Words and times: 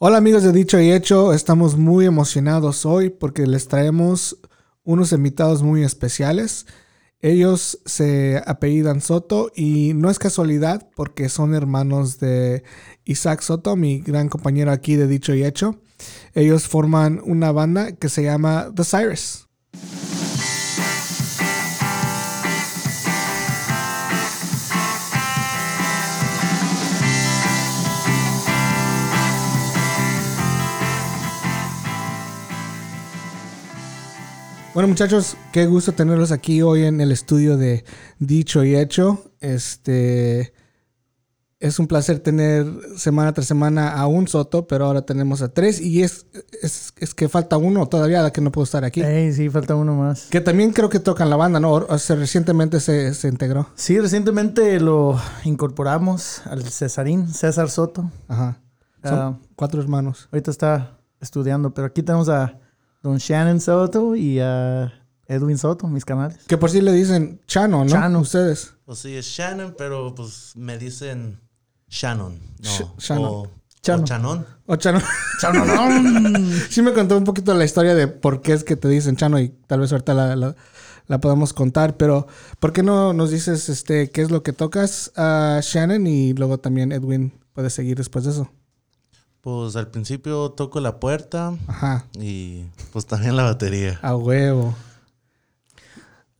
Hola 0.00 0.18
amigos 0.18 0.44
de 0.44 0.52
Dicho 0.52 0.78
y 0.80 0.92
Hecho, 0.92 1.32
estamos 1.32 1.76
muy 1.76 2.06
emocionados 2.06 2.86
hoy 2.86 3.10
porque 3.10 3.48
les 3.48 3.66
traemos 3.66 4.38
unos 4.84 5.10
invitados 5.10 5.64
muy 5.64 5.82
especiales. 5.82 6.66
Ellos 7.20 7.80
se 7.84 8.40
apellidan 8.46 9.00
Soto 9.00 9.50
y 9.56 9.94
no 9.94 10.08
es 10.08 10.20
casualidad 10.20 10.88
porque 10.94 11.28
son 11.28 11.52
hermanos 11.52 12.20
de 12.20 12.62
Isaac 13.06 13.40
Soto, 13.40 13.74
mi 13.74 13.98
gran 13.98 14.28
compañero 14.28 14.70
aquí 14.70 14.94
de 14.94 15.08
Dicho 15.08 15.34
y 15.34 15.42
Hecho. 15.42 15.80
Ellos 16.32 16.68
forman 16.68 17.20
una 17.24 17.50
banda 17.50 17.90
que 17.90 18.08
se 18.08 18.22
llama 18.22 18.70
The 18.72 18.84
Cyrus. 18.84 19.48
Bueno, 34.78 34.90
muchachos, 34.90 35.36
qué 35.50 35.66
gusto 35.66 35.90
tenerlos 35.90 36.30
aquí 36.30 36.62
hoy 36.62 36.84
en 36.84 37.00
el 37.00 37.10
estudio 37.10 37.56
de 37.56 37.84
Dicho 38.20 38.62
y 38.62 38.76
Hecho. 38.76 39.24
Este 39.40 40.52
es 41.58 41.80
un 41.80 41.88
placer 41.88 42.20
tener 42.20 42.64
semana 42.96 43.32
tras 43.32 43.48
semana 43.48 43.90
a 43.90 44.06
un 44.06 44.28
Soto, 44.28 44.68
pero 44.68 44.86
ahora 44.86 45.02
tenemos 45.02 45.42
a 45.42 45.52
tres 45.52 45.80
y 45.80 46.04
es, 46.04 46.26
es, 46.62 47.12
que 47.12 47.28
falta 47.28 47.56
uno 47.56 47.88
todavía 47.88 48.30
que 48.30 48.40
no 48.40 48.52
puedo 48.52 48.62
estar 48.62 48.84
aquí. 48.84 49.02
sí, 49.32 49.50
falta 49.50 49.74
uno 49.74 49.96
más. 49.96 50.26
Que 50.30 50.40
también 50.40 50.72
creo 50.72 50.88
que 50.88 51.00
tocan 51.00 51.28
la 51.28 51.34
banda, 51.34 51.58
¿no? 51.58 51.72
O 51.72 51.98
sea, 51.98 52.14
recientemente 52.14 52.78
se, 52.78 53.14
se, 53.14 53.26
integró. 53.26 53.70
Sí, 53.74 53.98
recientemente 53.98 54.78
lo 54.78 55.20
incorporamos 55.42 56.42
al 56.46 56.62
Cesarín, 56.62 57.26
César 57.34 57.68
Soto. 57.68 58.12
Ajá. 58.28 58.60
Son 59.02 59.18
ah, 59.18 59.38
cuatro 59.56 59.82
hermanos. 59.82 60.28
Ahorita 60.30 60.52
está 60.52 61.00
estudiando, 61.20 61.74
pero 61.74 61.88
aquí 61.88 62.04
tenemos 62.04 62.28
a 62.28 62.60
Don 63.02 63.18
Shannon 63.18 63.60
Soto 63.60 64.16
y 64.16 64.40
a 64.40 64.92
Edwin 65.26 65.58
Soto, 65.58 65.86
mis 65.86 66.04
canales. 66.04 66.38
Que 66.46 66.56
por 66.56 66.70
si 66.70 66.80
le 66.80 66.92
dicen 66.92 67.40
Chano, 67.46 67.84
¿no? 67.84 67.90
Chano. 67.90 68.20
Ustedes. 68.20 68.74
Pues 68.84 68.98
sí, 69.00 69.14
es 69.14 69.26
Shannon, 69.26 69.74
pero 69.76 70.14
pues 70.14 70.52
me 70.56 70.78
dicen 70.78 71.40
Shannon. 71.88 72.38
No. 72.60 72.94
Shannon. 72.98 73.26
O, 73.26 73.50
Chano. 73.82 74.02
o 74.02 74.04
Chanon. 74.04 74.46
O 74.66 74.76
Chano. 74.76 75.00
sí 76.70 76.82
me 76.82 76.92
contó 76.92 77.16
un 77.16 77.24
poquito 77.24 77.54
la 77.54 77.64
historia 77.64 77.94
de 77.94 78.08
por 78.08 78.40
qué 78.40 78.54
es 78.54 78.64
que 78.64 78.76
te 78.76 78.88
dicen 78.88 79.16
Chano 79.16 79.38
y 79.38 79.50
tal 79.66 79.80
vez 79.80 79.92
ahorita 79.92 80.14
la, 80.14 80.54
la, 81.06 81.20
podamos 81.20 81.52
contar, 81.52 81.96
pero 81.96 82.26
¿por 82.58 82.72
qué 82.72 82.82
no 82.82 83.12
nos 83.12 83.30
dices 83.30 83.68
este 83.68 84.10
qué 84.10 84.22
es 84.22 84.30
lo 84.30 84.42
que 84.42 84.52
tocas 84.52 85.12
a 85.16 85.60
Shannon 85.62 86.06
y 86.06 86.32
luego 86.32 86.58
también 86.58 86.90
Edwin 86.92 87.32
puede 87.52 87.70
seguir 87.70 87.98
después 87.98 88.24
de 88.24 88.32
eso? 88.32 88.50
Pues 89.40 89.76
al 89.76 89.88
principio 89.88 90.50
toco 90.50 90.80
la 90.80 90.98
puerta. 90.98 91.54
Ajá. 91.66 92.06
Y 92.18 92.64
pues 92.92 93.06
también 93.06 93.36
la 93.36 93.44
batería. 93.44 93.98
A 94.02 94.16
huevo. 94.16 94.74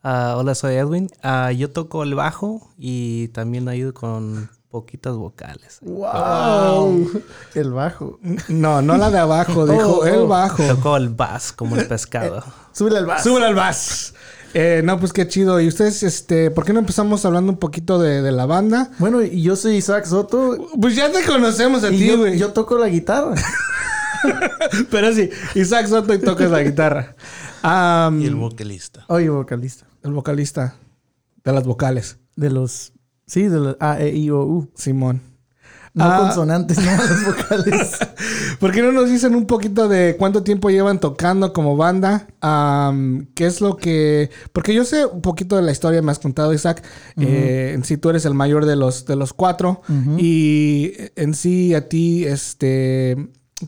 Ah, 0.03 0.35
hola, 0.37 0.55
soy 0.55 0.75
Edwin. 0.75 1.11
Ah, 1.23 1.53
yo 1.53 1.71
toco 1.71 2.03
el 2.03 2.15
bajo 2.15 2.71
y 2.79 3.29
también 3.29 3.69
ayudo 3.69 3.95
con 3.95 4.51
poquitas 4.71 5.17
vocales. 5.17 5.79
¡Wow! 5.83 7.23
El 7.55 7.73
bajo. 7.73 8.19
No, 8.49 8.83
no 8.83 8.97
la 8.97 9.11
de 9.11 9.19
abajo, 9.19 9.67
dijo 9.67 9.99
oh, 9.99 10.07
el 10.07 10.21
oh. 10.21 10.29
bajo. 10.29 10.63
Tocó 10.63 10.97
el 10.97 11.09
bass, 11.09 11.53
como 11.53 11.77
el 11.77 11.87
pescado. 11.89 12.45
Súbele 12.73 12.99
al 12.99 13.07
bass. 13.07 13.23
Súbele 13.23 13.47
al 13.47 13.55
bass. 13.55 14.15
Eh, 14.55 14.83
no, 14.85 14.99
pues 14.99 15.13
qué 15.13 15.29
chido. 15.29 15.61
¿Y 15.61 15.69
ustedes, 15.69 16.03
este, 16.03 16.51
por 16.51 16.65
qué 16.65 16.73
no 16.73 16.81
empezamos 16.81 17.25
hablando 17.25 17.53
un 17.53 17.59
poquito 17.59 17.99
de, 17.99 18.31
la 18.33 18.47
banda? 18.47 18.91
Bueno, 18.99 19.23
y 19.23 19.43
yo 19.43 19.57
soy 19.57 19.77
Isaac 19.77 20.07
Soto. 20.07 20.69
Pues 20.81 20.97
ya 20.97 21.11
te 21.13 21.25
conocemos 21.25 21.85
a 21.85 21.91
ti, 21.91 22.11
güey. 22.15 22.39
Yo, 22.39 22.53
toco 22.53 22.79
la 22.79 22.89
guitarra. 22.89 23.35
Pero 24.91 25.13
sí, 25.13 25.31
Isaac 25.55 25.87
Soto 25.87 26.15
y 26.15 26.19
tocas 26.19 26.51
la 26.51 26.63
guitarra. 26.63 27.15
y 28.21 28.27
el 28.27 28.35
vocalista. 28.35 29.05
Oye, 29.09 29.29
vocalista. 29.29 29.87
El 30.03 30.13
vocalista 30.13 30.77
de 31.45 31.53
las 31.53 31.65
vocales. 31.65 32.19
De 32.37 32.51
los. 32.51 32.93
Sí, 33.27 33.49
de 33.49 33.59
los 33.59 33.77
A, 33.81 34.01
E, 34.01 34.17
I, 34.17 34.31
O, 34.31 34.45
U. 34.45 34.71
Simón. 34.75 35.28
No 35.99 36.05
ah. 36.05 36.19
consonantes, 36.21 36.79
no 36.79 36.85
las 36.85 37.27
vocales. 37.27 37.99
¿Por 38.61 38.71
qué 38.71 38.83
no 38.83 38.93
nos 38.93 39.11
dicen 39.11 39.35
un 39.35 39.47
poquito 39.47 39.89
de 39.89 40.15
cuánto 40.17 40.45
tiempo 40.45 40.71
llevan 40.71 41.01
tocando 41.01 41.53
como 41.53 41.77
banda? 41.77 42.29
¿Qué 43.35 43.47
es 43.47 43.61
lo 43.61 43.77
que...? 43.77 44.31
Porque 44.53 44.75
yo 44.75 44.85
sé 44.85 45.07
un 45.07 45.23
poquito 45.23 45.57
de 45.57 45.63
la 45.63 45.73
historia, 45.73 46.01
me 46.01 46.13
has 46.13 46.21
contado, 46.21 46.55
Isaac. 46.55 46.85
Eh, 47.17 47.73
en 47.75 47.83
sí 47.85 47.97
tú 47.97 48.11
eres 48.11 48.25
el 48.27 48.35
mayor 48.35 48.65
de 48.65 48.77
los, 48.77 49.07
de 49.07 49.17
los 49.17 49.33
cuatro. 49.33 49.83
Y 50.17 50.93
en 51.17 51.35
sí 51.35 51.75
a 51.75 51.89
ti 51.89 52.25
este, 52.25 53.17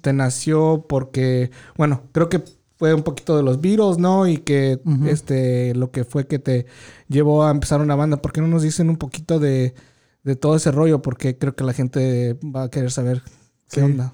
te 0.01 0.13
nació 0.13 0.87
porque... 0.89 1.51
Bueno, 1.77 2.03
creo 2.13 2.29
que 2.29 2.45
fue 2.77 2.95
un 2.95 3.03
poquito 3.03 3.37
de 3.37 3.43
los 3.43 3.61
Beatles, 3.61 3.99
¿no? 3.99 4.29
Y 4.29 4.39
que 4.39 4.81
este 5.07 5.75
lo 5.75 5.91
que 5.91 6.05
fue 6.05 6.29
que 6.29 6.39
te 6.39 6.67
llevó 7.09 7.45
a 7.45 7.51
empezar 7.51 7.81
una 7.81 7.97
banda. 7.97 8.23
¿Por 8.23 8.33
qué 8.33 8.41
no 8.41 8.47
nos 8.47 8.63
dicen 8.63 8.89
un 8.89 8.97
poquito 8.97 9.41
de 9.41 9.75
de 10.23 10.37
todo 10.37 10.57
ese 10.57 10.71
rollo, 10.71 11.03
porque 11.03 11.39
creo 11.39 11.55
que 11.55 11.65
la 11.65 11.73
gente 11.73 12.39
va 12.45 12.65
a 12.65 12.71
querer 12.71 12.91
saber 12.91 13.23
qué 13.71 13.83
onda. 13.83 14.13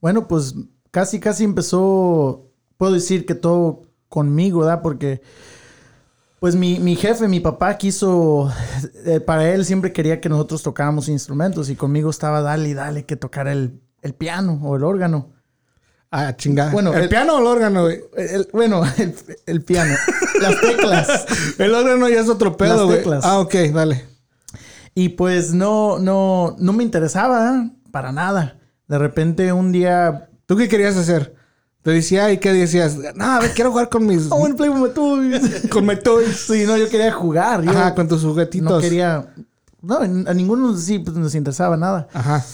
Bueno, 0.00 0.28
pues 0.28 0.54
casi, 0.90 1.20
casi 1.20 1.44
empezó, 1.44 2.50
puedo 2.76 2.92
decir 2.92 3.26
que 3.26 3.34
todo 3.34 3.82
conmigo, 4.08 4.60
¿verdad? 4.60 4.82
Porque, 4.82 5.22
pues 6.40 6.56
mi, 6.56 6.96
jefe, 6.96 7.28
mi 7.28 7.40
papá 7.40 7.76
quiso, 7.78 8.52
eh, 9.06 9.20
para 9.20 9.50
él 9.50 9.64
siempre 9.64 9.92
quería 9.92 10.20
que 10.20 10.28
nosotros 10.28 10.62
tocáramos 10.62 11.08
instrumentos 11.08 11.70
y 11.70 11.76
conmigo 11.76 12.10
estaba 12.10 12.40
dale 12.42 12.68
y 12.68 12.74
dale 12.74 13.04
que 13.04 13.16
tocar 13.16 13.48
el, 13.48 13.80
piano 14.18 14.60
o 14.62 14.76
el 14.76 14.84
órgano. 14.84 15.32
Ah, 16.10 16.34
chingada. 16.36 16.72
Bueno, 16.72 16.92
¿El, 16.92 17.08
piano 17.08 17.36
o 17.36 17.38
el 17.38 17.46
órgano, 17.46 17.82
güey? 17.82 18.00
bueno, 18.52 18.82
el, 19.46 19.62
piano. 19.62 19.94
Las 20.40 20.60
teclas. 20.60 21.26
el 21.58 21.72
órgano 21.72 22.08
ya 22.08 22.20
es 22.20 22.28
otro 22.28 22.56
pedo, 22.56 22.86
güey. 22.86 23.00
Ah, 23.22 23.38
ok, 23.38 23.54
dale. 23.72 24.10
Y 25.00 25.08
pues 25.08 25.54
no, 25.54 25.98
no, 25.98 26.56
no 26.58 26.74
me 26.74 26.84
interesaba 26.84 27.70
para 27.90 28.12
nada. 28.12 28.58
De 28.86 28.98
repente 28.98 29.50
un 29.50 29.72
día... 29.72 30.28
¿Tú 30.44 30.58
qué 30.58 30.68
querías 30.68 30.94
hacer? 30.94 31.34
Te 31.80 31.90
decía, 31.90 32.30
¿y 32.30 32.36
qué 32.36 32.52
decías? 32.52 32.98
No, 33.14 33.24
a 33.24 33.40
ver, 33.40 33.52
quiero 33.54 33.70
jugar 33.70 33.88
con 33.88 34.04
mis... 34.04 34.26
Oh, 34.30 34.40
bueno, 34.40 34.56
play 34.56 34.68
with 34.68 34.88
my 34.88 34.92
toys. 34.92 35.62
con 35.70 35.86
my 35.86 35.96
toys. 35.98 36.36
Sí, 36.36 36.64
no, 36.66 36.76
yo 36.76 36.90
quería 36.90 37.10
jugar. 37.12 37.66
Ajá, 37.66 37.94
con 37.94 38.08
tus 38.08 38.22
juguetitos. 38.22 38.70
No 38.70 38.78
quería... 38.78 39.32
No, 39.80 40.00
a 40.00 40.34
ninguno 40.34 40.76
sí 40.76 40.98
pues, 40.98 41.16
nos 41.16 41.34
interesaba 41.34 41.78
nada. 41.78 42.06
Ajá. 42.12 42.44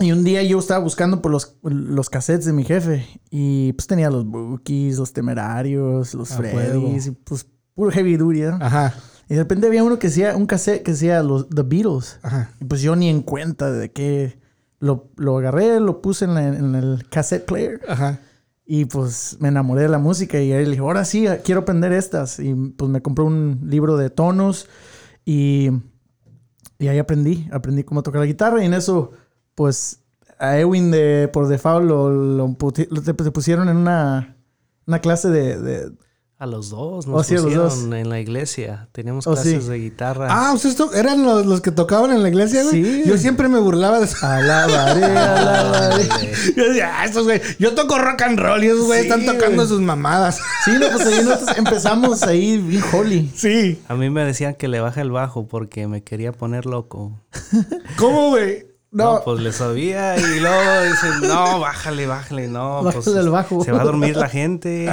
Y 0.00 0.12
un 0.12 0.24
día 0.24 0.42
yo 0.44 0.58
estaba 0.58 0.82
buscando 0.82 1.20
por 1.20 1.30
los, 1.30 1.58
los 1.62 2.08
cassettes 2.08 2.46
de 2.46 2.54
mi 2.54 2.64
jefe. 2.64 3.06
Y 3.28 3.74
pues 3.74 3.86
tenía 3.86 4.08
los 4.08 4.24
Bookies, 4.24 4.96
los 4.96 5.12
Temerarios, 5.12 6.14
los 6.14 6.30
Freddys. 6.30 7.08
Y 7.08 7.10
pues 7.10 7.46
puro 7.74 7.90
heavy 7.90 8.16
duty, 8.16 8.40
¿no? 8.40 8.58
Ajá. 8.62 8.94
Y 9.28 9.34
de 9.34 9.40
repente 9.40 9.66
había 9.66 9.82
uno 9.82 9.98
que 9.98 10.08
decía, 10.08 10.36
un 10.36 10.46
cassette 10.46 10.82
que 10.82 10.92
decía 10.92 11.22
los 11.22 11.48
The 11.48 11.62
Beatles. 11.62 12.18
Ajá. 12.22 12.52
Y 12.60 12.64
pues 12.64 12.80
yo 12.80 12.94
ni 12.96 13.08
en 13.08 13.22
cuenta 13.22 13.70
de 13.72 13.90
qué. 13.90 14.38
Lo, 14.78 15.08
lo 15.16 15.38
agarré, 15.38 15.80
lo 15.80 16.02
puse 16.02 16.26
en, 16.26 16.36
en, 16.36 16.74
el 16.74 17.08
cassette 17.08 17.46
player. 17.46 17.80
Ajá. 17.88 18.20
Y 18.64 18.84
pues 18.84 19.36
me 19.40 19.48
enamoré 19.48 19.82
de 19.82 19.88
la 19.88 19.98
música 19.98 20.40
y 20.40 20.52
ahí 20.52 20.64
le 20.64 20.70
dije, 20.70 20.82
ahora 20.82 21.04
sí, 21.04 21.26
quiero 21.44 21.62
aprender 21.62 21.92
estas. 21.92 22.38
Y 22.40 22.54
pues 22.54 22.90
me 22.90 23.00
compré 23.00 23.24
un 23.24 23.60
libro 23.64 23.96
de 23.96 24.10
tonos 24.10 24.68
y, 25.24 25.70
y 26.78 26.88
ahí 26.88 26.98
aprendí, 26.98 27.48
aprendí 27.52 27.84
cómo 27.84 28.02
tocar 28.02 28.20
la 28.20 28.26
guitarra. 28.26 28.62
Y 28.62 28.66
en 28.66 28.74
eso, 28.74 29.12
pues 29.54 30.00
a 30.38 30.58
Ewin 30.58 30.90
de, 30.90 31.28
por 31.32 31.48
default 31.48 31.86
lo, 31.86 32.10
lo, 32.10 32.56
lo 32.58 33.32
pusieron 33.32 33.68
en 33.68 33.76
una, 33.76 34.36
una 34.86 34.98
clase 35.00 35.30
de, 35.30 35.90
a 36.38 36.44
los 36.44 36.68
dos 36.68 37.06
nos 37.06 37.14
oh, 37.14 37.34
pusieron 37.34 37.94
en 37.94 38.10
la 38.10 38.20
iglesia. 38.20 38.88
Teníamos 38.92 39.26
oh, 39.26 39.32
clases 39.32 39.68
de 39.68 39.78
guitarra. 39.78 40.28
Ah, 40.30 40.52
¿ustedes 40.52 40.78
eran 40.94 41.24
los, 41.24 41.46
los, 41.46 41.62
que 41.62 41.70
tocaban 41.70 42.12
en 42.12 42.22
la 42.22 42.28
iglesia, 42.28 42.62
güey? 42.62 42.84
Sí. 42.84 43.02
Yo 43.06 43.16
siempre 43.16 43.48
me 43.48 43.58
burlaba 43.58 43.98
de 44.00 44.04
eso. 44.04 44.26
Alabaré, 44.26 45.04
alabaré. 45.16 46.08
Yo 46.54 46.68
decía, 46.68 47.00
ah, 47.00 47.06
estos 47.06 47.24
güey, 47.24 47.40
yo 47.58 47.74
toco 47.74 47.98
rock 47.98 48.20
and 48.22 48.38
roll 48.38 48.62
y 48.62 48.66
esos 48.66 48.84
güey 48.84 49.00
están 49.00 49.24
tocando 49.24 49.66
sus 49.66 49.80
mamadas. 49.80 50.38
Sí, 50.64 50.72
no, 50.72 50.88
pues 50.90 51.06
ahí 51.06 51.24
nosotros 51.24 51.56
empezamos 51.56 52.22
ahí 52.22 52.58
bien 52.58 52.82
holy. 52.92 53.32
Sí. 53.34 53.80
A 53.88 53.94
mí 53.94 54.10
me 54.10 54.22
decían 54.24 54.54
que 54.54 54.68
le 54.68 54.80
baje 54.80 55.00
el 55.00 55.10
bajo 55.10 55.48
porque 55.48 55.86
me 55.86 56.02
quería 56.02 56.32
poner 56.32 56.66
loco. 56.66 57.18
¿Cómo, 57.96 58.28
güey? 58.28 58.65
No. 58.96 59.22
pues 59.24 59.40
le 59.40 59.52
sabía 59.52 60.16
y 60.16 60.40
luego 60.40 60.82
dicen, 60.82 61.28
no, 61.28 61.60
bájale, 61.60 62.06
bájale, 62.06 62.48
no. 62.48 62.80
pues, 62.82 63.30
bajo. 63.30 63.62
Se 63.62 63.72
va 63.72 63.82
a 63.82 63.84
dormir 63.84 64.16
la 64.16 64.28
gente. 64.28 64.90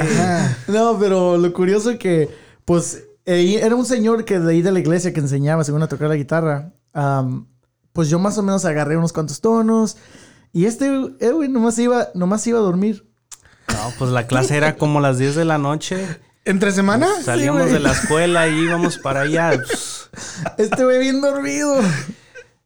No, 0.68 0.98
pero 1.00 1.38
lo 1.38 1.54
curioso 1.54 1.92
es 1.92 2.00
que, 2.00 2.30
pues, 2.66 3.06
era 3.26 3.76
un 3.76 3.86
señor 3.86 4.26
que 4.26 4.40
de 4.40 4.52
ahí 4.52 4.62
de 4.62 4.72
la 4.72 4.80
iglesia 4.80 5.14
que 5.14 5.22
enseñaba, 5.22 5.64
según 5.64 5.84
a 5.84 5.88
tocar 5.88 6.10
la 6.10 6.16
guitarra. 6.16 6.74
pues 7.94 8.10
yo 8.10 8.20
más 8.20 8.38
o 8.38 8.44
menos 8.44 8.66
agarré 8.66 8.98
unos 8.98 9.14
cuantos 9.14 9.40
tonos. 9.40 9.98
Y 10.52 10.66
este, 10.66 10.86
Edwin, 11.20 11.54
nomás 11.54 11.80
iba, 11.80 12.10
nomás 12.14 12.46
iba 12.46 12.60
a 12.60 12.62
dormir. 12.62 13.10
No, 13.70 13.94
pues 13.98 14.12
la 14.12 14.28
clase 14.28 14.58
era 14.58 14.76
como 14.76 15.00
las 15.00 15.18
10 15.18 15.36
de 15.36 15.46
la 15.46 15.58
noche. 15.58 16.06
¿Entre 16.46 16.74
semana? 16.74 17.08
Pues, 17.08 17.26
salíamos 17.26 17.72
de 17.72 17.80
la 17.80 17.94
escuela 17.94 18.48
y 18.50 18.60
íbamos 18.66 18.98
para 18.98 19.22
allá. 19.22 19.54
Este 20.60 20.84
güey 20.84 21.00
bien 21.00 21.22
dormido. 21.22 21.80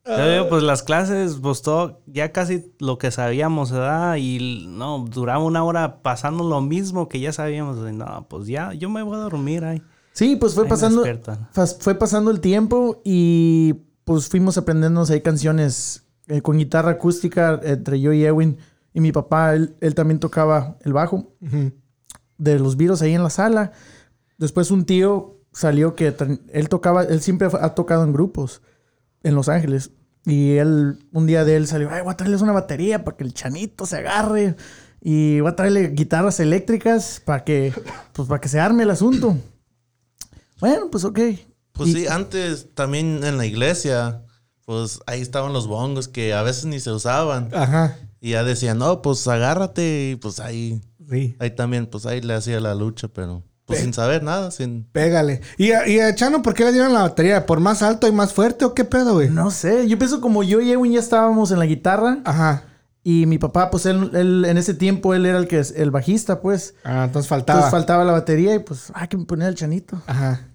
Yo 0.07 0.31
digo, 0.31 0.49
pues 0.49 0.63
las 0.63 0.83
clases, 0.83 1.37
pues 1.41 1.61
todo, 1.61 2.01
ya 2.05 2.31
casi 2.31 2.71
lo 2.79 2.97
que 2.97 3.11
sabíamos, 3.11 3.71
¿verdad? 3.71 4.15
Y 4.15 4.65
no, 4.69 5.05
duraba 5.09 5.43
una 5.43 5.63
hora 5.63 6.01
pasando 6.01 6.47
lo 6.47 6.61
mismo 6.61 7.09
que 7.09 7.19
ya 7.19 7.33
sabíamos. 7.33 7.77
Y 7.89 7.93
no, 7.93 8.25
pues 8.29 8.47
ya, 8.47 8.73
yo 8.73 8.89
me 8.89 9.03
voy 9.03 9.15
a 9.15 9.19
dormir 9.19 9.65
ahí. 9.65 9.81
Sí, 10.13 10.35
pues 10.35 10.53
fue 10.53 10.63
Ahí 10.63 10.69
pasando, 10.69 11.03
fue 11.79 11.95
pasando 11.95 12.31
el 12.31 12.39
tiempo 12.39 13.01
y 13.03 13.75
pues 14.03 14.29
fuimos 14.29 14.57
aprendiéndonos 14.57 15.09
ahí 15.09 15.21
canciones 15.21 16.05
eh, 16.27 16.41
con 16.41 16.57
guitarra 16.57 16.91
acústica 16.91 17.59
entre 17.63 17.99
yo 17.99 18.13
y 18.13 18.23
Ewin. 18.23 18.57
Y 18.93 19.01
mi 19.01 19.11
papá, 19.11 19.53
él, 19.53 19.75
él 19.81 19.93
también 19.93 20.19
tocaba 20.19 20.77
el 20.83 20.93
bajo 20.93 21.35
de 22.37 22.59
los 22.59 22.77
virus 22.77 23.01
ahí 23.01 23.13
en 23.13 23.23
la 23.23 23.29
sala. 23.29 23.73
Después 24.37 24.71
un 24.71 24.85
tío 24.85 25.37
salió 25.51 25.95
que 25.95 26.15
él 26.53 26.69
tocaba, 26.69 27.03
él 27.03 27.21
siempre 27.21 27.49
ha 27.51 27.75
tocado 27.75 28.03
en 28.03 28.13
grupos 28.13 28.61
en 29.27 29.35
Los 29.35 29.49
Ángeles. 29.49 29.91
Y 30.25 30.57
él, 30.57 30.99
un 31.13 31.25
día 31.27 31.45
de 31.45 31.55
él 31.55 31.67
salió, 31.67 31.89
ay, 31.91 32.01
voy 32.01 32.11
a 32.11 32.17
traerles 32.17 32.41
una 32.41 32.51
batería 32.51 33.03
para 33.03 33.15
que 33.15 33.23
el 33.23 33.33
chanito 33.33 33.85
se 33.85 33.97
agarre. 33.97 34.55
Y 35.01 35.39
voy 35.39 35.51
a 35.51 35.55
traerle 35.55 35.89
guitarras 35.89 36.39
eléctricas 36.39 37.21
para 37.23 37.43
que, 37.43 37.71
pues, 38.13 38.27
para 38.27 38.41
que 38.41 38.49
se 38.49 38.59
arme 38.59 38.83
el 38.83 38.89
asunto. 38.89 39.37
Bueno, 40.59 40.89
pues 40.91 41.03
ok. 41.05 41.19
Pues 41.73 41.89
Y- 41.89 41.93
sí, 41.93 42.07
antes 42.07 42.73
también 42.73 43.23
en 43.23 43.37
la 43.37 43.45
iglesia, 43.45 44.23
pues 44.65 44.99
ahí 45.05 45.21
estaban 45.21 45.53
los 45.53 45.67
bongos 45.67 46.07
que 46.07 46.33
a 46.33 46.41
veces 46.41 46.65
ni 46.65 46.79
se 46.79 46.91
usaban. 46.91 47.49
Ajá. 47.53 47.97
Y 48.19 48.31
ya 48.31 48.43
decían, 48.43 48.79
no, 48.79 49.01
pues 49.01 49.27
agárrate. 49.27 50.11
Y 50.11 50.15
pues 50.15 50.39
ahí, 50.39 50.81
Sí. 51.09 51.35
ahí 51.39 51.51
también, 51.51 51.85
pues 51.85 52.05
ahí 52.05 52.19
le 52.21 52.33
hacía 52.33 52.59
la 52.59 52.73
lucha, 52.75 53.07
pero 53.07 53.43
pues 53.67 53.81
sin 53.81 53.93
saber 53.93 54.23
nada, 54.23 54.49
sin... 54.49 54.85
Pégale. 54.93 55.41
¿Y 55.57 55.73
a, 55.73 55.85
y 55.87 55.99
a 55.99 56.15
Chano 56.15 56.41
por 56.41 56.53
qué 56.53 56.63
le 56.63 56.71
dieron 56.71 56.93
la 56.93 57.01
batería? 57.01 57.45
¿Por 57.45 57.59
más 57.59 57.83
alto 57.83 58.07
y 58.07 58.13
más 58.13 58.31
fuerte 58.31 58.63
o 58.63 58.73
qué 58.73 58.85
pedo, 58.85 59.15
güey? 59.15 59.29
No 59.29 59.51
sé, 59.51 59.89
yo 59.89 59.97
pienso 59.97 60.21
como 60.21 60.41
yo 60.41 60.61
y 60.61 60.71
Ewin 60.71 60.93
ya 60.93 60.99
estábamos 61.01 61.51
en 61.51 61.59
la 61.59 61.65
guitarra. 61.65 62.19
Ajá. 62.23 62.63
Y 63.03 63.25
mi 63.25 63.37
papá, 63.37 63.69
pues 63.69 63.85
él, 63.85 64.09
él 64.13 64.45
en 64.45 64.57
ese 64.57 64.73
tiempo, 64.73 65.13
él 65.13 65.25
era 65.25 65.37
el 65.37 65.49
que 65.49 65.59
es 65.59 65.73
el 65.75 65.91
bajista, 65.91 66.39
pues. 66.39 66.75
Ah, 66.85 67.03
entonces 67.05 67.27
faltaba. 67.27 67.59
Entonces 67.59 67.77
faltaba 67.77 68.05
la 68.05 68.13
batería 68.13 68.55
y 68.55 68.59
pues 68.59 68.91
hay 68.93 69.09
que 69.09 69.17
poner 69.17 69.49
el 69.49 69.55
chanito. 69.55 70.01
Ajá. 70.07 70.47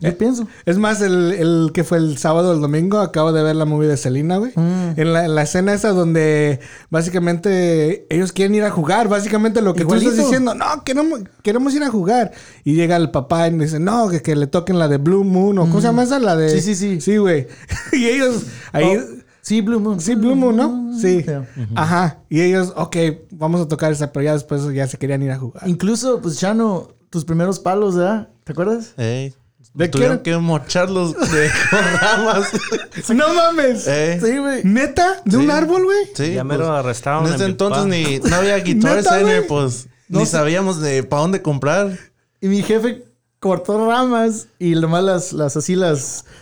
Yo 0.00 0.16
pienso. 0.16 0.46
Es 0.64 0.78
más, 0.78 1.00
el, 1.00 1.32
el 1.32 1.70
que 1.72 1.84
fue 1.84 1.98
el 1.98 2.18
sábado 2.18 2.50
o 2.50 2.54
el 2.54 2.60
domingo, 2.60 2.98
acabo 2.98 3.32
de 3.32 3.42
ver 3.42 3.56
la 3.56 3.64
movie 3.64 3.88
de 3.88 3.96
Selena, 3.96 4.36
güey. 4.36 4.52
Mm. 4.54 4.94
En, 4.96 5.12
la, 5.12 5.24
en 5.24 5.34
la 5.34 5.42
escena 5.42 5.72
esa 5.72 5.90
donde 5.90 6.60
básicamente 6.90 8.06
ellos 8.10 8.32
quieren 8.32 8.54
ir 8.54 8.64
a 8.64 8.70
jugar. 8.70 9.08
Básicamente 9.08 9.62
lo 9.62 9.74
que 9.74 9.80
tú 9.80 9.86
Igualito. 9.86 10.10
estás 10.10 10.26
diciendo, 10.26 10.54
no, 10.54 10.84
queremos, 10.84 11.20
queremos 11.42 11.74
ir 11.74 11.82
a 11.82 11.90
jugar. 11.90 12.32
Y 12.64 12.74
llega 12.74 12.96
el 12.96 13.10
papá 13.10 13.48
y 13.48 13.58
dice, 13.58 13.80
no, 13.80 14.08
que, 14.08 14.22
que 14.22 14.36
le 14.36 14.46
toquen 14.46 14.78
la 14.78 14.88
de 14.88 14.98
Blue 14.98 15.24
Moon 15.24 15.58
o 15.58 15.62
¿cómo 15.62 15.80
se 15.80 15.86
llama 15.86 16.02
esa? 16.02 16.18
La 16.18 16.36
de... 16.36 16.46
Mm. 16.46 16.60
Sí, 16.60 16.60
sí, 16.60 16.74
sí. 16.74 17.00
Sí, 17.00 17.16
güey. 17.16 17.46
y 17.92 18.06
ellos 18.06 18.44
ahí... 18.72 18.96
Oh, 18.96 19.02
sí, 19.42 19.60
Blue 19.60 19.80
Moon. 19.80 20.00
Sí, 20.00 20.14
Blue 20.14 20.36
Moon, 20.36 20.56
¿no? 20.56 20.98
Sí. 20.98 21.22
Yeah. 21.22 21.46
Ajá. 21.74 22.18
Y 22.28 22.40
ellos, 22.40 22.72
ok, 22.76 22.96
vamos 23.30 23.60
a 23.60 23.68
tocar 23.68 23.92
esa, 23.92 24.12
pero 24.12 24.24
ya 24.24 24.32
después 24.32 24.62
ya 24.74 24.86
se 24.86 24.98
querían 24.98 25.22
ir 25.22 25.30
a 25.30 25.38
jugar. 25.38 25.68
Incluso, 25.68 26.20
pues 26.20 26.38
Chano, 26.38 26.88
tus 27.10 27.24
primeros 27.24 27.58
palos, 27.58 27.96
¿verdad? 27.96 28.28
¿Te 28.44 28.52
acuerdas? 28.52 28.94
Ey, 28.96 29.34
¿De 29.74 29.88
tuvieron 29.88 30.18
qué? 30.18 30.30
que 30.32 30.36
mocharlos 30.38 31.14
de 31.30 31.50
con 31.70 31.80
ramas. 32.00 32.48
¡No 33.14 33.32
mames! 33.34 33.86
Ey, 33.86 34.20
Sí, 34.20 34.38
güey. 34.38 34.62
¿Neta? 34.64 35.20
¿De 35.24 35.36
un 35.36 35.50
árbol, 35.50 35.84
güey? 35.84 35.98
sí, 36.14 36.34
ya 36.34 36.42
me 36.44 36.56
pues, 36.56 36.66
lo 36.66 36.74
arrestaron. 36.74 37.24
En 37.26 37.28
en 37.30 37.34
ese 37.36 37.44
entonces 37.44 37.84
ni, 37.86 38.18
no 38.18 38.36
había 38.36 38.58
Guitar 38.64 38.96
¿Neta, 38.96 39.16
Center, 39.16 39.46
pues 39.46 39.86
No 40.08 40.20
ni 40.20 40.26
sé. 40.26 40.32
sabíamos 40.32 40.80
de 40.80 41.02
para 41.04 41.22
dónde 41.22 41.42
comprar. 41.42 41.96
Y 42.40 42.48
mi 42.48 42.62
jefe 42.62 43.04
cortó 43.40 43.86
ramas 43.88 44.46
y 44.58 44.70
nomás 44.72 45.04
las, 45.04 45.32
las 45.32 45.56
así 45.56 45.76
las... 45.76 46.24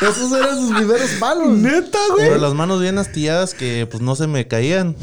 Esos 0.00 0.32
eran 0.32 0.56
sus 0.58 0.72
primeros 0.76 1.10
palos. 1.20 1.48
¿Neta, 1.56 1.98
güey? 2.12 2.26
Pero 2.28 2.38
las 2.38 2.52
manos 2.52 2.80
bien 2.80 2.98
astilladas 2.98 3.54
que 3.54 3.86
pues 3.90 4.02
no 4.02 4.16
se 4.16 4.26
me 4.26 4.46
caían. 4.46 4.96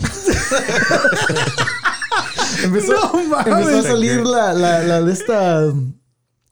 Empezó, 2.63 2.93
No 3.13 3.23
mames. 3.25 3.47
empezó 3.47 3.77
a 3.79 3.83
salir 3.83 4.25
la, 4.25 4.53
la, 4.53 4.79
la 4.83 5.01
de 5.01 5.13
esta... 5.13 5.65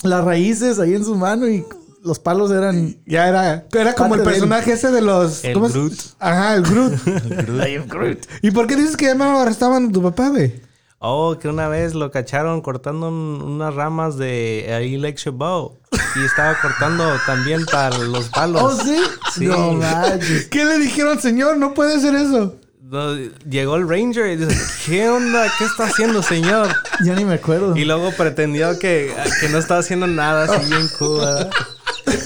Las 0.03 0.23
raíces 0.23 0.79
ahí 0.79 0.93
en 0.95 1.03
su 1.03 1.15
mano 1.15 1.47
y 1.47 1.65
los 2.03 2.19
palos 2.19 2.51
eran... 2.51 2.95
Ya 3.05 3.27
era, 3.27 3.65
era 3.73 3.93
como 3.93 4.15
el 4.15 4.23
personaje 4.23 4.71
ese 4.71 4.91
de 4.91 5.01
los. 5.01 5.43
El 5.43 5.53
¿cómo 5.55 5.67
es? 5.67 5.73
Groot. 5.73 5.93
Ajá, 6.19 6.55
el 6.55 6.63
Groot. 6.63 8.25
¿Y 8.41 8.51
por 8.51 8.67
qué 8.67 8.75
dices 8.77 8.95
que 8.95 9.05
ya 9.05 9.15
me 9.15 9.25
arrestaban 9.25 9.89
a 9.89 9.91
tu 9.91 10.01
papá, 10.01 10.29
güey? 10.29 10.61
Oh, 10.99 11.37
que 11.39 11.47
una 11.47 11.67
vez 11.69 11.95
lo 11.95 12.11
cacharon 12.11 12.61
cortando 12.61 13.07
un- 13.09 13.41
unas 13.41 13.73
ramas 13.73 14.17
de 14.17 14.73
ahí 14.73 14.97
Lake 14.97 15.15
Chabot. 15.15 15.77
Y 16.15 16.25
estaba 16.25 16.57
cortando 16.61 17.05
también 17.25 17.65
para 17.65 17.97
los 17.99 18.29
palos. 18.29 18.61
¿Oh, 18.63 18.71
sí? 18.83 18.97
Sí. 19.33 19.45
No 19.47 19.73
manches. 19.73 20.47
¿Qué 20.47 20.65
le 20.65 20.77
dijeron, 20.79 21.19
señor? 21.19 21.57
No 21.57 21.73
puede 21.73 21.95
hacer 21.95 22.15
eso. 22.15 22.55
No, 22.89 23.15
llegó 23.47 23.75
el 23.75 23.87
ranger 23.87 24.31
y 24.31 24.35
dice, 24.37 24.57
¿qué 24.85 25.07
onda? 25.09 25.45
¿Qué 25.59 25.65
está 25.65 25.83
haciendo, 25.85 26.23
señor? 26.23 26.69
Ya 27.05 27.13
ni 27.13 27.23
me 27.23 27.35
acuerdo. 27.35 27.75
Y 27.77 27.85
luego 27.85 28.11
pretendió 28.17 28.79
que, 28.79 29.13
que 29.41 29.49
no 29.49 29.59
estaba 29.59 29.81
haciendo 29.81 30.07
nada, 30.07 30.45
así 30.45 30.65
bien 30.69 30.87
cool. 30.97 31.19
¿verdad? 31.19 31.49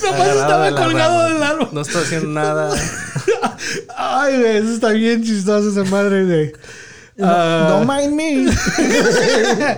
Agarrado 0.07 0.39
estaba 0.39 0.65
de 0.67 0.75
colgado 0.75 1.27
del 1.29 1.43
árbol. 1.43 1.67
No 1.73 1.81
está 1.81 1.99
haciendo 1.99 2.29
nada. 2.29 2.73
Ay, 3.97 4.39
güey, 4.39 4.57
eso 4.57 4.69
está 4.73 4.89
bien 4.91 5.21
chistoso 5.21 5.69
esa 5.69 5.83
madre, 5.91 6.25
güey. 6.25 6.51
No- 7.17 7.27
Ah, 7.27 7.67
Don't 7.69 7.87
mind 7.87 8.13
me. 8.15 8.51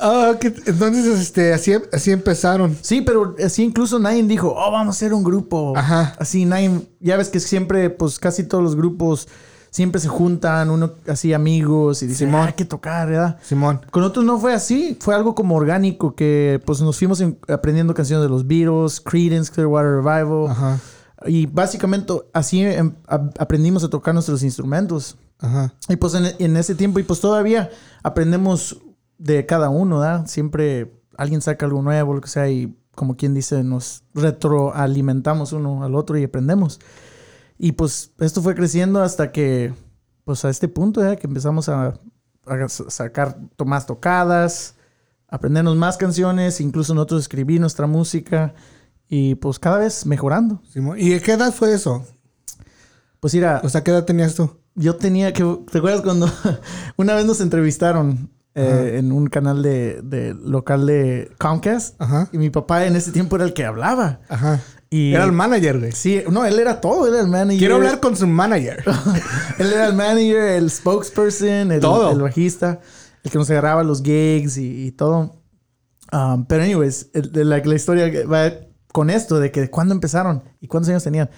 ah, 0.00 0.32
que- 0.40 0.52
entonces, 0.66 1.06
este, 1.20 1.52
así, 1.54 1.74
así 1.92 2.10
empezaron. 2.10 2.76
Sí, 2.82 3.02
pero 3.02 3.36
así 3.44 3.62
incluso 3.62 3.98
nadie 4.00 4.22
dijo, 4.24 4.52
oh, 4.56 4.70
vamos 4.72 4.88
a 4.88 4.96
hacer 4.96 5.14
un 5.14 5.22
grupo. 5.22 5.74
Ajá. 5.76 6.14
Así 6.18 6.44
nadie, 6.44 6.72
ya 7.00 7.16
ves 7.16 7.28
que 7.28 7.38
siempre, 7.40 7.88
pues 7.88 8.18
casi 8.18 8.42
todos 8.42 8.62
los 8.64 8.74
grupos 8.76 9.28
siempre 9.70 10.00
se 10.00 10.08
juntan, 10.08 10.70
uno 10.70 10.92
así 11.08 11.32
amigos 11.32 12.02
y 12.02 12.06
dicen, 12.06 12.28
Simón. 12.28 12.42
"Ah, 12.42 12.46
hay 12.48 12.52
que 12.54 12.64
tocar, 12.64 13.08
¿verdad? 13.08 13.38
Simón. 13.42 13.80
Con 13.90 14.02
otros 14.02 14.24
no 14.24 14.38
fue 14.38 14.54
así, 14.54 14.96
fue 15.00 15.14
algo 15.14 15.34
como 15.34 15.54
orgánico 15.56 16.14
que 16.14 16.60
pues 16.64 16.80
nos 16.80 16.98
fuimos 16.98 17.20
en- 17.20 17.38
aprendiendo 17.48 17.94
canciones 17.94 18.24
de 18.24 18.28
los 18.30 18.46
Beatles, 18.46 19.00
Creedence, 19.00 19.52
Clearwater 19.52 20.02
Revival. 20.02 20.50
Ajá. 20.50 20.78
Y 21.26 21.46
básicamente 21.46 22.12
así 22.32 22.62
em, 22.62 22.94
a- 23.06 23.30
aprendimos 23.38 23.82
a 23.84 23.88
tocar 23.90 24.14
nuestros 24.14 24.42
instrumentos. 24.42 25.16
Ajá. 25.40 25.72
Y 25.88 25.96
pues 25.96 26.14
en, 26.14 26.26
en 26.38 26.56
ese 26.56 26.74
tiempo, 26.74 26.98
y 26.98 27.02
pues 27.04 27.20
todavía 27.20 27.70
aprendemos 28.02 28.78
de 29.18 29.46
cada 29.46 29.68
uno, 29.68 29.98
¿verdad? 30.00 30.26
Siempre 30.26 30.92
alguien 31.16 31.40
saca 31.40 31.66
algo 31.66 31.82
nuevo, 31.82 32.14
lo 32.14 32.20
que 32.20 32.28
sea, 32.28 32.48
y 32.48 32.74
como 32.94 33.16
quien 33.16 33.34
dice, 33.34 33.62
nos 33.64 34.02
retroalimentamos 34.14 35.52
uno 35.52 35.84
al 35.84 35.94
otro 35.94 36.16
y 36.18 36.24
aprendemos. 36.24 36.80
Y 37.58 37.72
pues 37.72 38.12
esto 38.20 38.40
fue 38.40 38.54
creciendo 38.54 39.02
hasta 39.02 39.32
que, 39.32 39.74
pues 40.24 40.44
a 40.44 40.50
este 40.50 40.68
punto, 40.68 41.00
¿verdad? 41.00 41.18
Que 41.18 41.26
empezamos 41.26 41.68
a, 41.68 41.98
a 42.46 42.68
sacar 42.68 43.38
más 43.66 43.86
tocadas, 43.86 44.76
aprendernos 45.28 45.76
más 45.76 45.96
canciones, 45.96 46.60
incluso 46.60 46.94
nosotros 46.94 47.22
escribir 47.22 47.60
nuestra 47.60 47.86
música, 47.86 48.54
y 49.08 49.34
pues 49.36 49.58
cada 49.58 49.78
vez 49.78 50.06
mejorando. 50.06 50.62
¿Y 50.96 51.10
de 51.10 51.20
qué 51.20 51.32
edad 51.32 51.52
fue 51.52 51.72
eso? 51.72 52.06
Pues 53.20 53.34
mira, 53.34 53.60
O 53.64 53.68
sea, 53.68 53.82
¿qué 53.82 53.90
edad 53.90 54.04
tenías 54.04 54.34
tú? 54.34 54.58
yo 54.78 54.96
tenía 54.96 55.32
que. 55.32 55.44
¿Te 55.70 55.78
acuerdas 55.78 56.02
cuando 56.02 56.30
una 56.96 57.14
vez 57.14 57.26
nos 57.26 57.40
entrevistaron 57.40 58.30
eh, 58.54 58.94
en 58.98 59.12
un 59.12 59.26
canal 59.26 59.62
de, 59.62 60.00
de 60.02 60.34
local 60.34 60.86
de 60.86 61.30
Comcast? 61.38 62.00
Ajá. 62.00 62.28
Y 62.32 62.38
mi 62.38 62.50
papá 62.50 62.86
en 62.86 62.96
ese 62.96 63.12
tiempo 63.12 63.36
era 63.36 63.44
el 63.44 63.52
que 63.54 63.64
hablaba. 63.64 64.20
Ajá. 64.28 64.60
Y 64.90 65.12
Era 65.12 65.24
el 65.24 65.32
manager, 65.32 65.78
güey. 65.80 65.92
Sí, 65.92 66.22
no, 66.30 66.44
él 66.46 66.58
era 66.58 66.80
todo, 66.80 67.06
él 67.06 67.12
era 67.14 67.22
el 67.22 67.28
manager. 67.28 67.58
Quiero 67.58 67.74
hablar 67.76 68.00
con 68.00 68.16
su 68.16 68.26
manager. 68.26 68.82
él 69.58 69.72
era 69.72 69.86
el 69.86 69.94
manager, 69.94 70.42
el 70.42 70.70
spokesperson, 70.70 71.72
el, 71.72 71.80
Todo. 71.80 72.10
el 72.12 72.22
bajista, 72.22 72.80
el 73.22 73.30
que 73.30 73.36
nos 73.38 73.50
agarraba 73.50 73.82
los 73.84 74.02
gigs 74.02 74.56
y, 74.56 74.86
y 74.86 74.92
todo. 74.92 75.42
Um, 76.10 76.46
pero, 76.46 76.62
anyways, 76.62 77.10
el- 77.12 77.30
de 77.32 77.44
la, 77.44 77.58
la 77.58 77.74
historia 77.74 78.10
va 78.26 78.50
con 78.92 79.10
esto 79.10 79.38
de 79.38 79.50
que 79.52 79.68
cuándo 79.68 79.92
empezaron 79.94 80.42
y 80.60 80.66
cuántos 80.68 80.88
años 80.88 81.04
tenían. 81.04 81.28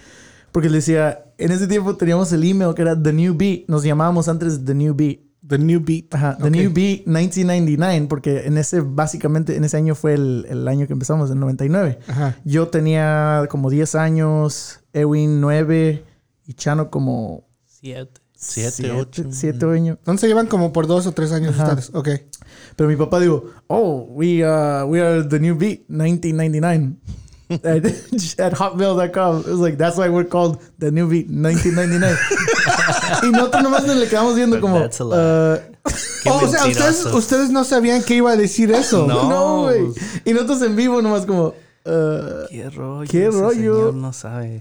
Porque 0.52 0.68
le 0.68 0.76
decía, 0.76 1.24
en 1.38 1.50
ese 1.50 1.66
tiempo 1.66 1.96
teníamos 1.96 2.32
el 2.32 2.44
email 2.44 2.74
que 2.74 2.82
era 2.82 3.00
The 3.00 3.12
New 3.12 3.34
Beat. 3.36 3.64
Nos 3.68 3.82
llamábamos 3.82 4.28
antes 4.28 4.64
The 4.64 4.74
New 4.74 4.94
Beat. 4.94 5.18
The 5.46 5.58
New 5.58 5.80
Beat. 5.80 6.14
Ajá, 6.14 6.36
The. 6.36 6.50
New 6.50 6.70
Beat 6.72 7.06
1999, 7.06 8.06
porque 8.08 8.46
en 8.46 8.58
ese, 8.58 8.80
básicamente, 8.80 9.56
en 9.56 9.64
ese 9.64 9.76
año 9.76 9.94
fue 9.94 10.14
el, 10.14 10.46
el 10.48 10.68
año 10.68 10.86
que 10.86 10.92
empezamos, 10.92 11.30
el 11.30 11.38
99. 11.40 11.98
Ajá. 12.06 12.36
Yo 12.44 12.68
tenía 12.68 13.46
como 13.48 13.70
10 13.70 13.94
años, 13.94 14.80
Ewin 14.92 15.40
9 15.40 16.04
y 16.46 16.54
Chano 16.54 16.90
como 16.90 17.48
Siete. 17.64 18.20
Siete, 18.34 18.90
ocho. 18.90 19.24
7 19.30 19.66
años. 19.66 19.98
Entonces 19.98 20.22
se 20.22 20.28
llevan 20.28 20.46
como 20.46 20.72
por 20.72 20.86
dos 20.86 21.06
o 21.06 21.12
tres 21.12 21.30
años 21.30 21.54
Ajá. 21.54 21.74
ustedes. 21.74 21.90
Ok. 21.94 22.08
Pero 22.74 22.88
mi 22.88 22.96
papá 22.96 23.20
dijo, 23.20 23.44
oh, 23.66 24.06
we, 24.08 24.42
uh, 24.42 24.86
we 24.86 25.00
are 25.00 25.22
The 25.24 25.38
New 25.38 25.56
Beat 25.56 25.80
1999. 25.88 26.96
at, 27.50 27.84
at 28.38 28.52
hotmail.com. 28.52 29.40
It 29.40 29.46
was 29.46 29.58
like, 29.58 29.76
that's 29.76 29.96
why 29.96 30.08
we're 30.08 30.24
called 30.24 30.62
The 30.78 30.90
New 30.90 31.08
Beat 31.08 31.28
1999. 31.28 32.16
y 33.22 33.30
nosotros 33.30 33.62
nomás 33.62 33.86
nos 33.86 33.96
le 33.96 34.08
quedamos 34.08 34.34
viendo 34.34 34.60
como... 34.60 34.78
Uh, 34.78 35.58
Oh, 36.26 36.44
o 36.44 36.48
sea, 36.48 36.66
ustedes, 36.66 37.06
ustedes 37.06 37.50
no 37.50 37.64
sabían 37.64 38.02
que 38.02 38.14
iba 38.14 38.32
a 38.32 38.36
decir 38.36 38.70
eso. 38.70 39.06
No. 39.06 39.20
No, 39.30 39.62
güey. 39.62 39.86
Y 40.24 40.32
nosotros 40.32 40.62
en 40.62 40.76
vivo 40.76 41.00
nomás 41.00 41.24
como... 41.24 41.54
Uh, 41.86 42.46
¿Qué 42.50 42.68
rollo? 42.68 43.10
¿Qué 43.10 43.26
ese 43.28 43.38
rollo? 43.38 43.52
señor 43.54 43.94
no 43.94 44.12
sabe. 44.12 44.60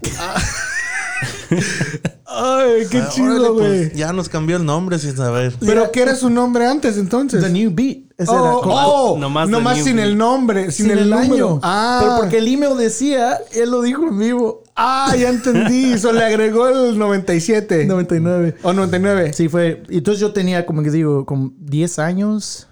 Ay, 2.32 2.86
qué 2.90 2.98
Ah, 2.98 3.08
chido, 3.12 3.34
órale, 3.34 3.48
güey. 3.48 3.66
pues, 3.88 3.92
ya 3.94 4.12
nos 4.12 4.28
cambió 4.28 4.56
el 4.56 4.64
nombre 4.64 4.98
sin 4.98 5.16
saber. 5.16 5.52
Pero 5.60 5.90
¿qué 5.90 6.02
era 6.02 6.14
su 6.14 6.30
nombre 6.30 6.66
antes 6.66 6.96
entonces? 6.96 7.42
The 7.42 7.50
New 7.50 7.70
Beat. 7.74 7.98
Ese 8.16 8.30
era 8.32 8.54
Oh, 8.54 8.60
como- 8.60 8.74
oh, 8.76 9.18
Nomás 9.18 9.78
sin 9.82 9.96
Beat. 9.96 10.06
el 10.08 10.16
nombre, 10.18 10.70
sin, 10.70 10.90
el, 10.90 11.12
año. 11.12 11.24
número. 11.28 11.60
Ah, 11.62 12.00
Pero 12.02 12.16
porque 12.18 12.38
el 12.38 12.46
email 12.48 12.76
decía, 12.78 13.38
él 13.52 13.70
lo 13.70 13.82
dijo 13.82 14.06
en 14.06 14.18
vivo. 14.18 14.62
ah, 14.76 15.14
ya 15.18 15.28
entendí. 15.30 15.92
Eso 15.94 16.12
le 16.12 16.22
agregó 16.24 16.68
el 16.68 16.98
97. 16.98 17.84
99. 17.86 18.56
O 18.62 18.72
99. 18.72 19.32
Sí, 19.32 19.48
fue. 19.48 19.82
y 19.88 19.98
Entonces 19.98 20.20
yo 20.20 20.32
tenía, 20.32 20.64
como 20.66 20.82
que 20.82 20.90
digo, 20.90 21.26
como 21.26 21.52
10 21.58 21.98
años. 21.98 22.68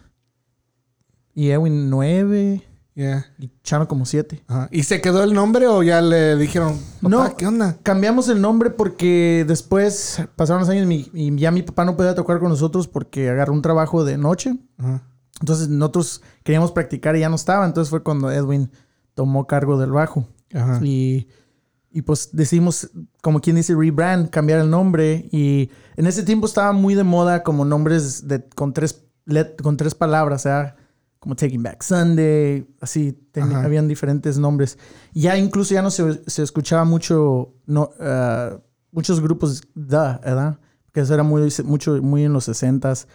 Y 1.34 1.50
Edwin 1.50 1.90
9. 1.90 2.62
Yeah. 2.98 3.26
Y 3.38 3.48
Chano 3.62 3.86
como 3.86 4.04
7. 4.04 4.42
Ajá. 4.48 4.68
¿Y 4.72 4.82
se 4.82 5.00
quedó 5.00 5.22
el 5.22 5.32
nombre 5.32 5.68
o 5.68 5.84
ya 5.84 6.00
le 6.02 6.34
dijeron, 6.34 6.76
papá, 7.00 7.08
No. 7.28 7.36
qué 7.36 7.46
onda? 7.46 7.76
Cambiamos 7.84 8.28
el 8.28 8.40
nombre 8.40 8.70
porque 8.70 9.44
después 9.46 10.20
pasaron 10.34 10.62
los 10.62 10.68
años 10.68 10.84
mi- 10.88 11.08
y 11.14 11.32
ya 11.36 11.52
mi 11.52 11.62
papá 11.62 11.84
no 11.84 11.96
podía 11.96 12.16
tocar 12.16 12.40
con 12.40 12.48
nosotros 12.48 12.88
porque 12.88 13.30
agarró 13.30 13.52
un 13.52 13.62
trabajo 13.62 14.04
de 14.04 14.18
noche. 14.18 14.58
Ajá. 14.78 15.04
Entonces 15.40 15.68
nosotros 15.68 16.22
queríamos 16.42 16.72
practicar 16.72 17.14
y 17.14 17.20
ya 17.20 17.28
no 17.28 17.36
estaba. 17.36 17.64
Entonces 17.66 17.88
fue 17.88 18.02
cuando 18.02 18.32
Edwin 18.32 18.68
tomó 19.14 19.46
cargo 19.46 19.78
del 19.78 19.92
bajo. 19.92 20.26
Ajá. 20.52 20.80
Y, 20.82 21.28
y 21.92 22.02
pues 22.02 22.30
decidimos, 22.32 22.90
como 23.22 23.40
quien 23.40 23.54
dice, 23.54 23.76
rebrand, 23.76 24.28
cambiar 24.28 24.58
el 24.58 24.70
nombre. 24.70 25.28
Y 25.30 25.70
en 25.96 26.08
ese 26.08 26.24
tiempo 26.24 26.46
estaba 26.48 26.72
muy 26.72 26.96
de 26.96 27.04
moda 27.04 27.44
como 27.44 27.64
nombres 27.64 28.26
de, 28.26 28.42
con, 28.56 28.72
tres, 28.72 29.04
con 29.62 29.76
tres 29.76 29.94
palabras, 29.94 30.40
o 30.40 30.42
sea, 30.42 30.74
como 31.28 31.36
Taking 31.36 31.62
Back 31.62 31.82
Sunday, 31.82 32.66
así, 32.80 33.12
ten- 33.32 33.54
habían 33.54 33.86
diferentes 33.86 34.38
nombres. 34.38 34.78
Ya 35.12 35.36
incluso 35.36 35.74
ya 35.74 35.82
no 35.82 35.90
se, 35.90 36.22
se 36.26 36.42
escuchaba 36.42 36.84
mucho, 36.86 37.52
no, 37.66 37.90
ah, 38.00 38.56
muchos 38.92 39.20
grupos 39.20 39.60
da, 39.74 40.18
¿verdad? 40.24 40.58
Que 40.90 41.00
eso 41.00 41.12
era 41.12 41.22
muy, 41.22 41.52
mucho, 41.64 42.00
muy 42.00 42.24
en 42.24 42.32
los 42.32 42.48
60s. 42.48 43.06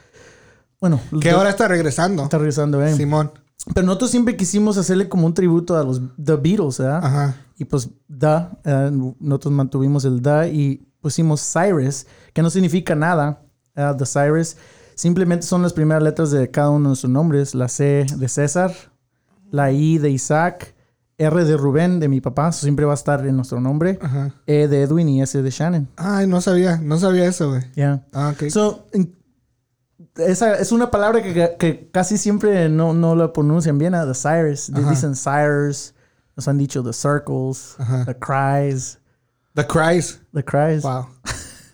Bueno, 0.79 0.99
Que 1.19 1.31
ahora 1.31 1.49
está 1.49 1.67
regresando. 1.67 2.21
está 2.25 2.37
regresando, 2.37 2.83
¿eh? 2.85 2.93
Simón. 2.93 3.31
Pero 3.73 3.87
nosotros 3.87 4.11
siempre 4.11 4.37
quisimos 4.37 4.77
hacerle 4.77 5.09
como 5.09 5.25
un 5.25 5.33
tributo 5.33 5.75
a 5.75 5.83
los 5.83 5.99
The 6.23 6.35
Beatles, 6.35 6.77
¿verdad? 6.77 7.03
Ajá. 7.03 7.35
Y 7.57 7.65
pues 7.65 7.89
Da, 8.07 8.51
eh, 8.63 8.91
nosotros 9.19 9.53
mantuvimos 9.53 10.05
el 10.05 10.21
Da 10.21 10.47
y 10.47 10.85
pusimos 11.01 11.41
Cyrus, 11.51 12.05
que 12.31 12.43
no 12.43 12.51
significa 12.51 12.93
nada. 12.93 13.41
eh, 13.75 13.91
the 13.97 14.05
Cyrus. 14.05 14.55
Simplemente 14.95 15.45
son 15.45 15.61
las 15.61 15.73
primeras 15.73 16.03
letras 16.03 16.31
de 16.31 16.49
cada 16.49 16.69
uno 16.69 16.91
de 16.91 16.95
sus 16.95 17.09
nombres. 17.09 17.55
La 17.55 17.67
C 17.67 18.05
de 18.15 18.27
César, 18.29 18.73
la 19.51 19.71
I 19.71 19.97
de 19.97 20.09
Isaac, 20.09 20.75
R 21.17 21.45
de 21.45 21.57
Rubén, 21.57 21.99
de 21.99 22.07
mi 22.07 22.21
papá, 22.21 22.49
eso 22.49 22.61
siempre 22.61 22.85
va 22.85 22.93
a 22.93 22.95
estar 22.95 23.25
en 23.25 23.35
nuestro 23.35 23.59
nombre. 23.61 23.99
Ajá. 24.01 24.33
E 24.47 24.67
de 24.67 24.81
Edwin 24.81 25.09
y 25.09 25.21
S 25.21 25.41
de 25.41 25.49
Shannon. 25.49 25.87
Ay, 25.95 26.27
no 26.27 26.41
sabía. 26.41 26.77
No 26.77 26.97
sabía 26.97 27.25
eso, 27.25 27.49
güey. 27.49 27.61
Ya. 27.75 28.05
Ah, 28.13 28.33
ok. 28.33 28.49
So, 28.49 28.87
esa 30.15 30.55
es 30.55 30.71
una 30.71 30.91
palabra 30.91 31.21
que, 31.21 31.55
que 31.57 31.89
casi 31.91 32.17
siempre 32.17 32.69
no, 32.69 32.93
no 32.93 33.15
la 33.15 33.31
pronuncian 33.33 33.77
bien, 33.77 33.95
a 33.95 34.05
The 34.05 34.13
Cyrus. 34.13 34.71
Dicen 34.89 35.15
Cyrus, 35.15 35.93
nos 36.35 36.47
han 36.47 36.57
dicho 36.57 36.83
The 36.83 36.93
Circles, 36.93 37.75
Ajá. 37.77 38.05
The 38.05 38.17
Cries, 38.17 38.99
The 39.55 39.65
Cries. 39.67 40.21
The 40.33 40.43
Cries 40.43 40.83
Wow. 40.83 41.07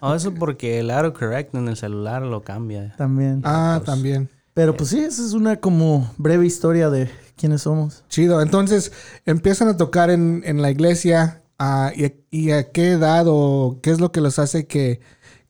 Oh, 0.01 0.13
eso 0.15 0.33
porque 0.33 0.79
el 0.79 0.91
autocorrect 0.91 1.53
en 1.55 1.67
el 1.67 1.75
celular 1.77 2.21
lo 2.21 2.41
cambia. 2.41 2.93
también. 2.97 3.41
Ah, 3.43 3.81
también. 3.85 4.29
Pero 4.53 4.75
pues 4.75 4.89
sí, 4.89 4.99
esa 4.99 5.23
es 5.25 5.33
una 5.33 5.57
como 5.57 6.13
breve 6.17 6.45
historia 6.45 6.89
de 6.89 7.09
quiénes 7.37 7.61
somos. 7.61 8.03
Chido. 8.09 8.41
Entonces, 8.41 8.91
empiezan 9.25 9.67
a 9.69 9.77
tocar 9.77 10.09
en, 10.09 10.41
en 10.45 10.61
la 10.61 10.71
iglesia. 10.71 11.41
ah, 11.57 11.91
y, 11.95 12.05
a- 12.05 12.13
y 12.31 12.51
a 12.51 12.71
qué 12.71 12.91
edad 12.91 13.25
o 13.27 13.79
qué 13.81 13.91
es 13.91 13.99
lo 13.99 14.11
que 14.11 14.21
los 14.21 14.39
hace 14.39 14.65
que, 14.67 15.01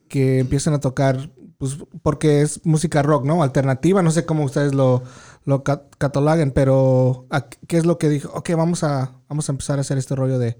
que 0.07 0.39
empiecen 0.39 0.73
a 0.73 0.79
tocar? 0.79 1.31
Pues 1.57 1.77
porque 2.01 2.41
es 2.41 2.65
música 2.65 3.01
rock, 3.01 3.25
¿no? 3.25 3.43
Alternativa. 3.43 4.01
No 4.01 4.11
sé 4.11 4.25
cómo 4.25 4.43
ustedes 4.43 4.73
lo, 4.73 5.03
lo 5.45 5.63
ca- 5.63 5.83
cataloguen, 5.97 6.51
pero 6.51 7.25
¿a 7.29 7.47
¿qué 7.49 7.77
es 7.77 7.85
lo 7.85 7.97
que 7.97 8.09
dijo? 8.09 8.29
Ok, 8.33 8.49
vamos 8.55 8.83
a, 8.83 9.13
vamos 9.27 9.49
a 9.49 9.51
empezar 9.51 9.77
a 9.77 9.81
hacer 9.81 9.97
este 9.97 10.15
rollo 10.15 10.39
de... 10.39 10.57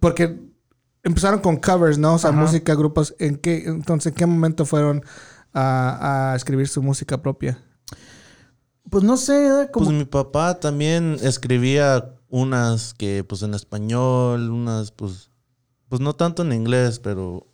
Porque 0.00 0.38
empezaron 1.02 1.40
con 1.40 1.56
covers, 1.56 1.98
¿no? 1.98 2.14
O 2.14 2.18
sea, 2.18 2.30
Ajá. 2.30 2.40
música, 2.40 2.74
grupos. 2.74 3.14
¿En 3.18 3.36
qué, 3.36 3.64
entonces, 3.66 4.12
¿en 4.12 4.16
qué 4.16 4.26
momento 4.26 4.64
fueron 4.66 5.02
a, 5.52 6.32
a 6.32 6.36
escribir 6.36 6.68
su 6.68 6.82
música 6.82 7.20
propia? 7.22 7.62
Pues 8.90 9.04
no 9.04 9.16
sé, 9.16 9.68
como... 9.72 9.86
Pues 9.86 9.98
mi 9.98 10.04
papá 10.04 10.58
también 10.60 11.18
escribía 11.22 12.14
unas 12.28 12.94
que 12.94 13.24
pues 13.24 13.42
en 13.42 13.54
español, 13.54 14.50
unas 14.50 14.90
pues 14.90 15.30
pues 15.88 16.00
no 16.02 16.14
tanto 16.14 16.42
en 16.42 16.52
inglés, 16.52 16.98
pero 16.98 17.46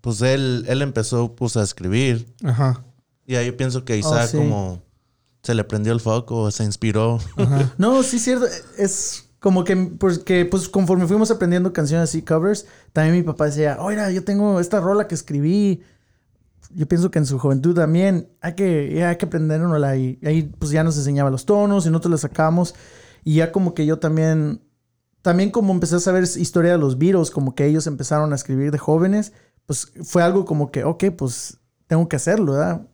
pues 0.00 0.22
él 0.22 0.64
él 0.68 0.80
empezó 0.82 1.34
pues 1.34 1.56
a 1.56 1.62
escribir 1.62 2.34
Ajá. 2.42 2.82
y 3.26 3.34
ahí 3.36 3.52
pienso 3.52 3.84
que 3.84 3.98
Isaac 3.98 4.30
sí. 4.30 4.38
como 4.38 4.82
se 5.42 5.54
le 5.54 5.64
prendió 5.64 5.92
el 5.92 6.00
foco, 6.00 6.50
se 6.50 6.64
inspiró. 6.64 7.18
Ajá. 7.36 7.74
No, 7.78 8.02
sí, 8.02 8.18
cierto. 8.18 8.46
Es 8.78 9.28
como 9.42 9.64
que, 9.64 9.74
porque, 9.74 10.44
pues, 10.44 10.68
conforme 10.68 11.08
fuimos 11.08 11.32
aprendiendo 11.32 11.72
canciones 11.72 12.10
así, 12.10 12.22
covers, 12.22 12.64
también 12.92 13.16
mi 13.16 13.24
papá 13.24 13.46
decía, 13.46 13.76
oiga, 13.80 14.08
yo 14.12 14.22
tengo 14.22 14.60
esta 14.60 14.78
rola 14.78 15.08
que 15.08 15.16
escribí. 15.16 15.82
Yo 16.70 16.86
pienso 16.86 17.10
que 17.10 17.18
en 17.18 17.26
su 17.26 17.40
juventud 17.40 17.74
también 17.74 18.28
hay 18.40 18.54
que, 18.54 19.04
hay 19.04 19.16
que 19.16 19.26
aprendérnosla. 19.26 19.96
Y 19.96 20.20
ahí, 20.24 20.44
pues, 20.60 20.70
ya 20.70 20.84
nos 20.84 20.96
enseñaba 20.96 21.28
los 21.28 21.44
tonos 21.44 21.86
y 21.86 21.88
nosotros 21.90 22.12
la 22.12 22.18
sacamos. 22.18 22.76
Y 23.24 23.34
ya 23.34 23.50
como 23.50 23.74
que 23.74 23.84
yo 23.84 23.98
también, 23.98 24.62
también 25.22 25.50
como 25.50 25.72
empecé 25.72 25.96
a 25.96 26.00
saber 26.00 26.22
historia 26.22 26.70
de 26.70 26.78
los 26.78 26.96
Beatles, 26.96 27.32
como 27.32 27.56
que 27.56 27.66
ellos 27.66 27.88
empezaron 27.88 28.32
a 28.32 28.36
escribir 28.36 28.70
de 28.70 28.78
jóvenes, 28.78 29.32
pues, 29.66 29.92
fue 30.04 30.22
algo 30.22 30.44
como 30.44 30.70
que, 30.70 30.84
ok, 30.84 31.06
pues, 31.18 31.58
tengo 31.88 32.08
que 32.08 32.14
hacerlo, 32.14 32.52
¿verdad? 32.52 32.86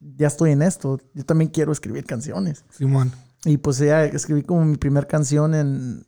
Ya 0.00 0.26
estoy 0.26 0.50
en 0.50 0.62
esto. 0.62 0.98
Yo 1.14 1.24
también 1.24 1.48
quiero 1.48 1.70
escribir 1.70 2.06
canciones. 2.06 2.64
Simón. 2.70 3.12
Y 3.46 3.56
pues 3.58 3.78
ya 3.78 4.04
escribí 4.04 4.42
como 4.42 4.64
mi 4.64 4.76
primer 4.76 5.06
canción 5.06 5.54
en, 5.54 6.06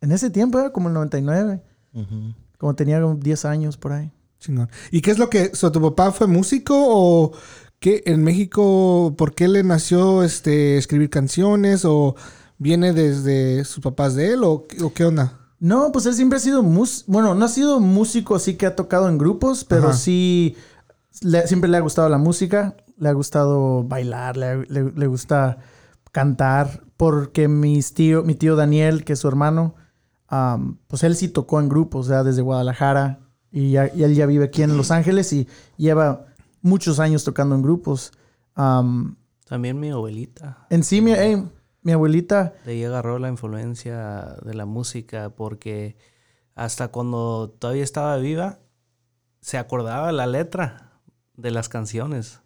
en 0.00 0.12
ese 0.12 0.30
tiempo, 0.30 0.58
era 0.60 0.70
como 0.70 0.88
el 0.88 0.94
99. 0.94 1.62
Ujú. 1.94 2.34
Como 2.58 2.74
tenía 2.74 3.00
como 3.00 3.14
10 3.16 3.44
años 3.46 3.76
por 3.76 3.92
ahí. 3.92 4.12
Chingón. 4.38 4.68
¿Y 4.90 5.00
qué 5.00 5.10
es 5.10 5.18
lo 5.18 5.30
que... 5.30 5.54
So, 5.54 5.72
¿Tu 5.72 5.80
papá 5.80 6.12
fue 6.12 6.26
músico 6.26 6.74
o 6.76 7.32
qué 7.80 8.02
en 8.06 8.22
México, 8.22 9.14
por 9.16 9.34
qué 9.34 9.48
le 9.48 9.62
nació 9.64 10.22
este, 10.22 10.76
escribir 10.76 11.08
canciones 11.10 11.84
o 11.84 12.14
viene 12.58 12.92
desde 12.92 13.64
sus 13.64 13.82
papás 13.82 14.14
de 14.14 14.34
él 14.34 14.44
o, 14.44 14.66
o 14.82 14.92
qué 14.94 15.04
onda? 15.06 15.40
No, 15.60 15.90
pues 15.92 16.04
él 16.04 16.12
siempre 16.14 16.36
ha 16.36 16.40
sido 16.40 16.62
músico. 16.62 17.10
Bueno, 17.10 17.34
no 17.34 17.44
ha 17.46 17.48
sido 17.48 17.80
músico 17.80 18.34
así 18.34 18.54
que 18.56 18.66
ha 18.66 18.76
tocado 18.76 19.08
en 19.08 19.16
grupos, 19.16 19.64
pero 19.64 19.88
Ajá. 19.88 19.96
sí 19.96 20.54
le- 21.22 21.46
siempre 21.46 21.70
le 21.70 21.78
ha 21.78 21.80
gustado 21.80 22.10
la 22.10 22.18
música, 22.18 22.76
le 22.98 23.08
ha 23.08 23.12
gustado 23.12 23.82
bailar, 23.84 24.36
le, 24.36 24.66
le- 24.66 24.92
le 24.94 25.06
gusta 25.06 25.58
cantar, 26.14 26.84
porque 26.96 27.48
mis 27.48 27.92
tío, 27.92 28.22
mi 28.22 28.36
tío 28.36 28.54
Daniel, 28.54 29.04
que 29.04 29.14
es 29.14 29.18
su 29.18 29.26
hermano, 29.26 29.74
pues 30.86 31.02
él 31.02 31.16
sí 31.16 31.26
tocó 31.28 31.58
en 31.60 31.68
grupos, 31.68 32.06
o 32.06 32.08
sea, 32.08 32.22
desde 32.22 32.40
Guadalajara, 32.40 33.18
y, 33.50 33.72
ya- 33.72 33.92
y 33.92 34.04
él 34.04 34.14
ya 34.14 34.24
vive 34.26 34.44
aquí 34.44 34.62
en 34.62 34.76
Los 34.76 34.90
Ángeles 34.92 35.32
y 35.32 35.48
lleva 35.76 36.26
muchos 36.62 37.00
años 37.00 37.24
tocando 37.24 37.54
en 37.56 37.62
grupos. 37.62 38.12
Am, 38.54 39.16
También 39.48 39.78
mi 39.80 39.90
abuelita. 39.90 40.66
en 40.70 40.84
sí, 40.84 41.00
mi, 41.00 41.12
mi 41.82 41.92
abuelita, 41.92 42.54
De 42.64 42.72
ahí 42.72 42.84
agarró 42.84 43.18
la 43.18 43.28
influencia 43.28 44.36
de 44.44 44.54
la 44.54 44.66
música 44.66 45.30
porque 45.30 45.96
hasta 46.54 46.88
cuando 46.88 47.50
todavía 47.58 47.82
estaba 47.84 48.16
viva 48.18 48.60
se 49.40 49.58
acordaba 49.58 50.12
la 50.12 50.26
letra 50.28 50.92
de 51.36 51.50
las 51.50 51.68
canciones, 51.68 52.40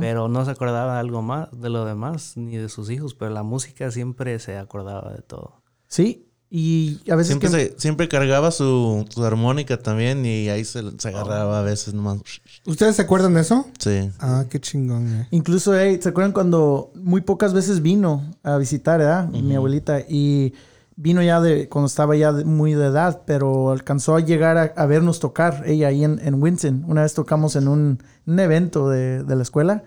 pero 0.00 0.28
no 0.28 0.44
se 0.44 0.50
acordaba 0.50 0.94
de 0.94 1.00
algo 1.00 1.22
más, 1.22 1.48
de 1.52 1.70
lo 1.70 1.84
demás, 1.86 2.36
ni 2.36 2.56
de 2.56 2.68
sus 2.68 2.90
hijos, 2.90 3.14
pero 3.14 3.30
la 3.30 3.42
música 3.42 3.90
siempre 3.90 4.38
se 4.38 4.58
acordaba 4.58 5.12
de 5.14 5.22
todo. 5.22 5.62
sí, 5.88 6.28
y 6.54 7.00
a 7.10 7.14
veces 7.16 7.28
Siempre, 7.38 7.48
que... 7.48 7.54
se- 7.72 7.80
siempre 7.80 8.08
cargaba 8.08 8.50
su, 8.50 9.06
su 9.08 9.24
armónica 9.24 9.78
también 9.78 10.26
y 10.26 10.50
ahí 10.50 10.66
se, 10.66 10.82
se 10.98 11.08
agarraba 11.08 11.60
a 11.60 11.62
veces 11.62 11.94
nomás. 11.94 12.18
¿Ustedes 12.66 12.96
se 12.96 13.00
acuerdan 13.00 13.32
de 13.32 13.40
eso? 13.40 13.64
Sí. 13.78 14.10
Ah, 14.18 14.44
qué 14.50 14.60
chingón, 14.60 15.06
güey. 15.06 15.26
Incluso, 15.30 15.74
ey, 15.74 15.98
¿se 16.02 16.10
acuerdan 16.10 16.32
cuando 16.32 16.92
muy 16.94 17.22
pocas 17.22 17.54
veces 17.54 17.80
vino 17.80 18.22
a 18.42 18.58
visitar, 18.58 18.98
¿verdad? 18.98 19.30
Mi 19.30 19.54
abuelita. 19.56 20.00
Y 20.00 20.52
vino 20.96 21.22
ya 21.22 21.40
de 21.40 21.68
cuando 21.68 21.86
estaba 21.86 22.16
ya 22.16 22.32
de- 22.32 22.44
muy 22.44 22.74
de 22.74 22.86
edad, 22.86 23.22
pero 23.26 23.70
alcanzó 23.70 24.16
a 24.16 24.20
llegar 24.20 24.58
a, 24.58 24.62
a 24.76 24.86
vernos 24.86 25.20
tocar 25.20 25.62
ella 25.66 25.88
ahí 25.88 26.04
en, 26.04 26.18
en 26.22 26.42
Winton. 26.42 26.84
Una 26.86 27.02
vez 27.02 27.14
tocamos 27.14 27.56
en 27.56 27.68
un, 27.68 27.98
un 28.26 28.40
evento 28.40 28.88
de, 28.88 29.24
de 29.24 29.36
la 29.36 29.42
escuela. 29.42 29.84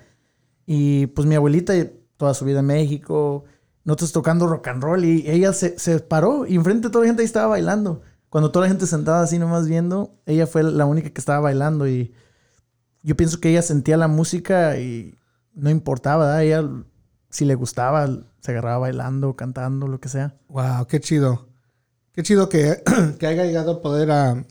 Y 0.65 1.07
pues 1.07 1.27
mi 1.27 1.35
abuelita, 1.35 1.73
toda 2.17 2.33
su 2.33 2.45
vida 2.45 2.59
en 2.59 2.65
México, 2.67 3.43
nosotros 3.83 4.11
tocando 4.11 4.47
rock 4.47 4.67
and 4.69 4.83
roll. 4.83 5.05
Y 5.05 5.29
ella 5.29 5.53
se, 5.53 5.77
se 5.77 5.99
paró 5.99 6.45
y 6.47 6.55
enfrente 6.55 6.89
toda 6.89 7.03
la 7.03 7.09
gente 7.09 7.21
ahí 7.21 7.25
estaba 7.27 7.47
bailando. 7.47 8.01
Cuando 8.29 8.51
toda 8.51 8.65
la 8.65 8.69
gente 8.69 8.87
sentada 8.87 9.21
así 9.21 9.37
nomás 9.39 9.67
viendo, 9.67 10.15
ella 10.25 10.47
fue 10.47 10.63
la 10.63 10.85
única 10.85 11.09
que 11.11 11.19
estaba 11.21 11.39
bailando. 11.39 11.87
Y 11.87 12.13
yo 13.03 13.15
pienso 13.15 13.39
que 13.39 13.49
ella 13.51 13.61
sentía 13.61 13.95
la 13.97 14.07
música 14.07 14.77
y 14.79 15.15
no 15.53 15.69
importaba, 15.69 16.25
¿verdad? 16.25 16.43
Ella 16.43 16.69
si 17.35 17.43
le 17.45 17.55
gustaba, 17.55 18.07
se 18.39 18.51
agarraba 18.51 18.77
bailando, 18.77 19.35
cantando, 19.35 19.87
lo 19.87 19.99
que 19.99 20.07
sea. 20.09 20.35
Wow, 20.47 20.87
qué 20.87 20.99
chido. 21.01 21.49
Qué 22.13 22.23
chido 22.23 22.47
que, 22.47 22.81
que 23.19 23.27
haya 23.27 23.43
llegado 23.45 23.71
a 23.73 23.81
poder 23.81 24.09
a 24.11 24.45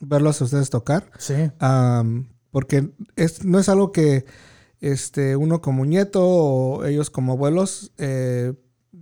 verlos 0.00 0.40
a 0.40 0.44
ustedes 0.44 0.68
tocar. 0.68 1.10
Sí. 1.18 1.34
Am, 1.60 2.28
porque 2.50 2.90
es, 3.14 3.44
no 3.44 3.58
es 3.60 3.68
algo 3.68 3.92
que 3.92 4.24
este, 4.80 5.36
uno 5.36 5.60
como 5.60 5.84
nieto 5.86 6.26
o 6.26 6.84
ellos 6.84 7.08
como 7.10 7.32
abuelos 7.34 7.92
eh, 7.98 8.52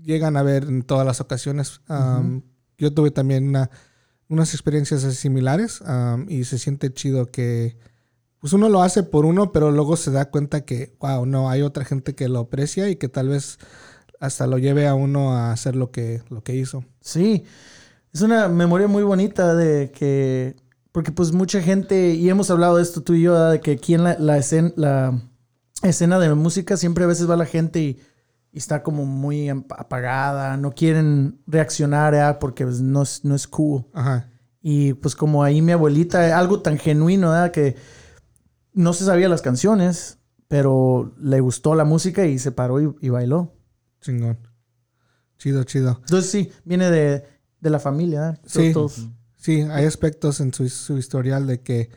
llegan 0.02 0.36
a 0.36 0.42
ver 0.42 0.64
en 0.64 0.82
todas 0.82 1.06
las 1.06 1.20
ocasiones. 1.20 1.80
Yo 2.78 2.92
tuve 2.92 3.10
también 3.12 3.48
una- 3.48 3.70
unas 4.28 4.52
experiencias 4.54 5.02
similares 5.14 5.82
y 6.28 6.44
se 6.44 6.58
siente 6.58 6.92
chido 6.92 7.30
que 7.30 7.76
pues 8.42 8.52
uno 8.52 8.68
lo 8.68 8.82
hace 8.82 9.04
por 9.04 9.24
uno, 9.24 9.52
pero 9.52 9.70
luego 9.70 9.96
se 9.96 10.10
da 10.10 10.28
cuenta 10.28 10.62
que, 10.64 10.94
wow, 11.00 11.24
no, 11.24 11.48
hay 11.48 11.62
otra 11.62 11.84
gente 11.84 12.14
que 12.16 12.28
lo 12.28 12.40
aprecia 12.40 12.90
y 12.90 12.96
que 12.96 13.08
tal 13.08 13.28
vez 13.28 13.58
hasta 14.18 14.48
lo 14.48 14.58
lleve 14.58 14.88
a 14.88 14.94
uno 14.94 15.32
a 15.32 15.52
hacer 15.52 15.76
lo 15.76 15.92
que, 15.92 16.22
lo 16.28 16.42
que 16.42 16.56
hizo. 16.56 16.84
Sí, 17.00 17.44
es 18.12 18.20
una 18.20 18.48
memoria 18.48 18.88
muy 18.88 19.04
bonita 19.04 19.54
de 19.54 19.92
que, 19.92 20.56
porque 20.90 21.12
pues 21.12 21.30
mucha 21.32 21.62
gente, 21.62 22.14
y 22.14 22.28
hemos 22.28 22.50
hablado 22.50 22.76
de 22.78 22.82
esto 22.82 23.00
tú 23.00 23.14
y 23.14 23.22
yo, 23.22 23.50
de 23.50 23.60
que 23.60 23.72
aquí 23.72 23.94
en 23.94 24.02
la, 24.02 24.18
la, 24.18 24.36
escena, 24.38 24.72
la 24.74 25.22
escena 25.84 26.18
de 26.18 26.34
música 26.34 26.76
siempre 26.76 27.04
a 27.04 27.06
veces 27.08 27.30
va 27.30 27.36
la 27.36 27.46
gente 27.46 27.80
y, 27.80 28.00
y 28.50 28.58
está 28.58 28.82
como 28.82 29.06
muy 29.06 29.50
ap- 29.50 29.72
apagada, 29.78 30.56
no 30.56 30.72
quieren 30.72 31.38
reaccionar 31.46 32.40
porque 32.40 32.64
pues, 32.64 32.80
no, 32.80 33.02
es, 33.02 33.24
no 33.24 33.36
es 33.36 33.46
cool. 33.46 33.86
Ajá. 33.92 34.28
Y 34.60 34.94
pues 34.94 35.14
como 35.14 35.44
ahí 35.44 35.62
mi 35.62 35.70
abuelita, 35.72 36.36
algo 36.38 36.60
tan 36.60 36.76
genuino, 36.76 37.30
¿verdad? 37.30 37.50
Que 37.52 37.76
no 38.74 38.92
se 38.92 39.04
sabía 39.04 39.28
las 39.28 39.42
canciones, 39.42 40.18
pero 40.48 41.14
le 41.20 41.40
gustó 41.40 41.74
la 41.74 41.84
música 41.84 42.26
y 42.26 42.38
se 42.38 42.52
paró 42.52 42.80
y, 42.80 42.94
y 43.00 43.08
bailó. 43.08 43.52
Chingón. 44.00 44.38
Chido, 45.38 45.64
chido. 45.64 45.98
Entonces 46.00 46.30
sí, 46.30 46.50
viene 46.64 46.90
de, 46.90 47.24
de 47.60 47.70
la 47.70 47.78
familia. 47.78 48.20
¿verdad? 48.20 48.40
Sí. 48.46 48.72
Todos- 48.72 49.08
Sí, 49.36 49.62
hay 49.62 49.86
aspectos 49.86 50.38
en 50.40 50.54
su, 50.54 50.68
su 50.68 50.98
historial 50.98 51.48
de 51.48 51.60
que, 51.62 51.90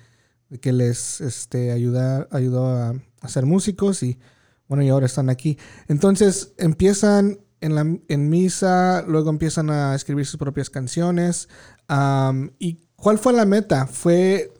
de 0.49 0.59
que 0.59 0.73
les 0.73 1.21
este, 1.21 1.71
ayuda, 1.71 2.27
ayudó 2.31 2.65
a, 2.67 2.95
a 3.21 3.27
ser 3.27 3.45
músicos 3.45 4.01
y 4.01 4.17
bueno, 4.67 4.83
y 4.83 4.89
ahora 4.89 5.05
están 5.05 5.29
aquí. 5.29 5.59
Entonces 5.87 6.53
empiezan 6.57 7.37
en, 7.61 7.75
la, 7.75 7.81
en 8.07 8.29
misa, 8.29 9.03
luego 9.07 9.29
empiezan 9.29 9.69
a 9.69 9.93
escribir 9.93 10.25
sus 10.25 10.39
propias 10.39 10.71
canciones. 10.71 11.47
am, 11.87 12.49
¿Y 12.57 12.87
cuál 12.95 13.19
fue 13.19 13.31
la 13.31 13.45
meta? 13.45 13.85
¿Fue 13.85 14.51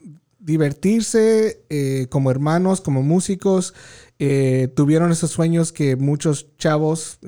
divertirse 0.46 1.66
eh, 1.70 2.08
como 2.10 2.30
hermanos, 2.30 2.80
como 2.80 3.02
músicos? 3.02 3.74
Eh, 4.20 4.72
¿Tuvieron 4.76 5.12
esos 5.12 5.32
sueños 5.32 5.74
que 5.74 5.96
muchos 5.96 6.56
chavos, 6.58 7.20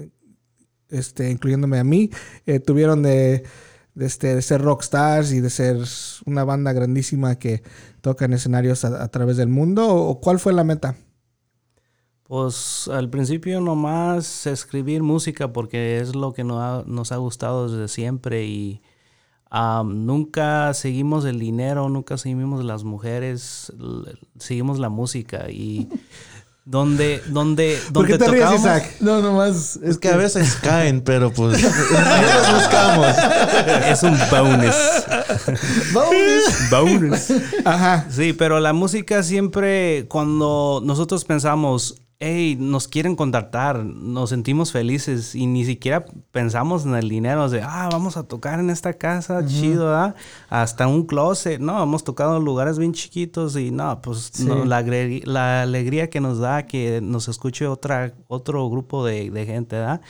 este, 0.90 1.32
incluyéndome 1.32 1.80
a 1.80 1.84
mí, 1.84 2.12
eh, 2.46 2.60
tuvieron 2.60 3.02
de 3.04 3.44
este, 4.00 4.36
de 4.36 4.42
ser 4.44 4.62
rockstars 4.62 5.32
y 5.32 5.40
de 5.42 5.50
ser 5.50 5.78
una 6.26 6.44
banda 6.44 6.72
grandísima 6.72 7.40
que 7.40 7.64
toca 8.02 8.26
en 8.26 8.34
escenarios 8.34 8.86
a, 8.86 9.04
a 9.04 9.08
través 9.08 9.38
del 9.38 9.50
mundo? 9.50 9.88
¿O 9.88 10.22
cuál 10.22 10.40
fue 10.40 10.54
la 10.54 10.64
meta? 10.64 10.96
Pues 12.24 12.88
al 12.90 13.10
principio 13.10 13.62
nomás 13.62 14.46
escribir 14.46 15.02
música 15.02 15.52
porque 15.52 16.00
es 16.00 16.14
lo 16.14 16.34
que 16.34 16.44
nos 16.44 16.60
ha, 16.60 16.84
nos 16.86 17.12
ha 17.12 17.18
gustado 17.18 17.68
desde 17.70 17.88
siempre 17.88 18.46
y 18.46 18.82
nunca 19.86 20.74
seguimos 20.74 21.26
el 21.26 21.40
dinero, 21.40 21.90
nunca 21.90 22.18
seguimos 22.18 22.64
las 22.64 22.84
mujeres, 22.84 23.72
seguimos 24.40 24.80
la 24.80 24.90
música 24.90 25.50
y 25.50 25.88
donde 26.66 27.22
donde 27.28 27.80
¿Por 27.94 28.06
qué 28.06 28.18
donde 28.18 28.26
te 28.26 28.46
ríes, 28.46 28.60
Isaac? 28.60 28.96
No, 29.00 29.22
nomás. 29.22 29.80
Es 29.82 29.98
que 29.98 30.10
a 30.10 30.18
veces 30.18 30.58
caen, 30.62 31.02
pero 31.02 31.32
pues 31.32 31.64
ahí 31.64 32.26
los 32.26 32.56
buscamos. 32.56 33.16
es 33.86 34.04
un 34.04 34.18
bonus. 34.30 34.76
bonus. 36.70 37.28
Ajá. 37.64 38.06
Sí, 38.10 38.34
pero 38.34 38.60
la 38.60 38.74
música 38.74 39.24
siempre, 39.24 40.08
cuando 40.10 40.82
nosotros 40.84 41.24
pensamos, 41.24 42.02
hey, 42.20 42.58
nos 42.60 42.88
quieren 42.88 43.16
contactar, 43.16 43.86
nos 43.86 44.32
sentimos 44.32 44.72
felices 44.72 45.36
y 45.36 45.46
ni 45.46 45.66
siquiera 45.66 46.06
pensamos 46.32 46.86
en 46.86 46.96
el 46.96 47.10
dinero 47.10 47.48
de, 47.50 47.62
ah, 47.62 47.90
vamos 47.92 48.18
a 48.18 48.24
tocar 48.24 48.60
en 48.60 48.70
esta 48.70 48.94
casa, 48.94 49.46
chido, 49.46 49.96
¿ah? 49.96 50.16
Hasta 50.50 50.88
un 50.88 51.06
closet. 51.06 51.60
No, 51.60 51.82
hemos 51.82 52.04
tocado 52.04 52.38
en 52.38 52.44
lugares 52.44 52.80
bien 52.80 52.94
chiquitos 52.94 53.56
y 53.56 53.72
no, 53.72 54.02
pues 54.02 54.32
Sí. 54.34 54.46
no, 54.46 54.66
la, 54.66 55.62
alegría 55.62 56.10
que 56.10 56.20
nos 56.20 56.40
da 56.40 56.66
que 56.66 57.02
nos 57.02 57.28
escuche 57.28 57.68
otra, 57.68 58.14
otro 58.28 58.68
grupo 58.70 59.06
de, 59.06 59.30
de 59.30 59.46
gente, 59.46 59.76
¿verdad? 59.76 60.02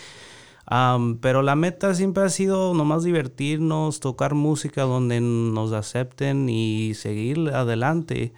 Am, 0.69 1.17
pero 1.19 1.41
la 1.43 1.55
meta 1.55 1.93
siempre 1.95 2.23
ha 2.23 2.29
sido 2.29 2.73
nomás 2.73 3.03
divertirnos, 3.03 4.01
tocar 4.01 4.33
música 4.33 4.83
donde 4.83 5.21
nos 5.21 5.71
acepten 5.71 6.49
y 6.49 6.93
seguir 6.93 7.49
adelante. 7.53 8.33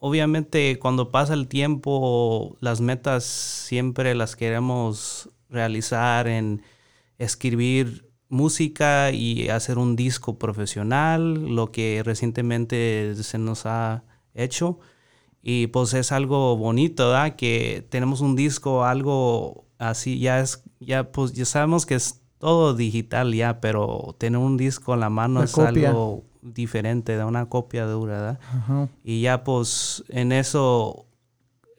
Obviamente 0.00 0.78
cuando 0.78 1.10
pasa 1.10 1.34
el 1.34 1.48
tiempo, 1.48 2.56
las 2.60 2.80
metas 2.80 3.24
siempre 3.24 4.14
las 4.14 4.36
queremos 4.36 5.30
realizar 5.48 6.28
en 6.28 6.62
escribir 7.18 8.08
música 8.28 9.10
y 9.10 9.48
hacer 9.48 9.78
un 9.78 9.96
disco 9.96 10.38
profesional, 10.38 11.54
lo 11.54 11.72
que 11.72 12.02
recientemente 12.04 13.14
se 13.16 13.38
nos 13.38 13.66
ha 13.66 14.04
hecho. 14.34 14.78
Y 15.42 15.68
pues 15.68 15.94
es 15.94 16.12
algo 16.12 16.56
bonito, 16.56 17.08
¿verdad? 17.08 17.36
Que 17.36 17.86
tenemos 17.88 18.20
un 18.20 18.36
disco, 18.36 18.84
algo 18.84 19.66
así, 19.78 20.18
ya 20.18 20.40
es, 20.40 20.62
ya 20.80 21.10
pues 21.10 21.32
ya 21.32 21.44
sabemos 21.44 21.86
que 21.86 21.94
es 21.94 22.20
todo 22.38 22.74
digital 22.74 23.32
ya, 23.34 23.60
pero 23.60 24.14
tener 24.18 24.38
un 24.38 24.56
disco 24.56 24.94
en 24.94 25.00
la 25.00 25.10
mano 25.10 25.40
La 25.40 25.46
es 25.46 25.52
copia. 25.52 25.88
algo 25.90 26.24
diferente, 26.42 27.16
de 27.16 27.24
una 27.24 27.48
copia 27.48 27.86
dura, 27.86 28.12
¿verdad? 28.14 28.40
Ajá. 28.42 28.88
Y 29.04 29.22
ya 29.22 29.44
pues 29.44 30.04
en 30.08 30.32
eso 30.32 31.06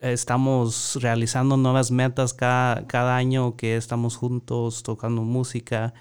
estamos 0.00 0.98
realizando 1.00 1.56
nuevas 1.56 1.90
metas 1.90 2.32
cada, 2.32 2.86
cada 2.86 3.16
año 3.16 3.56
que 3.56 3.76
estamos 3.76 4.16
juntos 4.16 4.82
tocando 4.82 5.22
música. 5.22 5.94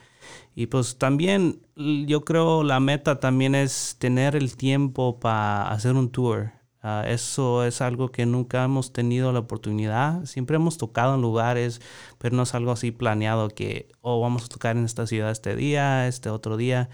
Y 0.56 0.68
pues 0.68 0.98
también 0.98 1.62
yo 1.76 2.26
creo 2.26 2.64
la 2.64 2.80
meta 2.80 3.20
también 3.20 3.56
es 3.56 3.96
tener 4.00 4.36
el 4.36 4.56
tiempo 4.56 5.20
para 5.20 5.70
hacer 5.72 5.96
un 5.96 6.10
tour. 6.10 6.52
Ah, 6.82 7.04
eso 7.06 7.66
es 7.66 7.82
algo 7.82 8.10
que 8.10 8.26
nunca 8.26 8.64
hemos 8.64 8.94
tenido 8.94 9.34
la 9.34 9.40
oportunidad. 9.40 10.24
Siempre 10.26 10.56
hemos 10.56 10.78
tocado 10.78 11.16
en 11.16 11.22
lugares, 11.22 11.82
pero 12.18 12.36
no 12.38 12.44
es 12.44 12.56
algo 12.56 12.72
así 12.72 12.92
planeado 12.92 13.50
que, 13.50 13.90
oh, 14.02 14.22
vamos 14.22 14.46
a 14.46 14.48
tocar 14.48 14.78
en 14.78 14.86
esta 14.86 15.06
ciudad 15.06 15.32
este 15.32 15.56
día, 15.56 16.08
este 16.08 16.30
otro 16.30 16.56
día. 16.56 16.90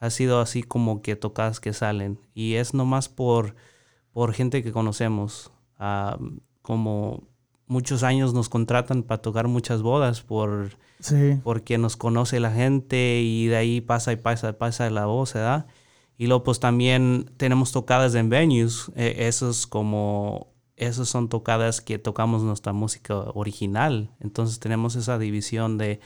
Ha 0.00 0.10
sido 0.10 0.40
así 0.40 0.62
como 0.62 1.02
que 1.02 1.16
tocadas 1.16 1.60
que 1.60 1.72
salen. 1.72 2.18
Y 2.34 2.54
es 2.54 2.74
nomás 2.74 3.08
por, 3.08 3.54
por 4.12 4.32
gente 4.32 4.62
que 4.62 4.72
conocemos. 4.72 5.50
Ah, 5.78 6.18
como 6.62 7.24
muchos 7.66 8.02
años 8.02 8.34
nos 8.34 8.48
contratan 8.48 9.02
para 9.02 9.22
tocar 9.22 9.48
muchas 9.48 9.82
bodas 9.82 10.22
por 10.22 10.70
Sí. 11.00 11.38
porque 11.44 11.78
nos 11.78 11.96
conoce 11.96 12.40
la 12.40 12.50
gente 12.50 13.20
y 13.22 13.46
de 13.46 13.56
ahí 13.56 13.80
pasa 13.80 14.12
y 14.12 14.16
pasa, 14.16 14.58
pasa 14.58 14.90
la 14.90 15.06
voz, 15.06 15.34
¿verdad? 15.34 15.66
Y 16.16 16.26
luego 16.26 16.42
pues 16.42 16.58
también 16.58 17.30
tenemos 17.36 17.70
tocadas 17.70 18.16
en 18.16 18.28
venues, 18.30 18.90
eh, 18.96 19.14
esos 19.28 19.68
como, 19.68 20.48
esos 20.74 21.08
son 21.08 21.28
tocadas 21.28 21.80
que 21.80 22.00
tocamos 22.00 22.42
nuestra 22.42 22.72
música 22.72 23.14
original, 23.16 24.10
entonces 24.18 24.58
tenemos 24.58 24.96
esa 24.96 25.18
división 25.18 25.78
de 25.78 26.00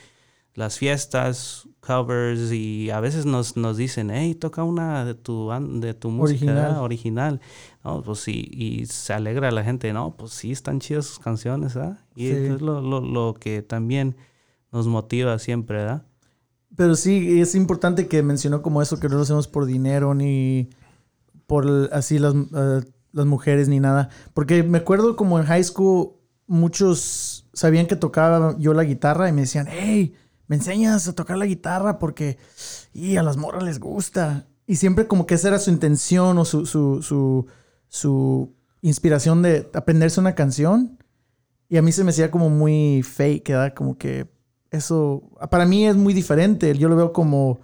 las 0.54 0.78
fiestas, 0.78 1.66
covers 1.80 2.52
y 2.52 2.90
a 2.90 3.00
veces 3.00 3.24
nos, 3.26 3.56
nos 3.56 3.76
dicen, 3.76 4.10
hey, 4.10 4.34
toca 4.34 4.62
una 4.64 5.04
de 5.04 5.14
tu, 5.14 5.50
de 5.80 5.94
tu 5.94 6.10
música 6.10 6.44
Original. 6.44 6.76
original. 6.82 7.40
No, 7.84 8.02
pues 8.02 8.20
sí, 8.20 8.48
y 8.52 8.86
se 8.86 9.12
alegra 9.14 9.50
la 9.50 9.64
gente, 9.64 9.92
no, 9.92 10.14
pues 10.16 10.32
sí, 10.32 10.52
están 10.52 10.78
chidas 10.80 11.06
sus 11.06 11.18
canciones, 11.18 11.74
¿verdad? 11.74 11.98
Y 12.14 12.26
Sí. 12.28 12.32
eso 12.34 12.54
es 12.56 12.60
lo, 12.62 12.80
lo, 12.80 13.00
lo 13.00 13.34
que 13.34 13.62
también 13.62 14.14
nos 14.70 14.86
motiva 14.86 15.38
siempre, 15.38 15.78
¿verdad? 15.78 16.02
Pero 16.76 16.96
sí, 16.96 17.40
es 17.40 17.54
importante 17.54 18.06
que 18.08 18.22
mencionó 18.22 18.62
como 18.62 18.80
eso, 18.82 18.98
que 19.00 19.08
no 19.08 19.16
lo 19.16 19.22
hacemos 19.22 19.48
por 19.48 19.66
dinero 19.66 20.14
ni 20.14 20.68
por 21.46 21.90
así 21.92 22.18
las, 22.18 22.34
eh, 22.34 22.80
las 23.12 23.26
mujeres 23.26 23.68
ni 23.68 23.80
nada. 23.80 24.08
Porque 24.32 24.62
me 24.62 24.78
acuerdo 24.78 25.16
como 25.16 25.38
en 25.38 25.44
high 25.46 25.64
school, 25.64 26.12
muchos 26.46 27.46
sabían 27.52 27.86
que 27.86 27.96
tocaba 27.96 28.56
yo 28.58 28.72
la 28.72 28.84
guitarra 28.84 29.28
y 29.28 29.32
me 29.32 29.42
decían, 29.42 29.66
hey, 29.70 30.14
me 30.52 30.56
enseñas 30.56 31.08
a 31.08 31.14
tocar 31.14 31.38
la 31.38 31.46
guitarra 31.46 31.98
porque 31.98 32.36
y 32.92 33.16
a 33.16 33.22
las 33.22 33.38
morras 33.38 33.62
les 33.62 33.80
gusta. 33.80 34.48
Y 34.66 34.76
siempre 34.76 35.06
como 35.06 35.24
que 35.24 35.36
esa 35.36 35.48
era 35.48 35.58
su 35.58 35.70
intención 35.70 36.36
o 36.36 36.44
su, 36.44 36.66
su, 36.66 37.00
su, 37.00 37.46
su 37.88 38.54
inspiración 38.82 39.40
de 39.40 39.70
aprenderse 39.72 40.20
una 40.20 40.34
canción. 40.34 40.98
Y 41.70 41.78
a 41.78 41.82
mí 41.82 41.90
se 41.90 42.04
me 42.04 42.10
hacía 42.10 42.30
como 42.30 42.50
muy 42.50 43.02
fake, 43.02 43.48
¿verdad? 43.48 43.72
Como 43.72 43.96
que 43.96 44.30
eso, 44.70 45.22
para 45.50 45.64
mí 45.64 45.86
es 45.86 45.96
muy 45.96 46.12
diferente. 46.12 46.76
Yo 46.76 46.90
lo 46.90 46.96
veo 46.96 47.14
como 47.14 47.60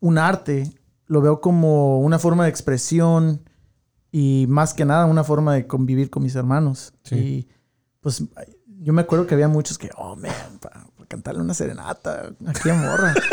un 0.00 0.16
arte, 0.16 0.72
lo 1.04 1.20
veo 1.20 1.42
como 1.42 2.00
una 2.00 2.18
forma 2.18 2.44
de 2.44 2.50
expresión 2.50 3.42
y 4.10 4.46
más 4.48 4.72
que 4.72 4.86
nada 4.86 5.04
una 5.04 5.22
forma 5.22 5.52
de 5.52 5.66
convivir 5.66 6.08
con 6.08 6.22
mis 6.22 6.34
hermanos. 6.34 6.94
Sí. 7.02 7.14
Y 7.14 7.48
pues 8.00 8.24
yo 8.80 8.94
me 8.94 9.02
acuerdo 9.02 9.26
que 9.26 9.34
había 9.34 9.48
muchos 9.48 9.76
que, 9.76 9.90
oh, 9.98 10.16
man, 10.16 10.32
cantarle 11.08 11.40
una 11.42 11.54
serenata 11.54 12.32
aquí 12.46 12.70
a 12.70 12.74
morra. 12.74 13.14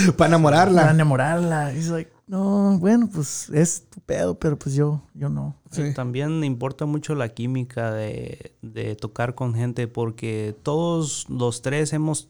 Para 0.00 0.16
para 0.16 0.28
enamorarla. 0.28 0.90
enamorarla. 0.90 1.72
Y 1.74 1.78
es 1.78 1.88
like, 1.88 2.10
no, 2.26 2.78
bueno, 2.78 3.10
pues 3.12 3.50
es 3.50 3.86
tu 3.90 4.00
pedo, 4.00 4.38
pero 4.38 4.58
pues 4.58 4.74
yo, 4.74 5.02
yo 5.14 5.28
no. 5.28 5.56
Sí. 5.70 5.92
También 5.94 6.42
importa 6.44 6.86
mucho 6.86 7.14
la 7.14 7.28
química 7.30 7.92
de, 7.92 8.54
de 8.62 8.94
tocar 8.94 9.34
con 9.34 9.54
gente 9.54 9.88
porque 9.88 10.56
todos 10.62 11.26
los 11.28 11.60
tres 11.60 11.92
hemos 11.92 12.28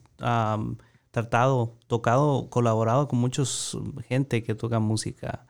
tratado, 1.11 1.75
tocado, 1.87 2.49
colaborado 2.49 3.07
con 3.07 3.19
muchos 3.19 3.77
gente 4.07 4.43
que 4.43 4.55
toca 4.55 4.79
música. 4.79 5.45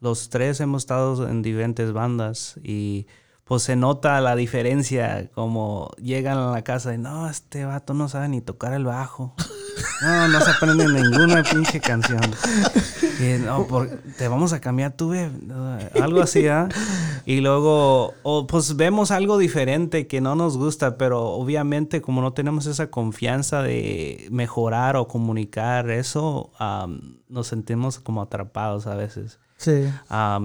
Los 0.00 0.28
tres 0.28 0.60
hemos 0.60 0.82
estado 0.82 1.28
en 1.28 1.42
diferentes 1.42 1.92
bandas 1.92 2.58
y 2.62 3.06
pues 3.44 3.62
se 3.62 3.76
nota 3.76 4.20
la 4.20 4.36
diferencia 4.36 5.30
como 5.34 5.90
llegan 5.98 6.38
a 6.38 6.50
la 6.50 6.62
casa 6.62 6.94
y 6.94 6.98
no, 6.98 7.28
este 7.28 7.64
vato 7.66 7.92
no 7.92 8.08
sabe 8.08 8.28
ni 8.28 8.40
tocar 8.40 8.72
el 8.72 8.84
bajo. 8.84 9.34
No, 10.02 10.28
no 10.28 10.40
se 10.40 10.50
aprende 10.50 10.86
ninguna 10.88 11.42
pinche 11.42 11.80
canción. 11.80 12.22
Y, 13.20 13.38
no, 13.44 13.66
te 14.16 14.28
vamos 14.28 14.52
a 14.52 14.60
cambiar 14.60 14.92
tu 14.92 15.12
algo 16.00 16.20
así, 16.20 16.46
¿ah? 16.48 16.68
Y 17.26 17.40
luego, 17.40 18.14
o, 18.22 18.46
pues 18.46 18.76
vemos 18.76 19.10
algo 19.10 19.38
diferente 19.38 20.06
que 20.06 20.20
no 20.20 20.34
nos 20.34 20.56
gusta, 20.56 20.96
pero 20.96 21.22
obviamente 21.28 22.02
como 22.02 22.22
no 22.22 22.32
tenemos 22.32 22.66
esa 22.66 22.90
confianza 22.90 23.62
de 23.62 24.26
mejorar 24.30 24.96
o 24.96 25.08
comunicar 25.08 25.90
eso, 25.90 26.50
am, 26.58 27.18
nos 27.28 27.46
sentimos 27.46 27.98
como 27.98 28.22
atrapados 28.22 28.86
a 28.86 28.94
veces. 28.94 29.38
Sí. 29.56 29.84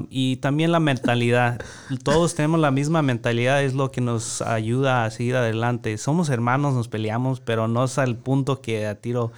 Y 0.10 0.38
también 0.38 0.72
la 0.72 0.80
mentalidad. 0.80 1.60
Todos 2.04 2.36
tenemos 2.36 2.60
la 2.60 2.72
misma 2.72 3.02
mentalidad, 3.02 3.63
es 3.63 3.74
lo 3.74 3.91
que 3.91 4.02
nos 4.02 4.41
ayuda 4.41 5.06
a 5.06 5.12
seguir 5.12 5.36
adelante. 5.36 5.98
Somos 5.98 6.30
hermanos, 6.30 6.74
nos 6.74 6.88
peleamos, 6.88 7.39
pero 7.39 7.67
no 7.67 7.84
es 7.84 7.98
al 7.98 8.17
punto 8.17 8.62
que 8.62 8.88
a 8.88 8.95
tiro 8.95 9.32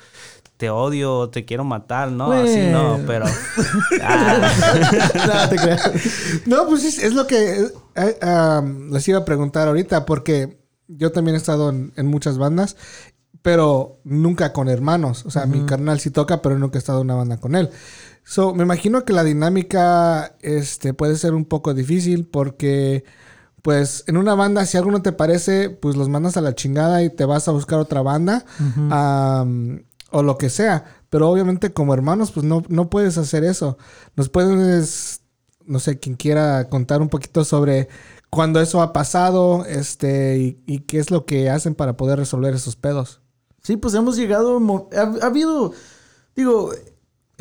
te 0.58 0.70
odio 0.70 1.18
o 1.18 1.30
te 1.30 1.44
quiero 1.44 1.64
matar, 1.64 2.12
¿no? 2.12 2.32
Así 2.32 2.60
no, 2.72 3.00
pero... 3.08 3.26
Ah, 4.04 4.52
no, 5.26 5.50
te 5.50 5.56
creas. 5.56 5.92
No, 6.46 6.68
pues 6.68 6.84
es, 6.84 7.00
es 7.00 7.16
lo 7.16 7.26
que 7.26 7.66
eh, 7.96 8.18
am, 8.22 8.92
les 8.92 9.08
iba 9.08 9.18
a 9.18 9.26
preguntar 9.26 9.68
ahorita, 9.68 10.06
porque 10.06 10.60
yo 10.88 11.12
también 11.12 11.34
he 11.34 11.38
estado 11.40 11.72
en, 11.72 11.94
en 11.96 12.06
muchas 12.06 12.38
bandas, 12.38 12.78
pero 13.42 14.00
nunca 14.04 14.54
con 14.54 14.70
hermanos. 14.70 15.26
O 15.26 15.32
sea, 15.32 15.48
mi 15.48 15.66
carnal 15.66 16.00
sí 16.00 16.12
toca, 16.12 16.44
pero 16.44 16.60
nunca 16.60 16.78
he 16.78 16.80
estado 16.80 17.00
en 17.02 17.06
una 17.06 17.16
banda 17.16 17.38
con 17.38 17.56
él. 17.56 17.72
So, 18.24 18.54
me 18.54 18.64
imagino 18.64 19.04
que 19.04 19.14
la 19.14 19.24
dinámica 19.24 20.36
este, 20.42 20.94
puede 20.94 21.16
ser 21.16 21.34
un 21.34 21.46
poco 21.46 21.74
difícil 21.74 22.26
porque, 22.26 23.04
pues, 23.62 24.04
en 24.08 24.18
una 24.18 24.36
banda, 24.36 24.66
si 24.66 24.78
algo 24.78 24.92
no 24.92 25.02
te 25.02 25.12
parece, 25.12 25.70
pues 25.70 25.96
los 25.96 26.08
mandas 26.08 26.38
a 26.38 26.42
la 26.42 26.56
chingada 26.56 27.04
y 27.04 27.10
te 27.10 27.26
vas 27.26 27.48
a 27.48 27.52
buscar 27.52 27.80
otra 27.80 28.02
banda 28.02 28.46
o 30.12 30.24
lo 30.24 30.38
que 30.38 30.50
sea. 30.50 30.86
Pero 31.10 31.30
obviamente 31.30 31.74
como 31.74 31.94
hermanos, 31.94 32.32
pues 32.32 32.46
no, 32.46 32.64
no 32.70 32.90
puedes 32.90 33.18
hacer 33.18 33.44
eso. 33.44 33.78
Nos 34.16 34.30
puedes, 34.30 35.22
no 35.66 35.80
sé, 35.80 36.00
quien 36.00 36.16
quiera 36.16 36.70
contar 36.70 37.02
un 37.02 37.10
poquito 37.10 37.44
sobre 37.44 37.90
cuándo 38.30 38.62
eso 38.62 38.82
ha 38.82 38.94
pasado 38.94 39.66
este, 39.66 40.38
y, 40.38 40.64
y 40.66 40.80
qué 40.80 41.00
es 41.00 41.12
lo 41.12 41.26
que 41.26 41.50
hacen 41.50 41.76
para 41.76 41.98
poder 41.98 42.20
resolver 42.20 42.54
esos 42.54 42.78
pedos. 42.78 43.20
Sí, 43.62 43.78
pues 43.78 43.94
hemos 43.94 44.16
llegado. 44.16 44.60
ha 44.96 45.26
habido. 45.26 45.74
Digo. 46.36 46.72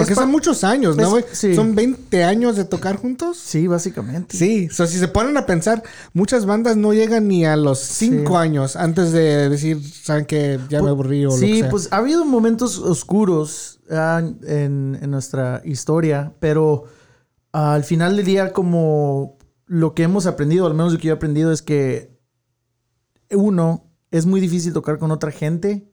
Porque 0.01 0.15
son 0.15 0.31
muchos 0.31 0.65
años, 0.65 0.97
¿no, 0.97 1.11
güey? 1.11 1.25
sí. 1.33 1.55
Son 1.55 1.75
20 1.75 2.25
años 2.25 2.57
de 2.57 2.65
tocar 2.65 2.97
juntos. 2.97 3.37
Sí, 3.39 3.67
básicamente. 3.67 4.37
Sí, 4.37 4.69
so, 4.71 4.87
si 4.87 4.99
se 4.99 5.09
ponen 5.09 5.37
a 5.37 5.47
pensar, 5.47 5.83
muchas 6.13 6.47
bandas 6.47 6.77
no 6.77 6.93
llegan 6.93 7.29
ni 7.29 7.45
a 7.45 7.57
los 7.57 7.79
5 7.79 8.31
Sí. 8.33 8.37
años 8.37 8.77
antes 8.77 9.13
de 9.13 9.49
decir, 9.49 9.83
¿saben 9.83 10.25
que 10.27 10.59
Ya 10.69 10.83
me 10.83 10.91
aburrí 10.91 11.25
o 11.25 11.31
lo 11.31 11.35
que 11.35 11.41
Sí, 11.41 11.59
sea. 11.61 11.71
pues 11.71 11.89
ha 11.93 11.97
habido 11.99 12.25
momentos 12.25 12.79
oscuros 12.79 13.81
ah, 13.91 14.23
en, 14.47 14.99
en 15.01 15.11
nuestra 15.11 15.63
historia, 15.65 16.33
pero 16.41 16.85
ah, 17.53 17.75
al 17.75 17.85
final 17.85 18.17
del 18.17 18.25
día, 18.27 18.53
como 18.53 19.37
lo 19.67 19.95
que 19.95 20.03
hemos 20.03 20.27
aprendido, 20.27 20.67
al 20.67 20.75
menos 20.75 20.93
lo 20.93 20.99
que 20.99 21.09
yo 21.09 21.15
he 21.15 21.17
aprendido, 21.17 21.53
es 21.53 21.63
que 21.63 22.19
uno, 23.31 23.85
es 24.11 24.27
muy 24.27 24.41
difícil 24.41 24.73
tocar 24.73 24.99
con 24.99 25.11
otra 25.13 25.31
gente 25.31 25.89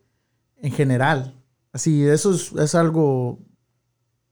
en 0.58 0.72
general. 0.72 1.36
Así, 1.72 2.04
eso 2.04 2.34
es, 2.34 2.52
es 2.54 2.74
algo 2.74 3.40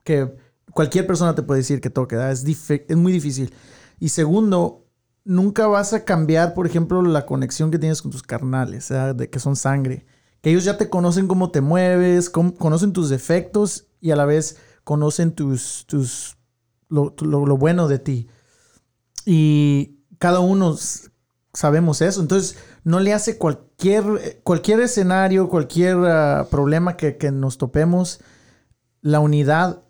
que 0.05 0.33
cualquier 0.71 1.05
persona 1.05 1.35
te 1.35 1.43
puede 1.43 1.59
decir 1.59 1.81
que 1.81 1.89
toque. 1.89 2.15
Es, 2.31 2.45
es 2.69 2.95
muy 2.95 3.11
difícil. 3.11 3.53
Y 3.99 4.09
segundo, 4.09 4.85
nunca 5.25 5.67
vas 5.67 5.91
a 5.91 6.05
cambiar, 6.05 6.53
por 6.53 6.65
ejemplo, 6.67 7.01
la 7.01 7.25
conexión 7.25 7.71
que 7.71 7.79
tienes 7.79 8.01
con 8.01 8.11
tus 8.11 8.23
carnales, 8.23 8.87
de 8.89 9.29
que 9.29 9.39
son 9.39 9.57
sangre. 9.57 10.05
Que 10.41 10.51
ellos 10.51 10.63
ya 10.63 10.77
te 10.77 10.89
conocen 10.89 11.27
cómo 11.27 11.49
te 11.51 11.59
mueves, 11.59 12.29
cómo- 12.29 12.53
conocen 12.55 12.93
tus 12.93 13.09
defectos 13.09 13.87
y 13.99 14.11
a 14.11 14.15
la 14.15 14.25
vez 14.25 14.57
conocen 14.83 15.33
tus, 15.33 15.85
tus 15.87 16.37
lo, 16.87 17.15
lo- 17.19 17.57
bueno 17.57 17.87
de 17.87 17.97
ti. 17.99 18.27
Y 19.25 20.01
cada 20.19 20.39
uno 20.39 20.75
sabemos 21.53 22.01
eso. 22.01 22.21
Entonces, 22.21 22.57
no 22.83 22.99
le 22.99 23.13
hace 23.13 23.37
cualquier, 23.39 24.41
cualquier 24.43 24.81
escenario, 24.81 25.49
cualquier 25.49 25.97
ah, 26.05 26.47
problema 26.51 26.95
que, 26.95 27.17
que 27.17 27.31
nos 27.31 27.57
topemos, 27.57 28.19
la 29.01 29.19
unidad 29.19 29.84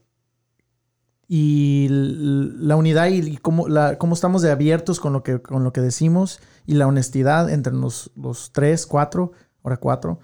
y 1.27 1.87
la 1.89 2.75
unidad 2.75 3.07
y, 3.07 3.17
y 3.19 3.37
cómo, 3.37 3.67
la- 3.67 3.97
cómo 3.97 4.13
estamos 4.13 4.41
de 4.43 4.51
abiertos 4.51 4.99
con 4.99 5.13
lo, 5.13 5.23
que, 5.23 5.41
con 5.41 5.63
lo 5.63 5.73
que 5.73 5.81
decimos 5.81 6.39
y 6.67 6.75
la 6.75 6.85
honestidad 6.87 7.49
entre 7.49 7.73
los, 7.73 8.11
los 8.15 8.51
tres, 8.51 8.85
cuatro, 8.85 9.31
ahora 9.63 9.77
cuatro, 9.77 10.19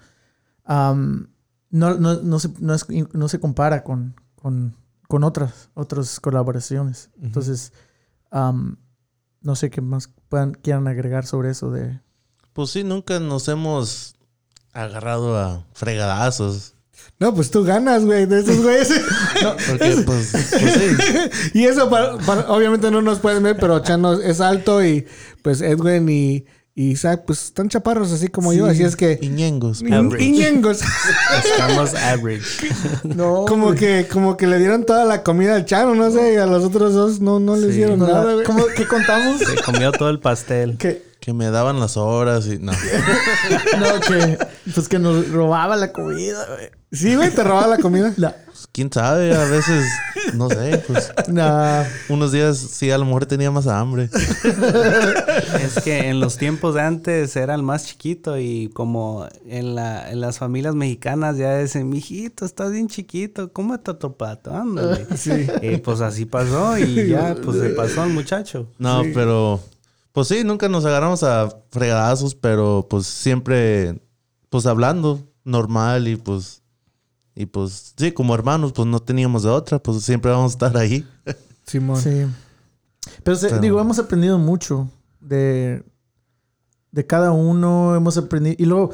no, 0.68 1.94
no, 1.94 2.14
no 2.22 2.38
se, 2.38 2.50
no, 2.60 2.74
es- 2.74 2.86
no 3.12 3.28
se 3.28 3.40
compara 3.40 3.82
con, 3.84 4.14
con, 4.36 4.76
con 5.08 5.24
otras, 5.24 5.70
otras 5.74 6.20
colaboraciones. 6.20 7.10
Entonces, 7.20 7.72
no 8.30 9.56
sé 9.56 9.70
qué 9.70 9.80
más 9.80 10.08
puedan, 10.28 10.52
quieran 10.52 10.86
agregar 10.88 11.26
sobre 11.26 11.50
eso 11.50 11.70
de... 11.70 12.00
Pues 12.52 12.70
sí, 12.70 12.84
nunca 12.84 13.18
nos 13.18 13.48
hemos 13.48 14.14
agarrado 14.72 15.36
a 15.38 15.66
fregadazos. 15.72 16.74
No, 17.18 17.32
pues 17.34 17.50
tú 17.50 17.62
ganas, 17.62 18.04
güey, 18.04 18.26
de 18.26 18.40
esos 18.40 18.60
güeyes. 18.62 18.88
Porque, 19.68 20.02
pues, 20.04 20.30
pues 20.32 20.72
sí. 20.74 21.50
y 21.58 21.64
eso, 21.66 21.88
para- 21.88 22.16
para- 22.18 22.50
obviamente 22.50 22.90
no 22.90 23.00
nos 23.02 23.20
pueden 23.20 23.42
ver, 23.44 23.56
pero 23.60 23.78
Chano 23.80 24.14
es 24.20 24.40
alto 24.40 24.84
y 24.84 25.06
pues 25.42 25.60
Edwin 25.60 26.08
y, 26.08 26.44
y 26.74 26.90
Isaac, 26.92 27.22
pues 27.26 27.44
están 27.44 27.68
chaparros 27.68 28.10
así 28.12 28.26
como 28.28 28.52
yo, 28.52 28.66
así 28.66 28.82
es 28.82 28.96
que... 28.96 29.18
Iñengos. 29.22 29.82
Iñengos. 29.82 30.80
estamos 31.44 31.94
average. 31.94 32.44
No, 33.04 33.44
como 33.46 33.74
que, 33.74 34.08
como 34.10 34.36
que 34.36 34.46
le 34.46 34.58
dieron 34.58 34.84
toda 34.84 35.04
la 35.04 35.22
comida 35.22 35.54
al 35.54 35.64
Chano, 35.66 35.94
no 35.94 36.10
sé, 36.10 36.34
y 36.34 36.36
a 36.38 36.46
los 36.46 36.64
otros 36.64 36.92
dos 36.94 37.20
no, 37.20 37.38
no 37.38 37.54
les 37.56 37.70
Sí. 37.72 37.76
dieron 37.76 37.98
no, 38.00 38.06
nada, 38.08 38.32
güey. 38.34 38.44
¿cómo- 38.46 38.66
¿Qué 38.74 38.86
contamos? 38.86 39.38
Se 39.40 39.56
comió 39.62 39.92
todo 39.92 40.08
el 40.10 40.18
pastel. 40.18 40.76
que, 40.78 41.02
Que 41.22 41.32
me 41.32 41.50
daban 41.52 41.78
las 41.78 41.96
horas 41.96 42.48
y 42.48 42.58
no. 42.58 42.72
no, 43.78 44.00
que, 44.00 44.38
pues 44.74 44.88
que 44.88 44.98
nos 44.98 45.30
robaba 45.30 45.76
la 45.76 45.92
comida, 45.92 46.44
güey. 46.48 46.70
Sí, 46.90 47.14
güey, 47.14 47.30
te 47.30 47.44
robaba 47.44 47.68
la 47.68 47.78
comida. 47.78 48.12
La- 48.18 48.34
Pues, 48.44 48.68
quién 48.72 48.92
sabe, 48.92 49.32
a 49.34 49.44
veces, 49.44 49.86
no 50.34 50.48
sé, 50.50 50.82
pues 50.86 51.12
nah. 51.28 51.84
unos 52.08 52.32
días 52.32 52.58
sí 52.58 52.90
a 52.90 52.98
lo 52.98 53.04
mejor 53.04 53.24
tenía 53.26 53.52
más 53.52 53.68
hambre. 53.68 54.10
Es 55.62 55.80
que 55.82 56.08
en 56.08 56.18
los 56.20 56.36
tiempos 56.38 56.74
de 56.74 56.82
antes 56.82 57.36
era 57.36 57.54
el 57.54 57.62
más 57.62 57.86
chiquito 57.86 58.36
y 58.38 58.68
como 58.74 59.26
en, 59.46 59.74
la, 59.76 60.10
en 60.10 60.20
las 60.20 60.38
familias 60.38 60.74
mexicanas 60.74 61.36
ya 61.38 61.56
dicen, 61.58 61.88
mijito, 61.88 62.44
estás 62.44 62.72
bien 62.72 62.88
chiquito, 62.88 63.52
cómete 63.52 63.92
otro 63.92 64.16
plato, 64.16 64.54
ándale. 64.54 65.06
Sí. 65.16 65.46
Y 65.62 65.76
pues 65.78 66.00
así 66.00 66.24
pasó 66.26 66.76
y 66.78 67.08
ya, 67.08 67.36
pues 67.42 67.58
se 67.60 67.68
pasó 67.70 68.02
al 68.02 68.10
muchacho. 68.10 68.66
No, 68.78 69.02
pero 69.14 69.60
pues 70.12 70.28
sí, 70.28 70.44
nunca 70.44 70.68
nos 70.68 70.84
agarramos 70.84 71.22
a 71.22 71.48
fregadazos, 71.70 72.34
pero 72.34 72.86
pues 72.88 73.06
siempre 73.06 74.00
pues 74.50 74.66
hablando 74.66 75.20
normal 75.44 76.08
y 76.08 76.16
pues 76.16 76.62
y 77.34 77.46
pues 77.46 77.94
sí, 77.96 78.12
como 78.12 78.34
hermanos, 78.34 78.72
pues 78.72 78.86
no 78.86 79.00
teníamos 79.00 79.42
de 79.44 79.48
otra, 79.48 79.78
pues 79.78 80.02
siempre 80.02 80.30
vamos 80.30 80.52
a 80.52 80.54
estar 80.54 80.76
ahí. 80.76 81.06
Simón. 81.66 81.98
Sí. 82.00 82.26
Pero, 83.24 83.36
se- 83.36 83.48
Pero- 83.48 83.60
digo, 83.60 83.80
hemos 83.80 83.98
aprendido 83.98 84.38
mucho 84.38 84.90
de, 85.20 85.82
de 86.90 87.06
cada 87.06 87.32
uno. 87.32 87.96
Hemos 87.96 88.18
aprendido. 88.18 88.56
Y 88.58 88.66
luego 88.66 88.90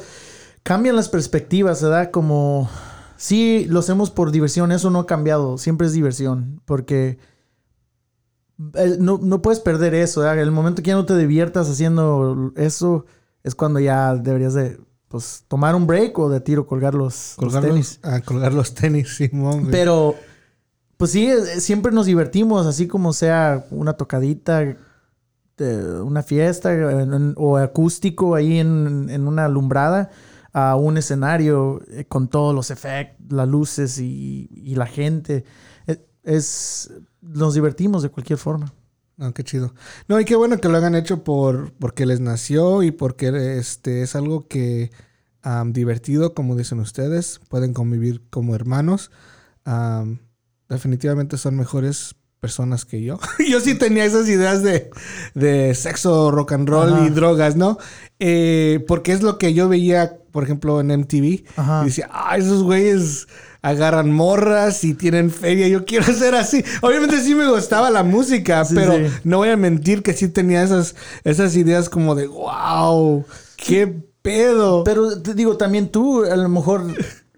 cambian 0.63 0.95
las 0.95 1.09
perspectivas, 1.09 1.81
¿verdad? 1.83 2.11
Como. 2.11 2.69
Sí, 3.17 3.65
lo 3.67 3.79
hacemos 3.81 4.09
por 4.09 4.31
diversión. 4.31 4.71
Eso 4.71 4.89
no 4.89 4.99
ha 4.99 5.05
cambiado. 5.05 5.57
Siempre 5.57 5.87
es 5.87 5.93
diversión. 5.93 6.61
Porque. 6.65 7.17
Eh, 8.75 8.97
No, 8.99 9.19
no 9.21 9.41
puedes 9.41 9.59
perder 9.59 9.93
eso, 9.95 10.21
¿verdad? 10.21 10.39
El 10.39 10.51
momento 10.51 10.81
que 10.81 10.89
ya 10.89 10.95
no 10.95 11.05
te 11.05 11.17
diviertas 11.17 11.69
haciendo 11.69 12.51
eso 12.55 13.05
es 13.43 13.55
cuando 13.55 13.79
ya 13.79 14.15
deberías 14.15 14.53
de 14.53 14.79
pues, 15.07 15.43
tomar 15.47 15.75
un 15.75 15.87
break 15.87 16.17
o 16.19 16.29
de 16.29 16.39
tiro 16.41 16.67
colgar 16.67 16.93
los, 16.93 17.35
los 17.39 17.53
Colgar 17.53 17.63
tenis. 17.63 17.99
los, 18.03 18.13
a 18.13 18.21
colgar 18.21 18.53
los 18.53 18.73
tenis, 18.73 19.15
Simón. 19.15 19.59
güey. 19.61 19.71
Pero, 19.71 20.15
pues 20.97 21.11
sí, 21.11 21.27
eh, 21.27 21.59
siempre 21.61 21.91
nos 21.91 22.05
divertimos, 22.05 22.65
así 22.67 22.87
como 22.87 23.13
sea 23.13 23.65
una 23.71 23.93
tocadita, 23.93 24.75
de 25.57 26.01
una 26.01 26.23
fiesta 26.23 26.73
en- 26.73 27.13
en- 27.13 27.33
o 27.37 27.57
acústico 27.57 28.35
ahí 28.35 28.59
en, 28.59 29.07
en 29.09 29.27
una 29.27 29.45
alumbrada 29.45 30.09
a 30.53 30.75
un 30.77 30.97
escenario 30.97 31.81
eh, 31.91 32.05
con 32.07 32.27
todos 32.27 32.55
los 32.55 32.71
efectos, 32.71 33.25
las 33.31 33.47
luces 33.47 33.99
y, 33.99 34.49
y 34.51 34.75
la 34.75 34.85
gente. 34.85 35.43
Es, 36.29 36.91
nos 37.21 37.55
divertimos 37.55 38.03
de 38.03 38.09
cualquier 38.09 38.37
forma. 38.37 38.73
No, 39.17 39.33
qué 39.33 39.43
chido. 39.43 39.73
No, 40.07 40.19
y 40.19 40.25
qué 40.25 40.35
bueno 40.35 40.59
que 40.59 40.69
lo 40.69 40.77
hagan 40.77 40.95
hecho 40.95 41.23
por 41.23 41.73
porque 41.73 42.05
les 42.05 42.19
nació 42.19 42.83
y 42.83 42.91
porque 42.91 43.57
este 43.57 44.01
es 44.03 44.15
algo 44.15 44.47
que 44.47 44.91
am, 45.41 45.73
divertido, 45.73 46.33
como 46.33 46.55
dicen 46.55 46.79
ustedes. 46.79 47.41
Pueden 47.49 47.73
convivir 47.73 48.21
como 48.29 48.55
hermanos. 48.55 49.11
Am, 49.65 50.19
definitivamente 50.69 51.37
son 51.37 51.57
mejores 51.57 52.15
personas 52.39 52.85
que 52.85 53.01
yo. 53.01 53.19
yo 53.49 53.59
sí 53.59 53.75
tenía 53.75 54.05
esas 54.05 54.29
ideas 54.29 54.63
de, 54.63 54.89
de 55.33 55.73
sexo, 55.75 56.31
rock 56.31 56.53
and 56.53 56.69
roll 56.69 56.93
Ajá. 56.93 57.05
y 57.07 57.09
drogas, 57.09 57.55
¿no? 57.55 57.77
Eh, 58.19 58.85
porque 58.87 59.11
es 59.11 59.21
lo 59.21 59.37
que 59.37 59.53
yo 59.53 59.67
veía, 59.67 60.17
por 60.31 60.43
ejemplo, 60.43 60.79
en 60.79 60.87
MTV. 60.87 61.43
Ajá. 61.57 61.81
Y 61.81 61.87
decía, 61.87 62.07
ah, 62.11 62.37
esos 62.37 62.63
güeyes 62.63 63.27
agarran 63.61 64.11
morras 64.11 64.83
y 64.83 64.93
tienen 64.93 65.31
feria. 65.31 65.67
Yo 65.67 65.85
quiero 65.85 66.05
ser 66.13 66.35
así. 66.35 66.63
Obviamente 66.81 67.21
sí 67.21 67.35
me 67.35 67.49
gustaba 67.49 67.89
la 67.89 68.03
música, 68.03 68.63
Sí, 68.65 68.75
pero 68.75 68.95
sí. 68.95 69.03
no 69.23 69.37
voy 69.37 69.49
a 69.49 69.57
mentir 69.57 70.03
que 70.03 70.13
sí 70.13 70.27
tenía 70.29 70.63
esas, 70.63 70.95
esas 71.23 71.55
ideas 71.55 71.89
como 71.89 72.15
de, 72.15 72.27
wow, 72.27 73.25
qué 73.57 73.87
pedo. 74.21 74.83
Pero 74.83 75.21
te 75.21 75.33
digo, 75.33 75.57
también 75.57 75.89
tú 75.89 76.23
a 76.23 76.35
lo 76.35 76.49
mejor 76.49 76.85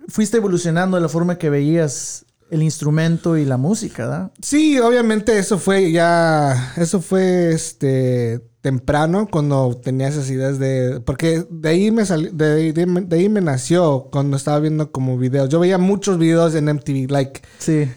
fuiste 0.07 0.38
evolucionando 0.38 0.97
de 0.97 1.01
la 1.01 1.10
forma 1.10 1.38
que 1.38 1.49
veías 1.49 2.25
el 2.49 2.63
instrumento 2.63 3.38
y 3.38 3.45
la 3.45 3.55
música, 3.57 4.03
¿verdad? 4.05 4.31
Sí, 4.41 4.77
obviamente 4.77 5.39
eso 5.39 5.57
fue 5.57 5.89
ya, 5.91 6.73
eso 6.75 7.01
fue 7.01 7.53
este 7.53 8.41
temprano 8.62 9.28
cuando 9.32 9.76
tenía 9.84 10.08
esas 10.08 10.30
ideas 10.30 10.60
de, 10.60 11.02
porque 11.06 11.45
de 11.50 11.69
ahí 11.69 11.91
me 11.91 12.06
salió, 12.06 12.32
de, 12.32 12.54
ahí- 12.54 12.71
de, 12.71 12.86
de 12.86 13.15
ahí 13.17 13.28
me 13.30 13.41
nació 13.41 14.08
cuando 14.12 14.38
estaba 14.38 14.60
viendo 14.60 14.91
como 14.91 15.17
videos. 15.17 15.50
Yo 15.50 15.60
veía 15.60 15.78
muchos 15.78 16.17
videos 16.17 16.54
en 16.56 16.65
MTV, 16.69 17.10
like 17.10 17.41
Sí. 17.58 17.89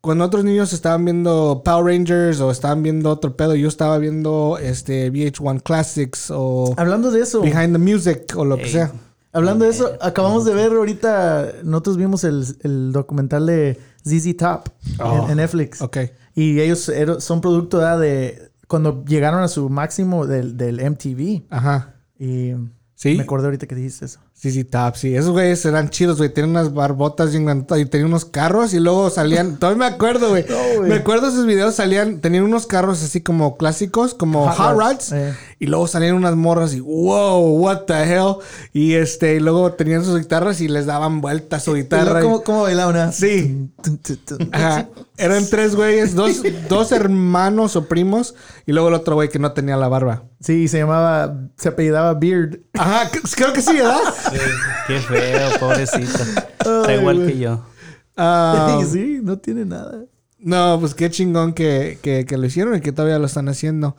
cuando 0.00 0.24
otros 0.24 0.42
niños 0.44 0.72
estaban 0.72 1.04
viendo 1.04 1.60
Power 1.64 1.84
Rangers 1.94 2.40
o 2.40 2.50
estaban 2.50 2.82
viendo 2.82 3.10
otro 3.10 3.36
pedo, 3.36 3.54
yo 3.54 3.68
estaba 3.68 3.98
viendo 3.98 4.58
este 4.60 5.10
VH1 5.12 5.62
Classics 5.62 6.30
o 6.34 6.74
Hablando 6.78 7.10
de 7.10 7.20
eso, 7.20 7.42
Behind 7.42 7.72
the 7.72 7.78
Music 7.78 8.32
o 8.36 8.44
lo 8.46 8.56
que 8.56 8.68
sea. 8.68 8.92
hablando 9.32 9.66
de 9.66 9.70
eso, 9.72 9.92
acabamos 10.00 10.46
de 10.46 10.54
ver 10.54 10.72
ahorita, 10.72 11.52
nosotros 11.62 11.98
vimos 11.98 12.24
el, 12.24 12.44
el 12.62 12.92
documental 12.92 13.44
de 13.46 13.78
ZZ 14.06 14.34
Top 14.38 14.68
Oh. 14.98 15.24
en, 15.24 15.30
en 15.32 15.36
Netflix. 15.36 15.82
Ok. 15.82 15.98
Y 16.34 16.58
ellos 16.60 16.90
son 17.18 17.40
producto 17.42 17.80
de 17.98 18.49
cuando 18.70 19.04
llegaron 19.04 19.42
a 19.42 19.48
su 19.48 19.68
máximo 19.68 20.28
del, 20.28 20.56
del 20.56 20.76
MTV. 20.80 21.42
Ajá. 21.50 21.96
Y 22.20 22.52
Sí. 22.94 23.16
me 23.16 23.24
acordé 23.24 23.46
ahorita 23.46 23.66
que 23.66 23.74
dijiste 23.74 24.04
eso. 24.04 24.20
Sí, 24.40 24.50
sí, 24.52 24.64
Top, 24.64 24.96
sí. 24.96 25.14
Esos 25.14 25.32
güeyes 25.32 25.62
eran 25.66 25.90
chidos, 25.90 26.16
güey. 26.16 26.30
Tenían 26.32 26.52
unas 26.52 26.72
barbotas 26.72 27.30
bien 27.30 27.44
grandotas 27.44 27.78
y 27.78 27.84
tenían 27.84 28.08
unos 28.08 28.24
carros 28.24 28.72
y 28.72 28.80
luego 28.80 29.10
salían... 29.10 29.56
Todavía 29.58 29.90
me 29.90 29.94
acuerdo, 29.94 30.30
güey. 30.30 30.46
No, 30.48 30.80
me 30.80 30.94
acuerdo 30.94 31.28
esos 31.28 31.44
videos, 31.44 31.74
salían... 31.74 32.22
Tenían 32.22 32.44
unos 32.44 32.66
carros 32.66 33.02
así 33.02 33.20
como 33.20 33.58
clásicos, 33.58 34.14
como 34.14 34.48
Hot 34.48 34.56
Hot, 34.56 34.78
rods, 34.78 35.12
eh. 35.12 35.34
Y 35.58 35.66
luego 35.66 35.86
salían 35.86 36.14
unas 36.14 36.36
morras 36.36 36.72
y... 36.72 36.80
¡Wow! 36.80 37.58
¿What 37.58 37.80
the 37.80 38.02
hell? 38.02 38.36
Y 38.72 38.94
este... 38.94 39.34
Y 39.34 39.40
luego 39.40 39.74
tenían 39.74 40.06
sus 40.06 40.18
guitarras 40.18 40.62
y 40.62 40.68
les 40.68 40.86
daban 40.86 41.20
vueltas 41.20 41.64
su 41.64 41.74
guitarra. 41.74 42.22
¿Cómo, 42.22 42.42
cómo 42.42 42.62
bailaba 42.62 42.92
una? 42.92 43.12
Sí. 43.12 43.70
Tun, 43.82 43.98
tun. 43.98 44.48
Ajá. 44.52 44.88
Eran 45.18 45.46
tres 45.50 45.76
güeyes, 45.76 46.14
dos, 46.14 46.40
dos 46.66 46.92
hermanos 46.92 47.76
o 47.76 47.84
primos 47.84 48.34
y 48.64 48.72
luego 48.72 48.88
el 48.88 48.94
otro 48.94 49.16
güey 49.16 49.28
que 49.28 49.38
no 49.38 49.52
tenía 49.52 49.76
la 49.76 49.86
barba. 49.86 50.22
Sí, 50.40 50.66
se 50.68 50.78
llamaba, 50.78 51.36
se 51.58 51.68
apellidaba 51.68 52.14
Beard. 52.14 52.60
Ajá, 52.72 53.10
creo 53.36 53.52
que 53.52 53.60
sí, 53.60 53.74
¿verdad? 53.74 54.00
Qué 54.86 54.98
feo, 55.00 55.50
pobrecito. 55.58 56.18
Está 56.58 56.94
igual 56.94 57.26
que 57.26 57.38
yo. 57.38 57.64
Ah, 58.16 58.80
sí, 58.90 59.20
no 59.22 59.38
tiene 59.38 59.64
nada. 59.64 60.04
no, 60.38 60.78
pues 60.80 60.94
qué 60.94 61.10
chingón 61.10 61.52
que, 61.54 61.98
que- 62.02 62.24
que 62.26 62.36
lo 62.38 62.46
hicieron 62.46 62.76
y 62.76 62.80
que 62.80 62.92
todavía 62.92 63.18
lo 63.18 63.26
están 63.26 63.48
haciendo. 63.48 63.96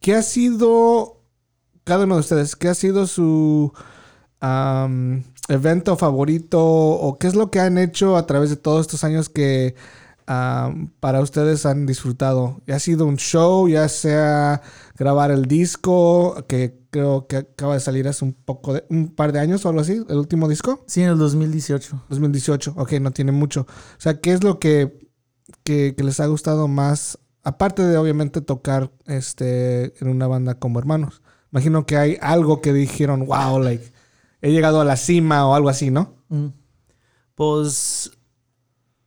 ¿Qué 0.00 0.14
ha 0.14 0.22
sido, 0.22 1.20
cada 1.84 2.04
uno 2.04 2.14
de 2.16 2.20
ustedes, 2.20 2.56
qué 2.56 2.68
ha 2.68 2.74
sido 2.74 3.06
su 3.06 3.72
evento 5.48 5.96
favorito 5.96 6.60
o 6.62 7.18
qué 7.18 7.26
es 7.28 7.34
lo 7.34 7.50
que 7.50 7.60
han 7.60 7.78
hecho 7.78 8.16
a 8.16 8.26
través 8.26 8.50
de 8.50 8.56
todos 8.56 8.82
estos 8.82 9.04
años 9.04 9.28
que 9.28 9.74
am, 10.26 10.92
para 11.00 11.20
ustedes 11.20 11.66
han 11.66 11.86
disfrutado? 11.86 12.60
¿Ya 12.66 12.76
ha 12.76 12.78
sido 12.78 13.06
un 13.06 13.16
show, 13.16 13.68
ya 13.68 13.88
sea 13.88 14.62
grabar 14.96 15.30
el 15.30 15.46
disco, 15.46 16.44
que 16.48 16.82
creo 16.90 17.26
que 17.26 17.36
acaba 17.38 17.74
de 17.74 17.80
salir 17.80 18.06
hace 18.06 18.24
un 18.24 18.32
poco 18.32 18.74
de, 18.74 18.84
un 18.90 19.14
par 19.14 19.32
de 19.32 19.40
años 19.40 19.64
o 19.64 19.68
algo 19.68 19.80
así, 19.80 20.02
el 20.08 20.16
último 20.16 20.48
disco? 20.48 20.84
Sí, 20.86 21.02
en 21.02 21.10
el 21.10 21.18
2018. 21.18 22.04
2018, 22.08 22.74
ok, 22.76 22.92
no 23.00 23.10
tiene 23.10 23.32
mucho. 23.32 23.62
O 23.62 24.00
sea, 24.00 24.20
¿qué 24.20 24.32
es 24.32 24.44
lo 24.44 24.58
que, 24.58 25.08
que, 25.64 25.94
que 25.96 26.04
les 26.04 26.20
ha 26.20 26.26
gustado 26.26 26.68
más? 26.68 27.18
Aparte 27.44 27.82
de 27.82 27.96
obviamente 27.96 28.40
tocar 28.40 28.92
este 29.06 29.92
en 30.02 30.08
una 30.08 30.26
banda 30.26 30.54
como 30.54 30.78
hermanos. 30.78 31.22
Imagino 31.52 31.84
que 31.84 31.96
hay 31.96 32.18
algo 32.20 32.60
que 32.60 32.72
dijeron, 32.72 33.26
wow, 33.26 33.58
like, 33.58 33.92
he 34.40 34.52
llegado 34.52 34.80
a 34.80 34.84
la 34.84 34.96
cima 34.96 35.46
o 35.46 35.54
algo 35.54 35.68
así, 35.68 35.90
¿no? 35.90 36.16
Mm. 36.28 36.48
Pues 37.34 38.12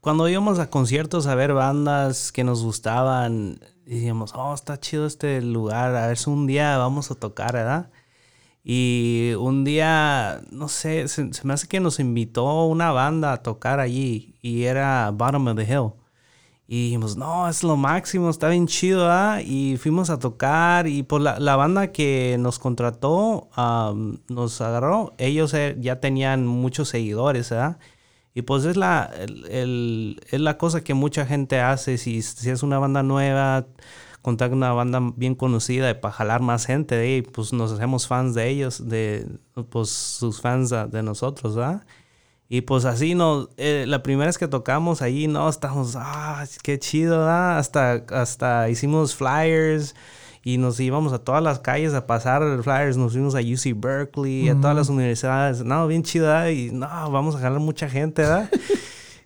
cuando 0.06 0.30
íbamos 0.30 0.60
a 0.60 0.70
conciertos 0.70 1.26
a 1.26 1.34
ver 1.34 1.56
bandas 1.56 2.32
que 2.32 2.44
nos 2.44 2.62
gustaban, 2.62 3.60
decíamos, 3.88 4.34
oh, 4.36 4.54
está 4.54 4.80
chido 4.80 5.08
este 5.08 5.42
lugar, 5.42 5.96
a 5.96 6.06
ver 6.06 6.18
si 6.20 6.30
un 6.30 6.46
día 6.46 6.78
vamos 6.78 7.10
a 7.10 7.16
tocar, 7.16 7.54
¿verdad? 7.54 7.90
Y 8.64 9.32
un 9.40 9.64
día, 9.64 10.42
no 10.52 10.68
sé, 10.68 11.08
se, 11.08 11.34
se 11.34 11.48
me 11.48 11.56
hace 11.56 11.68
que 11.68 11.80
nos 11.80 12.00
invitó 12.00 12.66
una 12.66 12.92
banda 12.92 13.34
a 13.34 13.42
tocar 13.42 13.80
allí 13.80 14.36
y 14.44 14.66
era 14.66 15.10
Bottom 15.10 15.48
of 15.48 15.56
the 15.56 15.64
Hill. 15.64 15.94
Y 16.68 16.84
dijimos, 16.84 17.18
no, 17.18 17.50
es 17.50 17.64
lo 17.64 17.76
máximo, 17.76 18.30
está 18.30 18.50
bien 18.50 18.68
chido, 18.68 19.06
¿verdad? 19.06 19.40
Y 19.44 19.78
fuimos 19.78 20.12
a 20.12 20.20
tocar 20.20 20.86
y 20.86 21.02
por 21.02 21.22
la, 21.22 21.40
la 21.40 21.56
banda 21.56 21.92
que 21.92 22.38
nos 22.40 22.60
contrató, 22.60 23.50
am, 23.56 24.20
nos 24.30 24.62
agarró, 24.62 25.16
ellos 25.18 25.52
eh, 25.56 25.76
ya 25.80 26.00
tenían 26.00 26.46
muchos 26.46 26.90
seguidores, 26.90 27.50
¿verdad? 27.50 27.80
Y 28.36 28.44
pues 28.44 28.66
es 28.66 28.78
la, 28.78 29.12
el- 29.20 29.46
el- 29.52 30.22
es 30.32 30.42
la 30.42 30.58
cosa 30.60 30.84
que 30.84 30.94
mucha 30.94 31.26
gente 31.26 31.62
hace, 31.62 31.98
si, 31.98 32.22
si 32.22 32.50
es 32.52 32.64
una 32.64 32.80
banda 32.80 33.04
nueva, 33.04 33.68
contar 34.22 34.50
con 34.50 34.60
una 34.60 34.74
banda 34.74 35.00
bien 35.16 35.36
conocida 35.36 36.02
para 36.02 36.14
jalar 36.14 36.42
más 36.42 36.66
gente, 36.68 36.96
de 36.96 37.04
ahí, 37.04 37.22
pues 37.24 37.54
nos 37.54 37.72
hacemos 37.74 38.08
fans 38.08 38.36
de 38.36 38.50
ellos, 38.50 38.88
de 38.90 39.28
pues 39.70 39.90
sus 39.90 40.42
fans 40.42 40.70
de, 40.72 41.04
nosotros, 41.04 41.56
¿verdad? 41.56 41.86
Y 42.50 42.62
pues 42.62 42.86
así 42.86 43.16
no, 43.16 43.50
eh, 43.58 43.86
la 43.88 44.04
primera 44.04 44.28
vez 44.28 44.38
que 44.38 44.48
tocamos 44.48 45.02
ahí, 45.02 45.28
no, 45.28 45.50
estábamos, 45.50 45.96
ah, 45.98 46.46
qué 46.64 46.78
chido, 46.80 47.20
¿verdad? 47.20 47.58
Hasta, 47.60 47.94
hasta 48.12 48.70
hicimos 48.70 49.16
flyers 49.16 49.96
y 50.46 50.60
nos 50.60 50.80
íbamos 50.80 51.12
a 51.12 51.18
todas 51.18 51.42
las 51.42 51.60
calles 51.60 51.96
a 51.96 52.06
pasar 52.06 52.44
flyers, 52.62 52.98
nos 52.98 53.14
fuimos 53.14 53.34
a 53.34 53.40
UC 53.40 53.74
Berkeley, 53.76 54.48
a 54.48 54.56
todas 54.56 54.76
las 54.76 54.90
universidades, 54.90 55.66
no, 55.66 55.88
bien 55.88 56.04
chido, 56.04 56.28
¿verdad? 56.28 56.50
Y 56.50 56.70
no, 56.72 56.88
vamos 57.10 57.36
a 57.36 57.40
jalar 57.40 57.60
mucha 57.60 57.90
gente, 57.90 58.22
¿verdad? 58.22 58.50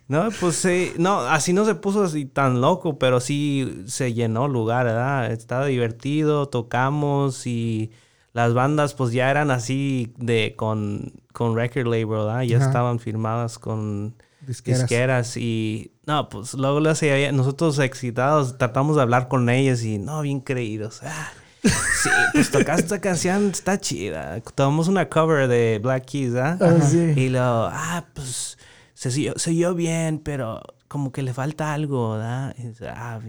No, 0.08 0.28
pues 0.40 0.56
sí, 0.56 0.90
no, 0.98 1.20
así 1.20 1.52
no 1.52 1.64
se 1.64 1.76
puso 1.76 2.02
así 2.02 2.24
tan 2.24 2.60
loco, 2.60 2.98
pero 2.98 3.20
sí 3.20 3.84
se 3.86 4.12
llenó 4.12 4.46
el 4.46 4.52
lugar, 4.52 4.86
¿verdad? 4.86 5.30
Estaba 5.30 5.66
divertido, 5.66 6.48
tocamos 6.48 7.46
y 7.46 7.92
las 8.32 8.52
bandas 8.52 8.94
pues 8.94 9.12
ya 9.12 9.30
eran 9.30 9.52
así 9.52 10.12
de 10.16 10.54
con, 10.56 11.12
con 11.32 11.54
record 11.54 11.86
label, 11.86 12.08
¿verdad? 12.08 12.42
Ya 12.42 12.58
estaban 12.58 12.98
firmadas 12.98 13.60
con 13.60 14.16
Disqueras. 14.50 14.80
disqueras 14.80 15.36
y 15.36 15.92
no, 16.06 16.28
pues 16.28 16.54
luego 16.54 16.80
había- 17.12 17.30
nosotros 17.30 17.78
excitados 17.78 18.58
tratamos 18.58 18.96
de 18.96 19.02
hablar 19.02 19.28
con 19.28 19.48
ellos 19.48 19.82
y 19.84 19.98
no, 19.98 20.22
bien 20.22 20.40
creídos. 20.40 21.00
Ah, 21.04 21.28
sí, 21.62 22.08
pues 22.32 22.50
tocaste 22.50 22.82
esta 22.82 23.00
canción, 23.00 23.50
está 23.50 23.78
chida. 23.80 24.40
Tomamos 24.56 24.88
una 24.88 25.08
cover 25.08 25.46
de 25.46 25.78
Black 25.80 26.04
Keys, 26.06 26.34
¿ah? 26.34 26.58
Ah, 26.60 26.78
sí. 26.82 26.98
Y 27.16 27.28
luego, 27.28 27.68
ah, 27.70 28.04
pues 28.12 28.58
se 28.94 29.10
siguió, 29.12 29.34
se 29.36 29.50
oyó 29.50 29.74
bien, 29.74 30.18
pero 30.18 30.60
como 30.88 31.12
que 31.12 31.22
le 31.22 31.32
falta 31.32 31.72
algo, 31.72 32.14
¿verdad? 32.14 32.52
Ah, 32.88 33.20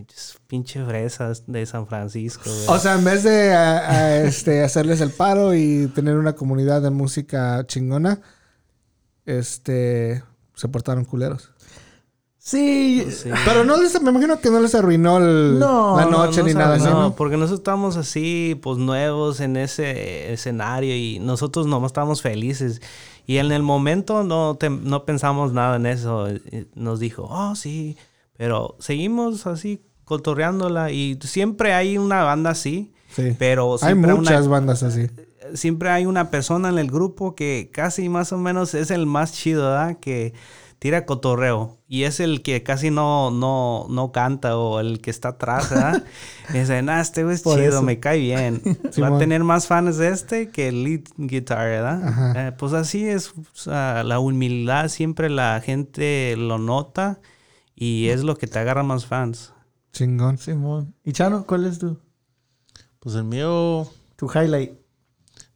pinche 0.48 0.84
fresas 0.84 1.44
de 1.46 1.64
San 1.68 1.86
Francisco, 1.86 2.46
güey. 2.50 2.66
O 2.68 2.80
sea, 2.80 2.96
en 2.96 3.04
vez 3.06 3.22
de 3.22 3.54
a- 3.54 3.92
a, 3.92 4.18
este, 4.24 4.64
hacerles 4.64 5.00
el 5.02 5.12
paro 5.12 5.54
y 5.54 5.86
tener 5.94 6.18
una 6.18 6.34
comunidad 6.34 6.82
de 6.82 6.90
música 6.90 7.64
chingona, 7.68 8.20
este, 9.26 10.24
se 10.62 10.68
portaron 10.70 11.04
culeros. 11.06 11.52
Sí, 12.44 13.06
Sí. 13.12 13.30
Pero 13.46 13.64
no 13.64 13.80
les, 13.80 14.02
me 14.02 14.10
imagino 14.10 14.40
que 14.42 14.50
no 14.50 14.60
les 14.60 14.74
arruinó 14.74 15.18
el- 15.20 15.60
No, 15.60 15.96
la 15.96 16.06
no, 16.06 16.26
noche 16.26 16.40
No, 16.42 16.48
ni 16.48 16.54
no 16.54 16.60
nada 16.60 16.78
sabe, 16.80 16.90
así, 16.90 16.94
no, 16.94 17.02
¿no? 17.10 17.16
porque 17.16 17.38
nosotros 17.38 17.60
estamos 17.60 17.98
así, 17.98 18.60
pues 18.64 18.80
nuevos 18.80 19.40
en 19.42 19.58
ese 19.58 20.34
escenario 20.34 20.96
y 20.96 21.20
nosotros 21.20 21.68
nomás 21.68 21.90
estábamos 21.90 22.22
felices. 22.24 22.82
Y 23.28 23.38
en 23.38 23.52
el 23.52 23.62
momento 23.62 24.24
no, 24.24 24.56
te- 24.56 24.72
no 24.72 25.06
pensamos 25.06 25.54
nada 25.54 25.76
en 25.76 25.86
eso. 25.86 26.28
Nos 26.74 27.00
dijo, 27.00 27.28
oh, 27.30 27.56
sí, 27.56 27.96
pero 28.38 28.76
seguimos 28.80 29.46
así 29.46 29.84
cotorreándola. 30.04 30.92
Y 30.92 31.20
siempre 31.22 31.74
hay 31.74 32.00
una 32.00 32.24
banda 32.24 32.50
así. 32.50 32.92
Sí. 33.16 33.36
Pero 33.38 33.76
Hay 33.84 33.94
muchas 33.94 34.42
una, 34.46 34.50
bandas 34.50 34.82
así. 34.82 35.08
Siempre 35.54 35.90
hay 35.90 36.06
una 36.06 36.30
persona 36.32 36.70
en 36.70 36.78
el 36.78 36.90
grupo 36.92 37.36
que 37.36 37.70
casi 37.74 38.10
más 38.10 38.32
o 38.34 38.38
menos 38.38 38.74
es 38.74 38.92
el 38.92 39.06
más 39.06 39.34
chido, 39.34 39.64
¿verdad? 39.70 39.98
Que 40.00 40.34
tira 40.80 41.06
cotorreo. 41.06 41.78
Y 41.88 42.04
es 42.04 42.20
el 42.20 42.42
que 42.42 42.64
casi 42.64 42.90
no, 42.90 43.30
no, 43.30 43.86
no 43.90 44.12
canta 44.12 44.58
o 44.58 44.80
el 44.80 45.00
que 45.00 45.12
está 45.12 45.30
atrás, 45.30 45.70
¿verdad? 45.70 46.04
y 46.54 46.58
dice, 46.58 46.82
nah, 46.82 47.02
este 47.02 47.24
güey 47.24 47.36
es 47.36 47.42
Por 47.44 47.60
chido, 47.60 47.70
eso. 47.70 47.82
me 47.84 48.00
cae 48.00 48.18
bien. 48.20 48.62
Va 49.02 49.16
a 49.16 49.20
tener 49.20 49.44
más 49.44 49.68
fans 49.68 50.00
este 50.00 50.50
que 50.50 50.70
el 50.70 50.84
lead 50.84 51.02
guitar, 51.18 51.68
¿verdad? 51.68 52.48
Eh, 52.48 52.52
pues 52.54 52.74
así 52.74 53.06
es, 53.08 53.30
o 53.30 53.44
sea, 53.54 54.04
la 54.04 54.20
humildad 54.20 54.88
siempre 54.90 55.30
la 55.30 55.62
gente 55.64 56.36
lo 56.38 56.58
nota 56.58 57.20
y 57.76 58.08
es 58.08 58.24
lo 58.24 58.36
que 58.36 58.48
te 58.48 58.58
agarra 58.58 58.82
más 58.84 59.06
fans. 59.06 59.54
Chingón. 59.94 60.38
Simón. 60.40 60.96
¿Y 61.04 61.12
Chano, 61.12 61.46
cuál 61.46 61.66
es 61.66 61.78
tu, 61.78 62.00
Pues 63.00 63.14
el 63.16 63.26
mío, 63.26 63.88
tu 64.16 64.28
highlight? 64.34 64.81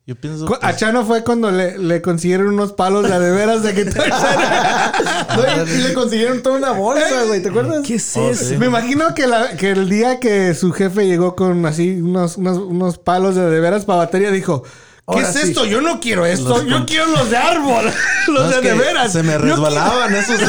Yo 0.07 0.15
pienso. 0.15 0.45
Que- 0.45 0.57
A 0.61 0.75
Chano 0.75 1.03
fue 1.05 1.23
cuando 1.23 1.49
le, 1.51 1.77
le 1.77 2.01
consiguieron 2.01 2.47
unos 2.49 2.73
palos 2.73 3.07
de, 3.07 3.13
a 3.13 3.19
de 3.19 3.31
veras 3.31 3.63
de 3.63 3.73
guitarra. 3.73 4.91
Güey, 5.35 5.79
y 5.79 5.81
le 5.81 5.93
consiguieron 5.93 6.41
toda 6.43 6.57
una 6.57 6.71
bolsa, 6.71 7.23
güey. 7.27 7.41
¿Te 7.41 7.49
acuerdas? 7.49 7.81
¿Qué 7.85 7.95
es 7.95 8.15
Oh, 8.17 8.29
eso? 8.29 8.45
sí. 8.45 8.57
Me 8.57 8.67
imagino 8.67 9.13
que, 9.15 9.27
la- 9.27 9.57
que 9.57 9.71
el 9.71 9.89
día 9.89 10.19
que 10.19 10.53
su 10.53 10.71
jefe 10.71 11.07
llegó 11.07 11.35
con 11.35 11.65
así 11.65 11.99
unos, 12.01 12.37
unos, 12.37 12.57
unos 12.59 12.97
palos 12.99 13.35
de 13.35 13.49
de 13.49 13.59
veras 13.59 13.85
para 13.85 13.99
batería, 13.99 14.31
dijo: 14.31 14.63
¿Qué 14.63 14.69
Ahora 15.07 15.29
es 15.29 15.33
sí. 15.35 15.49
esto? 15.49 15.65
Yo 15.65 15.81
no 15.81 15.99
quiero 15.99 16.25
esto. 16.25 16.49
Los 16.49 16.65
Yo 16.65 16.77
con- 16.77 16.85
quiero 16.85 17.05
los 17.07 17.29
de 17.29 17.37
árbol. 17.37 17.85
los 18.27 18.43
No, 18.45 18.49
de 18.49 18.55
de 18.57 18.61
que 18.61 18.73
veras. 18.73 19.11
Se 19.11 19.23
me 19.23 19.33
Yo 19.33 19.39
resbalaban, 19.39 20.15
eso 20.15 20.33
sí. 20.37 20.45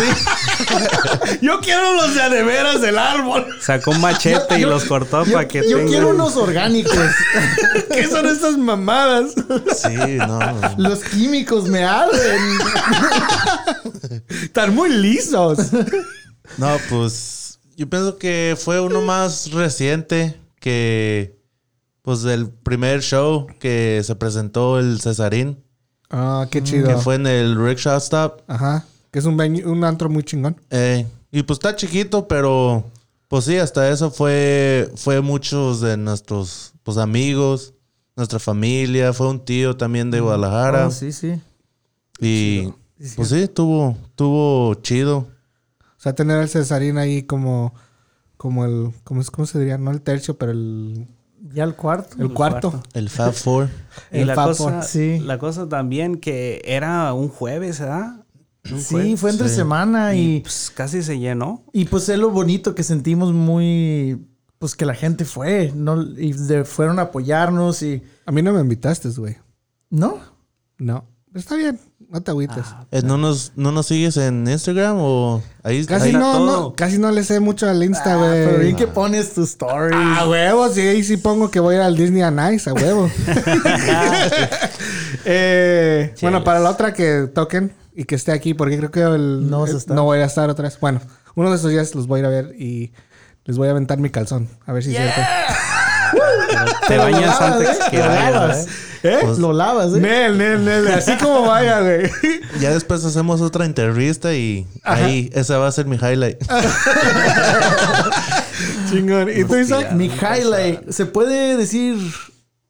Yo 1.42 1.60
quiero 1.60 1.94
los 1.94 2.14
de 2.14 2.22
a 2.22 2.28
de 2.28 2.42
veras 2.42 2.80
del 2.80 2.98
árbol. 2.98 3.46
Sacó 3.60 3.90
un 3.92 4.00
machete 4.00 4.58
y 4.58 4.62
los 4.62 4.84
cortó 4.84 5.24
Yo, 5.24 5.32
para 5.34 5.48
que 5.48 5.58
yo 5.68 5.76
tengan- 5.78 5.88
quiero 5.88 6.08
unos 6.10 6.36
orgánicos. 6.36 6.94
¿Qué 7.92 8.06
son 8.08 8.26
estas 8.26 8.56
mamadas? 8.56 9.32
Sí, 9.76 10.16
no. 10.18 10.38
Los 10.78 11.00
químicos 11.00 11.64
me 11.64 11.84
arden. 11.84 12.58
Están 14.42 14.74
muy 14.74 14.90
lisos. 14.90 15.58
No, 16.58 16.76
pues 16.88 17.58
yo 17.76 17.88
pienso 17.88 18.18
que 18.18 18.56
fue 18.58 18.80
uno 18.80 19.00
más 19.02 19.50
reciente 19.50 20.40
que 20.60 21.36
pues 22.02 22.24
el 22.24 22.48
primer 22.50 23.02
show 23.02 23.46
que 23.58 24.00
se 24.04 24.14
presentó 24.14 24.78
el 24.78 25.00
Cesarín, 25.00 25.62
Ah, 26.08 26.46
qué 26.50 26.62
chido. 26.62 26.86
que 26.88 26.96
fue 26.96 27.16
en 27.16 27.26
el 27.26 27.56
Rickshaw 27.60 27.98
Stop. 27.98 28.42
Ajá. 28.46 28.84
Que 29.16 29.20
es 29.20 29.24
un, 29.24 29.38
venue- 29.38 29.64
un 29.64 29.82
antro 29.82 30.10
muy 30.10 30.22
chingón. 30.24 30.60
Eh, 30.68 31.06
y 31.32 31.42
pues 31.42 31.56
está 31.56 31.74
chiquito, 31.74 32.28
pero 32.28 32.84
pues 33.28 33.46
sí, 33.46 33.56
hasta 33.56 33.88
eso 33.88 34.10
fue 34.10 34.90
fue 34.94 35.22
muchos 35.22 35.80
de 35.80 35.96
nuestros 35.96 36.74
pues 36.82 36.98
amigos, 36.98 37.72
nuestra 38.14 38.38
familia, 38.38 39.14
fue 39.14 39.30
un 39.30 39.42
tío 39.42 39.74
también 39.74 40.10
de 40.10 40.20
Guadalajara 40.20 40.88
Oh, 40.88 40.90
sí, 40.90 41.12
sí. 41.12 41.40
y 42.20 42.68
pues 43.16 43.30
sí, 43.30 43.48
tuvo 43.48 43.96
tuvo 44.16 44.74
chido. 44.74 45.18
O 45.18 45.98
sea, 46.00 46.14
tener 46.14 46.36
al 46.38 46.50
Cesarín 46.50 46.98
ahí 46.98 47.22
como, 47.22 47.72
como 48.36 48.66
el, 48.66 48.92
¿cómo, 49.02 49.22
es- 49.22 49.30
cómo 49.30 49.46
se 49.46 49.58
diría? 49.58 49.78
No 49.78 49.92
el 49.92 50.02
tercio, 50.02 50.36
pero 50.36 50.52
el, 50.52 51.06
Ya 51.54 51.64
el 51.64 51.74
cuarto. 51.74 52.16
el 52.22 52.34
cuarto. 52.34 52.70
cuarto. 52.72 52.88
El 52.92 53.08
Fab 53.08 53.32
Four. 53.32 53.70
Y 54.12 54.18
El 54.18 54.26
la 54.26 54.34
Fab 54.34 54.48
cosa, 54.48 54.62
Four. 54.72 54.84
Sí. 54.84 55.20
la 55.20 55.38
cosa 55.38 55.66
también 55.70 56.16
que 56.18 56.60
era 56.66 57.14
un 57.14 57.30
jueves, 57.30 57.80
¿verdad? 57.80 58.25
Sí, 58.78 59.16
fue 59.16 59.30
entre 59.30 59.48
Sí. 59.48 59.56
semana 59.56 60.14
Y 60.14 60.36
y, 60.36 60.40
pues, 60.40 60.70
casi 60.74 61.02
se 61.02 61.18
llenó. 61.18 61.64
y 61.72 61.84
pues 61.86 62.08
es 62.08 62.18
lo 62.18 62.30
bonito 62.30 62.74
que 62.74 62.82
sentimos 62.82 63.32
muy... 63.32 64.26
Pues 64.58 64.74
que 64.74 64.86
la 64.86 64.94
gente 64.94 65.24
fue, 65.26 65.70
¿no? 65.74 66.02
Y 66.02 66.32
de- 66.32 66.64
fueron 66.64 66.98
a 66.98 67.02
apoyarnos 67.02 67.82
y... 67.82 68.02
A 68.24 68.32
mí 68.32 68.42
no 68.42 68.52
me 68.52 68.60
invitaste, 68.60 69.08
güey. 69.10 69.36
¿No? 69.90 70.18
No. 70.78 71.04
Está 71.34 71.56
bien. 71.56 71.78
No 72.08 72.22
te 72.22 72.30
agüites. 72.30 72.64
Eh, 72.92 73.02
¿No 73.04 73.18
nos, 73.18 73.52
¿No 73.56 73.72
nos 73.72 73.86
sigues 73.86 74.16
en 74.16 74.46
Instagram 74.48 74.96
o 74.98 75.42
ahí 75.62 75.84
casi, 75.84 76.08
ahí- 76.08 76.12
no, 76.14 76.32
todo. 76.32 76.46
no, 76.60 76.72
casi 76.74 76.98
no 76.98 77.10
le 77.10 77.22
sé 77.24 77.40
mucho 77.40 77.68
al 77.68 77.82
Insta, 77.82 78.14
Ah, 78.14 78.16
güey. 78.16 78.44
pero 78.46 78.58
bien 78.60 78.76
que 78.76 78.86
pones 78.86 79.34
tus 79.34 79.50
stories. 79.50 79.94
A 80.18 80.26
huevo, 80.28 80.68
sí, 80.70 80.80
ahí 80.80 81.02
sí 81.02 81.16
pongo 81.18 81.50
que 81.50 81.60
voy 81.60 81.76
al 81.76 81.96
Disney 81.96 82.22
a 82.22 82.30
Nice, 82.30 82.70
a 82.70 82.74
huevo. 82.74 83.10
Eh, 85.28 86.14
bueno, 86.22 86.44
para 86.44 86.60
la 86.60 86.70
otra 86.70 86.94
que 86.94 87.28
toquen 87.34 87.72
y 87.96 88.04
que 88.04 88.14
esté 88.14 88.30
aquí, 88.32 88.54
porque 88.54 88.76
creo 88.78 88.90
que 88.90 89.00
el, 89.02 89.48
No 89.50 89.60
vas 89.60 89.70
a 89.70 89.72
el- 89.72 89.78
estar. 89.78 89.96
no 89.96 90.04
voy 90.04 90.18
a 90.18 90.24
estar 90.26 90.48
otra 90.50 90.64
vez. 90.64 90.78
Bueno, 90.80 91.00
uno 91.34 91.50
de 91.50 91.56
estos 91.56 91.70
días 91.70 91.94
los 91.94 92.06
voy 92.06 92.18
a 92.18 92.20
ir 92.20 92.26
a 92.26 92.28
ver 92.28 92.54
y 92.58 92.92
les 93.44 93.56
voy 93.58 93.68
a 93.68 93.70
aventar 93.72 93.98
mi 93.98 94.10
calzón. 94.10 94.48
A 94.66 94.72
ver 94.72 94.82
si 94.84 94.94
es 94.94 94.96
cierto. 95.02 95.20
Te 96.86 96.98
bañas 96.98 97.40
antes 97.40 97.68
¿eh? 97.68 97.78
que 97.90 97.98
Lo 97.98 98.06
vayas, 98.06 98.32
lavas. 98.32 98.66
¿eh? 98.66 98.68
¿Eh? 99.02 99.18
Lo 99.38 99.52
lavas, 99.52 99.94
¿eh? 99.94 100.00
Nel, 100.00 100.38
nel, 100.38 100.64
nel. 100.64 100.88
Así 100.88 101.16
como 101.16 101.42
vaya, 101.42 101.80
güey. 101.80 102.10
Ya 102.60 102.70
después 102.70 103.04
hacemos 103.04 103.40
otra 103.42 103.64
entrevista 103.66 104.32
y 104.34 104.66
ahí 104.84 105.30
esa 105.34 105.58
va 105.58 105.66
a 105.68 105.72
ser 105.72 105.86
mi 105.86 105.96
highlight. 105.96 106.38
Chingón. 108.90 109.28
¿Y 109.34 109.44
tú, 109.44 109.56
Isaac? 109.56 109.92
Mi 109.92 110.06
highlight. 110.06 110.90
Se 110.90 111.06
puede 111.06 111.56
decir 111.56 111.96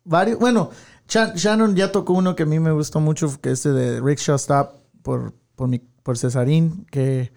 varios. 0.04 0.38
Bueno, 0.38 0.70
Shan- 1.08 1.34
Shannon 1.34 1.76
ya 1.76 1.92
tocó 1.92 2.14
uno 2.14 2.34
que 2.34 2.42
a 2.44 2.46
mí 2.46 2.58
me 2.58 2.72
gustó 2.72 3.00
mucho, 3.00 3.32
que 3.40 3.52
es 3.52 3.64
el 3.66 3.74
de 3.76 4.00
Rickshaw 4.00 4.36
Stop 4.36 4.72
por, 5.06 5.32
por, 5.54 5.68
mi, 5.68 5.78
por 6.02 6.18
Cesarín, 6.18 6.84
que 6.90 7.30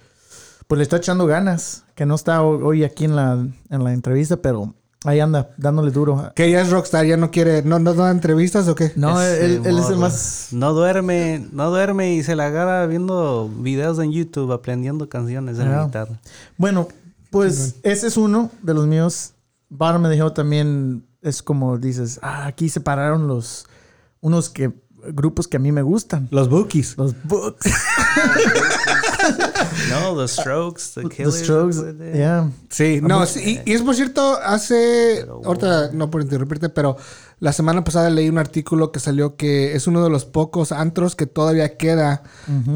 pues 0.67 0.77
le 0.79 0.83
está 0.83 0.97
echando 0.97 1.27
ganas, 1.27 1.83
que 1.95 2.07
no 2.07 2.15
está 2.15 2.41
ho- 2.41 2.65
hoy 2.65 2.83
aquí 2.83 3.05
en 3.05 3.15
la, 3.15 3.33
en 3.69 3.83
la 3.83 3.93
entrevista, 3.93 4.37
pero 4.37 4.73
ahí 5.05 5.19
anda, 5.19 5.51
dándole 5.57 5.91
duro. 5.91 6.31
Que 6.35 6.45
ella 6.45 6.61
es 6.61 6.71
rockstar, 6.71 7.05
ya 7.05 7.15
no 7.15 7.29
quiere, 7.29 7.61
no, 7.61 7.77
no 7.77 7.93
da 7.93 8.09
entrevistas 8.09 8.67
o 8.67 8.73
qué? 8.73 8.91
No, 8.95 9.21
Ese 9.21 9.45
él, 9.45 9.61
él 9.65 9.77
es 9.77 9.89
el 9.89 9.97
más... 9.97 10.47
No 10.51 10.73
duerme, 10.73 11.47
no 11.51 11.69
duerme 11.69 12.15
y 12.15 12.23
se 12.23 12.35
la 12.35 12.47
agarra 12.47 12.87
viendo 12.87 13.47
videos 13.49 13.99
en 13.99 14.11
YouTube, 14.11 14.51
aprendiendo 14.51 15.07
canciones 15.09 15.59
en 15.59 15.69
la 15.71 15.81
Ah. 15.81 15.85
guitarra. 15.85 16.19
Bueno, 16.57 16.87
pues 17.29 17.75
ese 17.83 18.07
es 18.07 18.17
uno 18.17 18.49
de 18.63 18.73
los 18.73 18.87
míos. 18.87 19.33
Bar 19.69 19.99
me 19.99 20.09
dejó 20.09 20.33
también, 20.33 21.05
es 21.21 21.43
como 21.43 21.77
dices, 21.77 22.19
ah, 22.23 22.47
aquí 22.47 22.67
separaron 22.69 23.27
los, 23.27 23.67
unos 24.21 24.49
que, 24.49 24.71
grupos 25.13 25.47
que 25.47 25.57
a 25.57 25.59
mí 25.59 25.71
me 25.71 25.81
gustan. 25.81 26.27
Los 26.31 26.49
bookies. 26.49 26.97
Los 26.97 27.15
books. 27.23 27.65
No, 29.89 30.15
The 30.17 30.27
Strokes, 30.27 30.93
The 30.95 31.01
The 31.03 31.09
Killers. 31.09 31.43
Strokes. 31.43 31.77
Yeah. 32.13 32.51
Sí, 32.69 32.99
no, 33.01 33.25
sí, 33.25 33.61
y, 33.65 33.71
y 33.71 33.73
es 33.73 33.81
por 33.81 33.95
cierto, 33.95 34.37
hace, 34.43 35.25
ahorita 35.43 35.91
no 35.93 36.09
por 36.09 36.21
interrumpirte, 36.21 36.69
pero 36.69 36.97
la 37.39 37.53
semana 37.53 37.83
pasada 37.83 38.09
leí 38.09 38.29
un 38.29 38.37
artículo 38.37 38.91
que 38.91 38.99
salió 38.99 39.35
que 39.35 39.75
es 39.75 39.87
uno 39.87 40.03
de 40.03 40.09
los 40.09 40.25
pocos 40.25 40.71
antros 40.71 41.15
que 41.15 41.25
todavía 41.25 41.77
queda, 41.77 42.23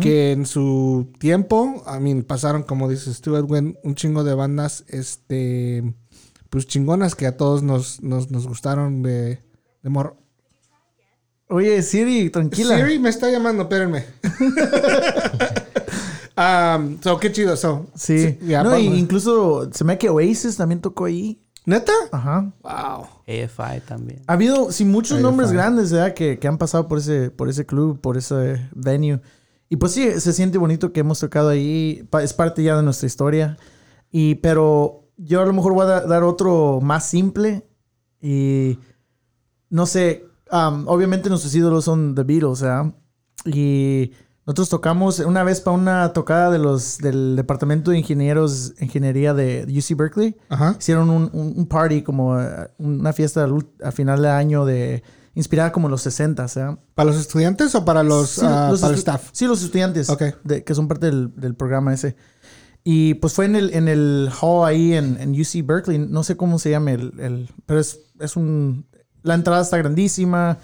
que 0.01 0.31
en 0.31 0.45
su 0.45 1.11
tiempo, 1.19 1.83
a 1.85 1.99
mí 1.99 2.21
pasaron, 2.21 2.63
como 2.63 2.89
dice 2.89 3.13
Stuart 3.13 3.49
Wynn, 3.49 3.77
un 3.83 3.95
chingo 3.95 4.23
de 4.23 4.33
bandas, 4.33 4.83
este, 4.87 5.93
pues 6.49 6.67
chingonas 6.67 7.15
que 7.15 7.27
a 7.27 7.37
todos 7.37 7.63
nos, 7.63 8.01
nos, 8.01 8.31
nos 8.31 8.47
gustaron 8.47 9.01
de, 9.03 9.41
de 9.81 9.89
morro. 9.89 10.17
Oye, 11.53 11.81
Siri, 11.83 12.29
tranquila. 12.31 12.75
Siri 12.77 12.97
me 12.97 13.09
está 13.09 13.29
llamando, 13.29 13.63
espérenme. 13.63 14.05
um, 16.37 16.97
so, 17.03 17.19
qué 17.19 17.31
chido, 17.31 17.55
so. 17.55 17.85
Sí. 17.95 18.37
ya, 18.41 18.63
no, 18.63 18.77
y 18.77 18.87
incluso 18.87 19.69
se 19.71 19.83
me 19.83 19.97
que 19.97 20.09
Oasis 20.09 20.57
también 20.57 20.81
tocó 20.81 21.05
ahí. 21.05 21.39
¿Neta? 21.65 21.93
Ajá. 22.11 22.51
Wow. 22.63 23.05
AFI 23.27 23.81
también. 23.87 24.21
Ha 24.27 24.33
habido, 24.33 24.71
sí, 24.71 24.83
muchos 24.83 25.21
nombres 25.21 25.51
grandes, 25.51 25.91
¿verdad? 25.93 26.13
Que, 26.13 26.37
que 26.39 26.47
han 26.47 26.57
pasado 26.57 26.87
por 26.87 26.97
ese, 26.97 27.29
por 27.31 27.47
ese 27.49 27.65
club, 27.65 28.01
por 28.01 28.17
ese 28.17 28.67
venue. 28.73 29.21
Y 29.69 29.77
pues 29.77 29.93
sí, 29.93 30.19
se 30.19 30.33
siente 30.33 30.57
bonito 30.57 30.91
que 30.91 30.99
hemos 31.01 31.19
tocado 31.19 31.49
ahí. 31.49 32.05
Es 32.21 32.33
parte 32.33 32.63
ya 32.63 32.75
de 32.75 32.83
nuestra 32.83 33.05
historia. 33.07 33.57
Y, 34.11 34.35
pero 34.35 35.07
yo 35.17 35.39
a 35.41 35.45
lo 35.45 35.53
mejor 35.53 35.73
voy 35.73 35.83
a 35.83 35.87
da- 35.87 36.01
dar 36.05 36.23
otro 36.23 36.79
más 36.81 37.07
simple. 37.07 37.63
Y 38.21 38.79
no 39.69 39.85
sé, 39.85 40.25
um, 40.51 40.87
obviamente 40.87 41.29
nuestros 41.29 41.53
ídolos 41.55 41.85
son 41.85 42.15
The 42.15 42.23
Beatles, 42.23 42.61
¿verdad? 42.61 42.93
Y 43.45 44.11
nosotros 44.45 44.69
tocamos 44.69 45.19
una 45.19 45.43
vez 45.43 45.61
para 45.61 45.77
una 45.77 46.13
tocada 46.13 46.51
de 46.51 46.59
los, 46.59 46.97
del 46.97 47.35
Departamento 47.35 47.91
de 47.91 47.99
Ingenieros, 47.99 48.73
Ingeniería 48.79 49.33
de 49.33 49.65
UC 49.69 49.97
Berkeley. 49.97 50.35
Ajá. 50.49 50.75
Hicieron 50.79 51.09
un, 51.09 51.29
un- 51.33 51.53
un 51.55 51.65
party, 51.67 52.01
como 52.03 52.39
eh, 52.39 52.69
una 52.77 53.13
fiesta 53.13 53.47
a 53.83 53.91
final 53.91 54.21
de 54.21 54.29
año 54.29 54.65
de 54.65 55.03
inspirada 55.35 55.71
como 55.71 55.87
en 55.87 55.91
los 55.91 56.01
60, 56.03 56.45
¿verdad? 56.55 56.77
¿Para 56.93 57.09
los 57.09 57.19
estudiantes 57.19 57.73
o 57.75 57.83
para 57.85 58.03
los, 58.03 58.29
Sí, 58.31 58.41
ah, 58.43 58.67
los 58.71 58.81
para 58.81 58.93
el 58.93 58.99
staff? 58.99 59.29
Sí, 59.31 59.47
los 59.47 59.63
estudiantes. 59.63 60.09
Ok. 60.09 60.21
de- 60.43 60.63
que 60.63 60.75
son 60.75 60.87
parte 60.87 61.07
del, 61.07 61.33
del 61.35 61.55
programa 61.55 61.93
ese. 61.93 62.15
Y 62.83 63.13
pues 63.15 63.33
fue 63.33 63.45
en 63.45 63.55
el, 63.55 63.73
en 63.73 63.87
el 63.87 64.29
hall 64.41 64.67
ahí 64.67 64.93
en, 64.93 65.17
en 65.19 65.31
UC 65.31 65.65
Berkeley. 65.65 65.97
No 65.99 66.21
sé 66.23 66.35
cómo 66.37 66.59
se 66.59 66.69
llama 66.69 66.91
el... 66.91 67.13
el- 67.19 67.49
pero 67.65 67.79
es, 67.79 67.97
es 68.19 68.35
un... 68.35 68.85
La 69.23 69.33
entrada 69.33 69.61
está 69.61 69.77
grandísima. 69.77 70.57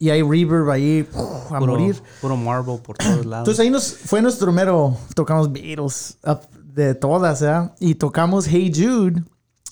Y 0.00 0.10
hay 0.10 0.22
reverb 0.22 0.70
ahí 0.70 1.08
uf, 1.12 1.52
a 1.52 1.58
Puro, 1.58 1.72
morir. 1.72 2.00
puro 2.20 2.36
marble 2.36 2.78
por 2.78 2.96
todos 2.96 3.26
lados. 3.26 3.42
Entonces 3.48 3.60
ahí 3.60 3.68
nos 3.68 3.92
fue 3.92 4.22
nuestro 4.22 4.52
mero, 4.52 4.96
tocamos 5.14 5.52
Beatles 5.52 6.18
up 6.24 6.42
de 6.72 6.94
todas, 6.94 7.40
¿verdad? 7.40 7.74
Y 7.80 7.96
tocamos 7.96 8.46
Hey 8.46 8.70
Jude 8.72 9.24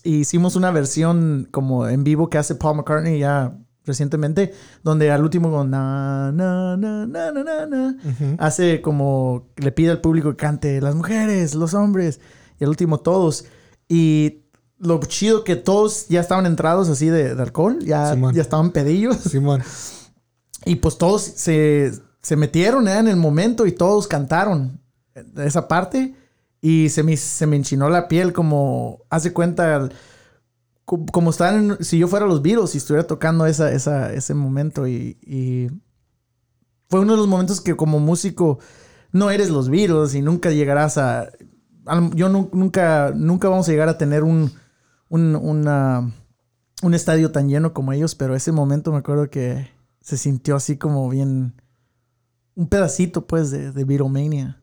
y 0.03 0.16
hicimos 0.16 0.57
una 0.57 0.72
versión 0.72 1.47
como 1.53 1.87
en 1.87 2.03
vivo 2.03 2.29
que 2.29 2.39
hace 2.39 2.57
Paul 2.57 2.77
McCartney 2.79 3.20
ya 3.20 3.57
recientemente, 3.85 4.53
donde 4.83 5.12
al 5.12 5.22
último 5.22 5.49
como 5.49 5.62
na, 5.62 6.33
na, 6.33 6.77
na, 6.77 7.07
na, 7.07 7.31
na, 7.31 7.45
na, 7.45 7.66
na, 7.66 7.97
hace 8.39 8.81
como 8.83 9.47
le 9.57 9.70
pide 9.70 9.93
al 9.93 10.01
público 10.01 10.31
que 10.31 10.37
cante 10.37 10.81
las 10.81 10.97
mujeres, 10.97 11.55
los 11.55 11.72
hombres, 11.72 12.18
y 12.59 12.64
al 12.64 12.70
último 12.70 12.99
todos. 12.99 13.45
Y 13.89 14.46
lo 14.79 15.01
chido 15.01 15.43
que 15.45 15.57
todos 15.57 16.09
ya 16.09 16.20
estaban 16.20 16.47
entrados 16.47 16.89
así 16.89 17.09
de, 17.09 17.35
de 17.35 17.43
alcohol, 17.43 17.79
ya, 17.85 18.12
Simón. 18.12 18.35
ya 18.35 18.43
estaban 18.43 18.70
pedillos. 18.72 19.16
Simón. 19.16 19.62
Y 20.64 20.77
pues 20.77 20.99
todos 20.99 21.22
se, 21.22 21.93
se 22.22 22.37
metieron 22.37 22.89
¿eh? 22.89 22.99
en 22.99 23.09
el 23.09 23.16
momento 23.16 23.66
y 23.66 23.72
todos 23.72 24.07
cantaron 24.09 24.81
esa 25.37 25.68
parte. 25.68 26.14
Y 26.61 26.89
se 26.89 27.03
me, 27.03 27.16
se 27.16 27.47
me 27.47 27.57
enchinó 27.57 27.89
la 27.89 28.09
piel 28.09 28.33
como, 28.33 29.05
hace 29.09 29.33
cuenta, 29.33 29.89
co- 30.85 31.07
como 31.12 31.31
estar 31.31 31.55
en- 31.55 31.83
si 31.85 31.99
yo 31.99 32.09
fuera 32.09 32.27
los 32.27 32.43
Beatles 32.43 32.74
y 32.74 32.79
estuviera 32.79 33.07
tocando 33.07 33.47
esa, 33.47 33.70
esa, 33.72 34.12
ese 34.12 34.35
momento. 34.35 34.89
Y, 34.89 35.16
y 35.22 35.68
fue 36.89 37.01
uno 37.01 37.12
de 37.12 37.18
los 37.18 37.29
momentos 37.29 37.61
que 37.61 37.77
como 37.77 38.01
músico 38.01 38.59
no 39.12 39.31
eres 39.31 39.49
los 39.51 39.68
Beatles 39.68 40.14
y 40.14 40.22
nunca 40.22 40.51
llegarás 40.51 40.99
a... 40.99 41.29
Yo 42.14 42.29
nu- 42.29 42.51
nunca, 42.53 43.12
nunca 43.14 43.49
vamos 43.49 43.68
a 43.68 43.70
llegar 43.70 43.89
a 43.89 43.97
tener 43.99 44.24
un, 44.24 44.51
un, 45.09 45.35
un 46.83 46.95
estadio 46.95 47.33
tan 47.33 47.49
lleno 47.49 47.73
como 47.73 47.93
ellos, 47.93 48.15
pero 48.15 48.35
ese 48.35 48.53
momento 48.53 48.93
me 48.93 48.99
acuerdo 48.99 49.31
que 49.31 49.69
se 50.01 50.17
sintió 50.17 50.57
así 50.57 50.77
como 50.77 51.09
bien... 51.09 51.61
Un 52.55 52.69
pedacito 52.69 53.27
pues 53.27 53.51
de, 53.51 53.71
de 53.71 53.85
Beatlemania. 53.85 54.63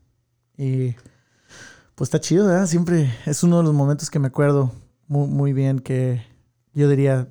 Y 0.56 0.96
pues 1.94 2.08
está 2.08 2.20
chido, 2.20 2.46
¿verdad? 2.46 2.66
Siempre 2.66 3.14
es 3.24 3.44
uno 3.44 3.58
de 3.58 3.62
los 3.62 3.72
momentos 3.72 4.10
que 4.10 4.18
me 4.18 4.26
acuerdo 4.26 4.72
muy, 5.06 5.28
muy 5.28 5.52
bien 5.52 5.78
que 5.78 6.22
yo 6.72 6.88
diría, 6.88 7.28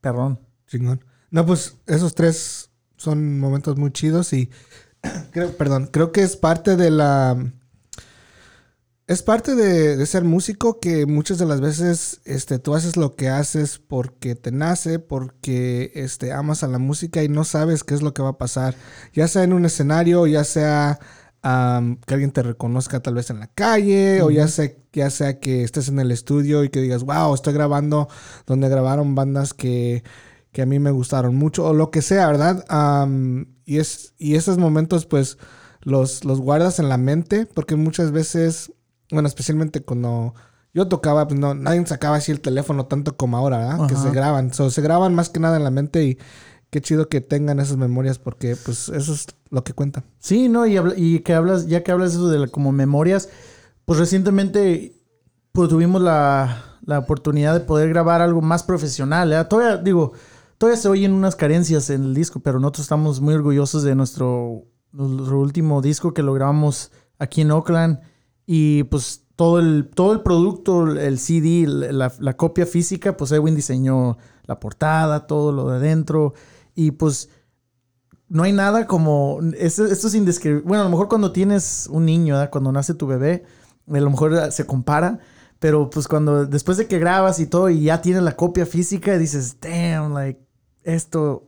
perrón. 0.00 0.40
Chingón. 0.66 1.04
No, 1.30 1.46
pues 1.46 1.76
esos 1.86 2.14
tres 2.14 2.70
son 2.96 3.38
momentos 3.38 3.76
muy 3.76 3.92
chidos 3.92 4.32
y 4.32 4.50
perdón, 5.58 5.88
creo 5.92 6.12
que 6.12 6.22
es 6.22 6.36
parte 6.36 6.76
de 6.76 6.90
la 6.90 7.52
es 9.06 9.22
parte 9.22 9.54
de, 9.54 9.96
de 9.96 10.06
ser 10.06 10.24
músico 10.24 10.80
que 10.80 11.06
muchas 11.06 11.38
de 11.38 11.46
las 11.46 11.60
veces 11.60 12.20
este, 12.24 12.58
tú 12.58 12.74
haces 12.74 12.96
lo 12.96 13.14
que 13.14 13.28
haces 13.28 13.78
porque 13.78 14.34
te 14.34 14.50
nace, 14.50 14.98
porque 14.98 15.92
este, 15.94 16.32
amas 16.32 16.64
a 16.64 16.68
la 16.68 16.78
música 16.78 17.22
y 17.22 17.28
no 17.28 17.44
sabes 17.44 17.84
qué 17.84 17.94
es 17.94 18.02
lo 18.02 18.12
que 18.14 18.22
va 18.22 18.30
a 18.30 18.38
pasar. 18.38 18.74
Ya 19.12 19.28
sea 19.28 19.44
en 19.44 19.52
un 19.52 19.64
escenario, 19.64 20.26
ya 20.26 20.42
sea 20.42 20.98
am, 21.42 21.98
que 22.04 22.14
alguien 22.14 22.32
te 22.32 22.42
reconozca 22.42 23.00
tal 23.00 23.14
vez 23.14 23.30
en 23.30 23.38
la 23.38 23.46
calle, 23.46 24.22
o 24.22 24.30
ya 24.32 24.48
sea, 24.48 24.72
ya 24.92 25.10
sea 25.10 25.38
que 25.38 25.62
estés 25.62 25.88
en 25.88 26.00
el 26.00 26.10
estudio 26.10 26.64
y 26.64 26.70
que 26.70 26.80
digas, 26.80 27.04
wow, 27.04 27.32
estoy 27.34 27.54
grabando 27.54 28.08
donde 28.46 28.68
grabaron 28.68 29.14
bandas 29.14 29.54
que, 29.54 30.02
que 30.50 30.62
a 30.62 30.66
mí 30.66 30.80
me 30.80 30.90
gustaron 30.90 31.36
mucho, 31.36 31.64
o 31.64 31.74
lo 31.74 31.92
que 31.92 32.02
sea, 32.02 32.26
¿verdad? 32.26 32.64
Am, 32.68 33.54
y, 33.64 33.78
es, 33.78 34.14
y 34.18 34.34
esos 34.34 34.58
momentos, 34.58 35.06
pues, 35.06 35.38
los, 35.82 36.24
los 36.24 36.40
guardas 36.40 36.80
en 36.80 36.88
la 36.88 36.98
mente, 36.98 37.46
porque 37.46 37.76
muchas 37.76 38.10
veces, 38.10 38.72
bueno, 39.10 39.28
especialmente 39.28 39.82
cuando 39.82 40.34
yo 40.74 40.88
tocaba, 40.88 41.26
pues 41.26 41.38
no, 41.40 41.54
nadie 41.54 41.84
sacaba 41.86 42.16
así 42.16 42.32
el 42.32 42.40
teléfono 42.40 42.86
tanto 42.86 43.16
como 43.16 43.36
ahora, 43.36 43.58
¿verdad? 43.58 43.86
Que 43.86 43.94
se 43.96 44.10
graban. 44.10 44.52
So, 44.52 44.70
se 44.70 44.82
graban 44.82 45.14
más 45.14 45.30
que 45.30 45.40
nada 45.40 45.56
en 45.56 45.64
la 45.64 45.70
mente 45.70 46.04
y 46.04 46.18
qué 46.70 46.80
chido 46.80 47.08
que 47.08 47.20
tengan 47.20 47.60
esas 47.60 47.76
memorias, 47.76 48.18
porque 48.18 48.56
pues 48.56 48.88
eso 48.90 49.14
es 49.14 49.26
lo 49.50 49.64
que 49.64 49.72
cuenta. 49.72 50.04
Sí, 50.18 50.48
¿no? 50.48 50.66
Y, 50.66 50.76
habla- 50.76 50.94
y 50.96 51.20
que 51.20 51.32
hablas, 51.34 51.66
ya 51.66 51.82
que 51.82 51.92
hablas 51.92 52.12
eso 52.12 52.28
de 52.28 52.38
la- 52.40 52.48
como 52.48 52.72
memorias, 52.72 53.28
pues 53.84 53.98
recientemente 53.98 54.92
pues 55.52 55.68
tuvimos 55.70 56.02
la, 56.02 56.62
la 56.84 56.98
oportunidad 56.98 57.54
de 57.54 57.60
poder 57.60 57.88
grabar 57.88 58.20
algo 58.20 58.42
más 58.42 58.62
profesional. 58.62 59.32
¿eh? 59.32 59.42
Todavía, 59.48 59.78
digo, 59.78 60.12
todavía 60.58 60.78
se 60.80 60.88
oyen 60.88 61.12
unas 61.12 61.36
carencias 61.36 61.88
en 61.88 62.02
el 62.04 62.14
disco, 62.14 62.40
pero 62.40 62.60
nosotros 62.60 62.84
estamos 62.84 63.20
muy 63.22 63.32
orgullosos 63.34 63.82
de 63.82 63.94
nuestro, 63.94 64.64
nuestro 64.92 65.40
último 65.40 65.80
disco 65.80 66.12
que 66.12 66.22
lo 66.22 66.34
grabamos 66.34 66.90
aquí 67.18 67.40
en 67.40 67.52
Oakland. 67.52 68.00
Y 68.46 68.84
pues 68.84 69.24
todo 69.36 69.58
el, 69.58 69.90
todo 69.92 70.12
el 70.12 70.22
producto, 70.22 70.86
el 70.86 71.18
CD, 71.18 71.66
la, 71.66 72.36
copia 72.36 72.64
física, 72.64 73.16
pues 73.16 73.32
Edwin 73.32 73.54
diseñó 73.54 74.16
la 74.44 74.58
portada, 74.60 75.26
todo 75.26 75.52
lo 75.52 75.68
de 75.68 75.76
adentro. 75.76 76.34
Y 76.74 76.92
pues 76.92 77.28
no 78.28 78.44
hay 78.44 78.52
nada 78.52 78.86
como. 78.86 79.40
Esto, 79.58 79.84
es 79.84 80.14
indescriptible. 80.14 80.66
Bueno, 80.66 80.82
a 80.82 80.84
lo 80.84 80.90
mejor 80.90 81.08
cuando 81.08 81.32
tienes 81.32 81.88
un 81.90 82.06
niño, 82.06 82.36
cuando 82.50 82.72
nace 82.72 82.94
tu 82.94 83.06
bebé, 83.06 83.44
a 83.88 84.00
lo 84.00 84.10
mejor 84.10 84.52
se 84.52 84.64
compara. 84.64 85.18
Pero 85.58 85.88
pues 85.88 86.06
cuando 86.06 86.44
después 86.46 86.76
de 86.76 86.86
que 86.86 86.98
grabas 86.98 87.40
y 87.40 87.46
todo 87.46 87.70
y 87.70 87.82
ya 87.82 88.02
tienes 88.02 88.22
la 88.22 88.36
copia 88.36 88.66
física, 88.66 89.16
dices, 89.16 89.56
damn, 89.60 90.12
like, 90.12 90.40
esto, 90.82 91.45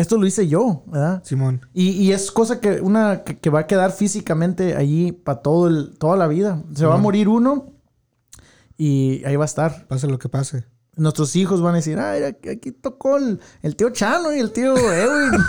esto 0.00 0.16
lo 0.16 0.26
hice 0.26 0.48
yo, 0.48 0.82
¿verdad? 0.86 1.22
Simón. 1.24 1.60
Y, 1.74 1.90
y 1.90 2.12
es 2.12 2.30
cosa 2.30 2.60
que, 2.60 2.80
una, 2.80 3.22
que, 3.24 3.38
que 3.38 3.50
va 3.50 3.60
a 3.60 3.66
quedar 3.66 3.92
físicamente 3.92 4.74
allí 4.76 5.12
para 5.12 5.40
todo 5.42 5.68
el, 5.68 5.96
toda 5.98 6.16
la 6.16 6.26
vida. 6.26 6.62
Se 6.74 6.86
va 6.86 6.94
a 6.94 6.98
morir 6.98 7.28
uno 7.28 7.72
y 8.76 9.24
ahí 9.24 9.36
va 9.36 9.44
a 9.44 9.46
estar. 9.46 9.86
Pase 9.88 10.06
lo 10.06 10.18
que 10.18 10.28
pase. 10.28 10.64
Nuestros 10.96 11.36
hijos 11.36 11.60
van 11.62 11.74
a 11.74 11.76
decir, 11.76 11.98
ay, 11.98 12.22
aquí 12.24 12.48
aquí 12.48 12.72
tocó 12.72 13.16
el, 13.18 13.40
el 13.62 13.76
tío 13.76 13.90
Chano 13.90 14.34
y 14.34 14.40
el 14.40 14.52
tío 14.52 14.74
Edwin. 14.76 15.32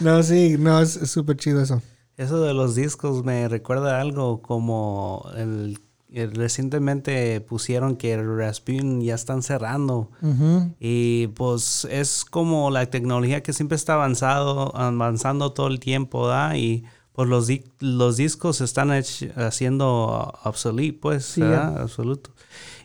No, 0.00 0.22
sí, 0.22 0.56
no, 0.58 0.80
es 0.80 0.90
súper 0.90 1.36
chido 1.36 1.60
eso. 1.60 1.80
Eso 2.16 2.40
de 2.42 2.52
los 2.54 2.74
discos 2.74 3.24
me 3.24 3.48
recuerda 3.48 4.00
algo 4.00 4.40
como 4.42 5.26
el- 5.36 5.78
recientemente 6.10 7.40
pusieron 7.40 7.96
que 7.96 8.16
Rasputin 8.20 9.00
ya 9.02 9.14
están 9.14 9.42
cerrando. 9.42 10.10
Ujú. 10.22 10.74
Y 10.80 11.28
pues 11.28 11.86
es 11.90 12.24
como 12.24 12.70
la 12.70 12.86
tecnología 12.86 13.42
que 13.42 13.52
siempre 13.52 13.76
está 13.76 13.94
avanzado, 13.94 14.74
avanzando 14.76 15.52
todo 15.52 15.66
el 15.68 15.80
tiempo, 15.80 16.26
¿da? 16.28 16.56
Y 16.56 16.84
pues 17.12 17.28
los, 17.28 17.46
di- 17.46 17.64
los 17.80 18.16
discos 18.16 18.58
se 18.58 18.64
están 18.64 18.90
haciendo 19.36 20.32
obsoletos, 20.44 20.98
pues, 21.00 21.24
Sí, 21.24 21.40
¿verdad? 21.40 21.80
Absoluto. 21.80 22.30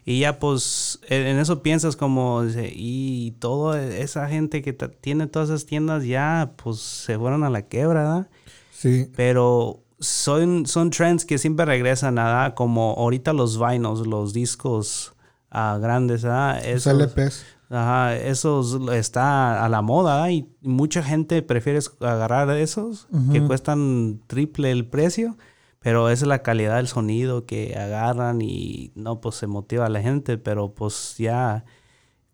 Y 0.04 0.22
ya 0.22 0.40
pues 0.40 1.00
en 1.10 1.38
eso 1.38 1.62
piensas 1.62 1.96
como, 1.96 2.44
y 2.74 3.36
toda 3.40 3.84
esa 3.86 4.28
gente 4.28 4.64
que 4.64 4.74
tiene 4.74 5.28
todas 5.28 5.50
esas 5.50 5.66
tiendas 5.68 6.06
ya 6.06 6.54
pues 6.64 6.80
se 6.80 7.20
fueron 7.20 7.44
a 7.44 7.52
la 7.52 7.62
quiebra, 7.64 8.02
¿verdad? 8.02 8.30
Sí. 8.72 9.08
Pero 9.16 9.84
son, 10.02 10.66
son 10.66 10.89
trends 10.89 11.24
que 11.26 11.38
siempre 11.38 11.66
regresan, 11.66 12.16
¿verdad? 12.16 12.54
Como 12.56 12.93
ahorita 12.97 13.32
los 13.34 13.58
vinos, 13.58 14.06
los 14.06 14.34
discos 14.34 15.14
ah, 15.49 15.78
grandes, 15.82 16.24
¿verdad? 16.24 16.56
Los 16.58 16.86
Esos- 16.88 16.99
LPs. 17.02 17.45
Ajá, 17.74 18.18
esos 18.18 18.78
está 18.91 19.64
a 19.64 19.70
la 19.70 19.82
moda 19.82 20.16
¿verdad? 20.24 20.30
y 20.32 20.49
mucha 20.62 21.02
gente 21.02 21.41
prefiere 21.41 21.80
agarrar 22.02 22.49
esos 22.58 23.08
que 23.32 23.41
cuestan 23.47 24.20
triple 24.28 24.72
el 24.72 24.86
precio, 24.86 25.38
pero 25.80 26.10
esa 26.10 26.26
es 26.26 26.28
la 26.28 26.39
calidad 26.43 26.76
del 26.76 26.89
sonido 26.89 27.45
que 27.45 27.78
agarran 27.80 28.41
y 28.41 28.91
no, 28.95 29.22
pues 29.22 29.36
se 29.36 29.47
motiva 29.47 29.86
a 29.86 29.89
la 29.89 30.02
gente, 30.02 30.38
pero 30.38 30.74
pues 30.74 31.16
ya 31.18 31.64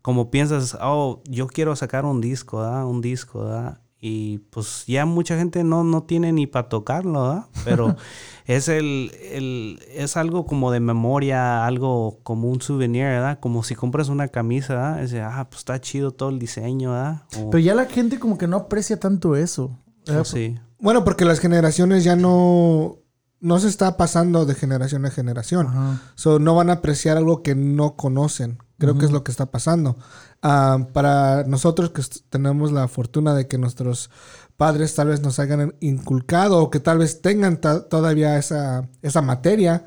como 0.02 0.28
piensas, 0.32 0.76
oh, 0.80 1.22
yo 1.28 1.46
quiero 1.46 1.76
sacar 1.76 2.04
un 2.04 2.20
disco, 2.20 2.58
¿verdad? 2.58 2.86
Un 2.86 3.00
disco, 3.00 3.44
¿verdad? 3.44 3.80
Y 4.00 4.38
pues 4.50 4.84
ya 4.86 5.06
mucha 5.06 5.36
gente 5.36 5.64
no, 5.64 5.82
no 5.82 6.04
tiene 6.04 6.32
ni 6.32 6.46
para 6.46 6.68
tocarlo, 6.68 7.22
¿verdad? 7.22 7.46
Pero 7.64 7.96
es 8.46 8.68
el, 8.68 9.10
el, 9.32 9.80
es 9.92 10.16
algo 10.16 10.46
como 10.46 10.70
de 10.70 10.78
memoria, 10.80 11.66
algo 11.66 12.20
como 12.22 12.48
un 12.48 12.60
souvenir, 12.60 13.04
¿verdad? 13.04 13.40
Como 13.40 13.64
si 13.64 13.74
compras 13.74 14.08
una 14.08 14.28
camisa, 14.28 14.74
¿verdad? 14.74 15.02
Es 15.02 15.10
de, 15.10 15.20
ah, 15.22 15.46
pues 15.50 15.58
está 15.60 15.80
chido 15.80 16.12
todo 16.12 16.28
el 16.28 16.38
diseño, 16.38 16.92
¿verdad? 16.92 17.22
O- 17.40 17.50
Pero 17.50 17.58
ya 17.58 17.74
la 17.74 17.86
gente 17.86 18.20
como 18.20 18.38
que 18.38 18.46
no 18.46 18.56
aprecia 18.56 19.00
tanto 19.00 19.34
eso. 19.34 19.76
o 20.08 20.24
sí. 20.24 20.58
Bueno, 20.78 21.02
porque 21.02 21.24
las 21.24 21.40
generaciones 21.40 22.04
ya 22.04 22.14
no, 22.14 22.98
no 23.40 23.58
se 23.58 23.66
está 23.66 23.96
pasando 23.96 24.46
de 24.46 24.54
generación 24.54 25.06
a 25.06 25.10
generación. 25.10 25.66
Ajá. 25.66 26.00
So, 26.14 26.38
no 26.38 26.54
van 26.54 26.70
a 26.70 26.74
apreciar 26.74 27.16
algo 27.16 27.42
que 27.42 27.56
no 27.56 27.96
conocen. 27.96 28.58
Creo 28.78 28.96
que 28.96 29.06
es 29.06 29.10
lo 29.10 29.24
que 29.24 29.32
está 29.32 29.46
pasando. 29.50 29.96
Ah, 30.40 30.86
para 30.92 31.42
nosotros 31.44 31.90
que 31.90 32.02
tenemos 32.30 32.70
la 32.70 32.86
fortuna 32.86 33.34
de 33.34 33.48
que 33.48 33.58
nuestros 33.58 34.08
padres 34.56 34.94
tal 34.94 35.08
vez 35.08 35.20
nos 35.20 35.40
hayan 35.40 35.74
inculcado 35.80 36.58
o 36.58 36.70
que 36.70 36.78
tal 36.78 36.98
vez 36.98 37.20
tengan 37.20 37.60
todavía 37.60 38.38
esa, 38.38 38.88
esa 39.02 39.20
materia, 39.20 39.84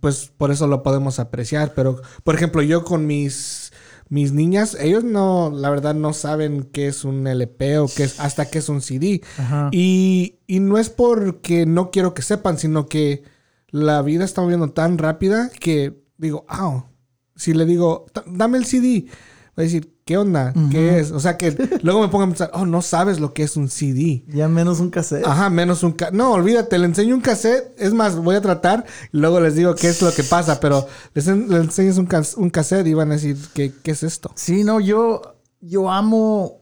pues 0.00 0.32
por 0.36 0.50
eso 0.50 0.66
lo 0.66 0.82
podemos 0.82 1.18
apreciar. 1.18 1.74
Pero, 1.74 2.00
por 2.24 2.34
ejemplo, 2.34 2.62
yo 2.62 2.84
con 2.84 3.06
mis, 3.06 3.70
mis 4.08 4.32
niñas, 4.32 4.74
ellos 4.80 5.04
no, 5.04 5.50
la 5.54 5.68
verdad, 5.68 5.94
no 5.94 6.14
saben 6.14 6.62
qué 6.72 6.88
es 6.88 7.04
un 7.04 7.26
LP 7.26 7.78
o 7.80 7.86
qué 7.86 8.04
es, 8.04 8.18
hasta 8.18 8.46
qué 8.46 8.58
es 8.58 8.68
un 8.70 8.80
CD. 8.80 9.22
Y, 9.72 10.38
y 10.46 10.60
no 10.60 10.78
es 10.78 10.88
porque 10.88 11.66
no 11.66 11.90
quiero 11.90 12.14
que 12.14 12.22
sepan, 12.22 12.56
sino 12.56 12.86
que 12.86 13.24
la 13.68 14.00
vida 14.00 14.24
está 14.24 14.40
moviendo 14.40 14.70
tan 14.70 14.96
rápida 14.96 15.50
que 15.50 16.02
digo, 16.16 16.46
ah, 16.48 16.86
si 17.36 17.52
le 17.54 17.64
digo, 17.66 18.06
"Ta- 18.12 18.24
dame 18.26 18.58
el 18.58 18.64
CD, 18.64 19.06
voy 19.56 19.62
a 19.62 19.66
decir, 19.66 19.94
¿qué 20.04 20.16
onda? 20.18 20.52
¿Qué 20.70 20.98
es? 20.98 21.10
O 21.12 21.20
sea, 21.20 21.36
que 21.36 21.56
luego 21.82 22.00
me 22.00 22.08
pongo 22.08 22.24
a 22.24 22.28
pensar, 22.28 22.50
oh, 22.54 22.66
no 22.66 22.82
sabes 22.82 23.18
lo 23.20 23.32
que 23.34 23.42
es 23.42 23.56
un 23.56 23.68
CD. 23.68 24.24
Ya 24.28 24.48
menos 24.48 24.80
un 24.80 24.90
cassette. 24.90 25.24
Ajá, 25.26 25.48
menos 25.50 25.82
un 25.82 25.92
cassette. 25.92 26.14
No, 26.16 26.32
olvídate, 26.32 26.78
le 26.78 26.86
enseño 26.86 27.14
un 27.14 27.20
cassette. 27.20 27.74
Es 27.78 27.92
más, 27.94 28.16
voy 28.16 28.36
a 28.36 28.40
tratar 28.40 28.84
y 29.12 29.16
luego 29.18 29.40
les 29.40 29.54
digo 29.54 29.74
qué 29.74 29.88
es 29.88 30.00
lo 30.02 30.12
que 30.12 30.22
pasa, 30.24 30.60
pero 30.60 30.86
les, 31.14 31.26
en- 31.28 31.48
les 31.48 31.60
enseñas 31.64 31.98
un, 31.98 32.06
cas- 32.06 32.36
un 32.36 32.50
cassette 32.50 32.86
y 32.86 32.94
van 32.94 33.10
a 33.10 33.14
decir, 33.14 33.36
¿qué, 33.54 33.72
qué 33.82 33.90
es 33.92 34.02
esto? 34.02 34.30
Sí, 34.34 34.62
no, 34.64 34.78
yo, 34.80 35.22
yo 35.60 35.90
amo 35.90 36.60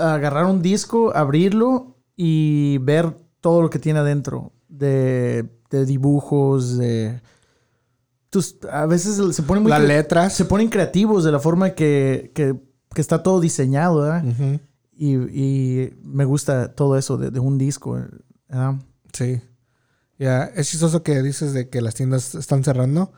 agarrar 0.00 0.46
un 0.46 0.62
disco, 0.62 1.14
abrirlo 1.14 1.96
y 2.16 2.78
ver 2.78 3.16
todo 3.40 3.62
lo 3.62 3.70
que 3.70 3.78
tiene 3.78 3.98
adentro. 4.00 4.52
De, 4.68 5.46
de 5.70 5.84
dibujos, 5.86 6.78
de... 6.78 7.20
tus- 8.32 8.56
a 8.72 8.86
veces 8.86 9.20
se 9.36 9.42
ponen 9.42 9.62
muy... 9.62 9.70
Las 9.70 9.82
letras. 9.82 10.32
Se 10.34 10.46
ponen 10.46 10.68
creativos 10.70 11.22
de 11.22 11.30
la 11.30 11.38
forma 11.38 11.70
que, 11.74 12.32
que, 12.34 12.56
que 12.94 13.00
está 13.00 13.22
todo 13.22 13.40
diseñado, 13.40 14.00
¿verdad? 14.00 14.24
Y, 14.96 15.14
y 15.16 15.94
me 16.02 16.24
gusta 16.24 16.74
todo 16.74 16.96
eso 16.96 17.18
de, 17.18 17.30
de 17.30 17.40
un 17.40 17.58
disco, 17.58 18.00
¿verdad? 18.48 18.74
Sí. 19.12 19.40
Ya, 20.18 20.44
es 20.44 20.70
chistoso 20.70 21.02
que 21.02 21.22
dices 21.22 21.52
de 21.52 21.68
que 21.68 21.82
las 21.82 21.94
tiendas 21.94 22.34
están 22.34 22.64
cerrando. 22.64 23.12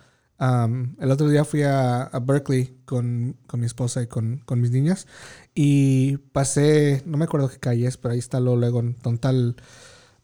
El 0.98 1.10
otro 1.10 1.28
día 1.28 1.44
fui 1.44 1.62
a, 1.62 2.02
a 2.02 2.18
Berkeley 2.18 2.76
con, 2.84 3.36
con 3.46 3.60
mi 3.60 3.66
esposa 3.66 4.02
y 4.02 4.08
con, 4.08 4.38
con 4.44 4.60
mis 4.60 4.72
niñas 4.72 5.06
y 5.54 6.16
pasé, 6.32 7.02
no 7.06 7.16
me 7.16 7.24
acuerdo 7.24 7.48
qué 7.48 7.58
calle 7.58 7.86
es, 7.86 7.96
pero 7.96 8.12
ahí 8.12 8.18
está 8.18 8.40
lo 8.40 8.56
luego 8.56 8.80
en 8.80 8.96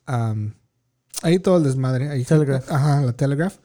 am, 0.07 0.55
ahí 1.23 1.39
todo 1.39 1.59
el 1.59 1.65
desmadre. 1.65 2.09
Ahí, 2.11 2.25
Telegraph. 2.25 2.71
Ajá, 2.71 3.01
la 3.01 3.13
Telegraph. 3.13 3.57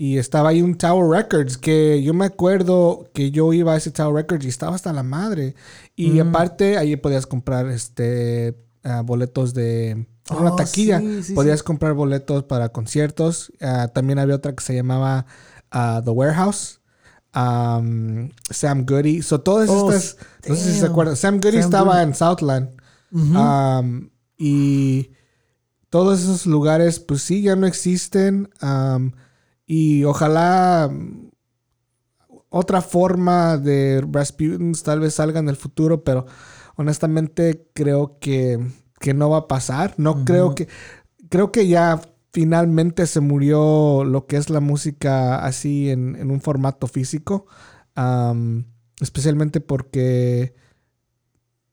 Y 0.00 0.16
estaba 0.18 0.50
ahí 0.50 0.62
un 0.62 0.76
Tower 0.78 1.10
Records 1.10 1.58
que 1.58 2.00
yo 2.04 2.14
me 2.14 2.24
acuerdo 2.26 3.10
que 3.12 3.32
yo 3.32 3.52
iba 3.52 3.72
a 3.72 3.76
ese 3.76 3.90
Tower 3.90 4.14
Records 4.14 4.44
y 4.44 4.48
estaba 4.48 4.76
hasta 4.76 4.92
la 4.92 5.02
madre. 5.02 5.56
Y 5.96 6.10
Mm. 6.22 6.28
aparte 6.28 6.78
ahí 6.78 6.94
podías 6.94 7.26
comprar 7.26 7.66
este 7.68 8.56
ah, 8.84 9.02
boletos 9.02 9.54
de 9.54 10.06
una 10.30 10.52
Oh, 10.52 10.56
taquilla. 10.56 11.00
sí, 11.00 11.22
sí, 11.24 11.32
podías 11.34 11.64
comprar 11.64 11.94
boletos 11.94 12.44
para 12.44 12.68
conciertos. 12.68 13.52
Ah, 13.60 13.88
también 13.92 14.20
había 14.20 14.36
otra 14.36 14.54
que 14.54 14.62
se 14.62 14.72
llamaba 14.76 15.26
ah, 15.72 16.00
The 16.04 16.10
Warehouse. 16.12 16.76
um, 17.34 18.30
Sam 18.50 18.86
Goody. 18.86 19.22
So 19.22 19.40
todas 19.40 19.68
Oh, 19.68 19.90
estas, 19.92 20.16
no 20.48 20.54
sé 20.54 20.62
si 20.64 20.74
se 20.76 20.82
damn. 20.82 20.92
acuerdan. 20.92 21.16
Sam 21.16 21.36
Goody 21.40 21.58
Sam 21.58 21.64
estaba 21.64 21.92
Goody. 21.94 22.02
en 22.04 22.14
Southland. 22.14 22.68
Um, 23.12 24.10
y 24.38 25.10
todos 25.90 26.20
esos 26.20 26.46
lugares, 26.46 27.00
pues 27.00 27.22
sí, 27.22 27.42
ya 27.42 27.56
no 27.56 27.66
existen. 27.66 28.48
Um, 28.62 29.12
y 29.68 30.02
ojalá 30.04 30.90
mm, 30.90 31.28
otra 32.48 32.80
forma 32.80 33.58
de 33.58 34.02
Rasputins 34.10 34.82
tal 34.82 35.00
vez 35.00 35.14
salga 35.14 35.38
en 35.38 35.50
el 35.50 35.56
futuro, 35.56 36.02
pero 36.02 36.24
honestamente 36.76 37.68
creo 37.74 38.18
que, 38.18 38.58
que 38.98 39.12
no 39.12 39.28
va 39.28 39.36
a 39.36 39.48
pasar. 39.48 39.94
No 39.98 40.24
creo 40.24 40.54
que. 40.54 40.68
Creo 41.28 41.52
que 41.52 41.68
ya 41.68 42.00
finalmente 42.32 43.06
se 43.06 43.20
murió 43.20 44.02
lo 44.04 44.26
que 44.26 44.38
es 44.38 44.48
la 44.48 44.60
música 44.60 45.44
así 45.44 45.90
en, 45.90 46.16
en 46.16 46.30
un 46.30 46.40
formato 46.40 46.86
físico. 46.86 47.46
Um, 47.94 48.64
especialmente 49.00 49.60
porque 49.60 50.54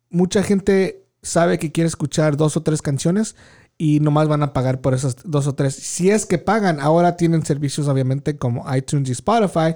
mucha 0.10 0.44
gente 0.44 1.08
sabe 1.22 1.58
que 1.58 1.72
quiere 1.72 1.88
escuchar 1.88 2.36
dos 2.36 2.58
o 2.58 2.64
tres 2.64 2.82
canciones 2.82 3.38
y 3.78 4.00
nomás 4.00 4.28
van 4.28 4.42
a 4.44 4.54
pagar 4.54 4.80
por 4.82 4.94
esas 4.94 5.18
dos 5.26 5.48
o 5.48 5.54
tres. 5.56 5.76
Si 5.76 6.10
es 6.10 6.26
que 6.26 6.38
pagan, 6.38 6.80
ahora 6.80 7.18
tienen 7.18 7.46
servicios 7.46 7.88
obviamente 7.88 8.38
como 8.38 8.64
iTunes 8.76 9.10
y 9.10 9.12
Spotify, 9.14 9.76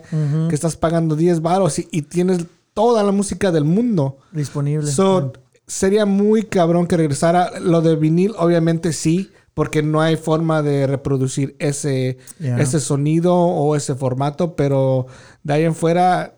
que 0.49 0.55
estás 0.55 0.75
pagando 0.77 1.15
10 1.15 1.41
baros 1.41 1.79
y, 1.79 1.87
y 1.91 2.03
tienes 2.03 2.45
toda 2.73 3.03
la 3.03 3.11
música 3.11 3.51
del 3.51 3.65
mundo. 3.65 4.17
Disponible. 4.31 4.89
So, 4.89 5.33
sería 5.67 6.05
muy 6.05 6.43
cabrón 6.43 6.87
que 6.87 6.95
regresara. 6.97 7.59
Lo 7.59 7.81
de 7.81 7.95
vinil, 7.97 8.33
obviamente 8.37 8.93
sí, 8.93 9.31
porque 9.53 9.83
no 9.83 9.99
hay 9.99 10.15
forma 10.15 10.61
de 10.61 10.87
reproducir 10.87 11.55
ese, 11.59 12.17
Yeah. 12.39 12.57
ese 12.61 12.79
sonido 12.79 13.35
o 13.35 13.75
ese 13.75 13.95
formato, 13.95 14.55
pero 14.55 15.07
de 15.43 15.53
ahí 15.53 15.63
en 15.65 15.75
fuera, 15.75 16.35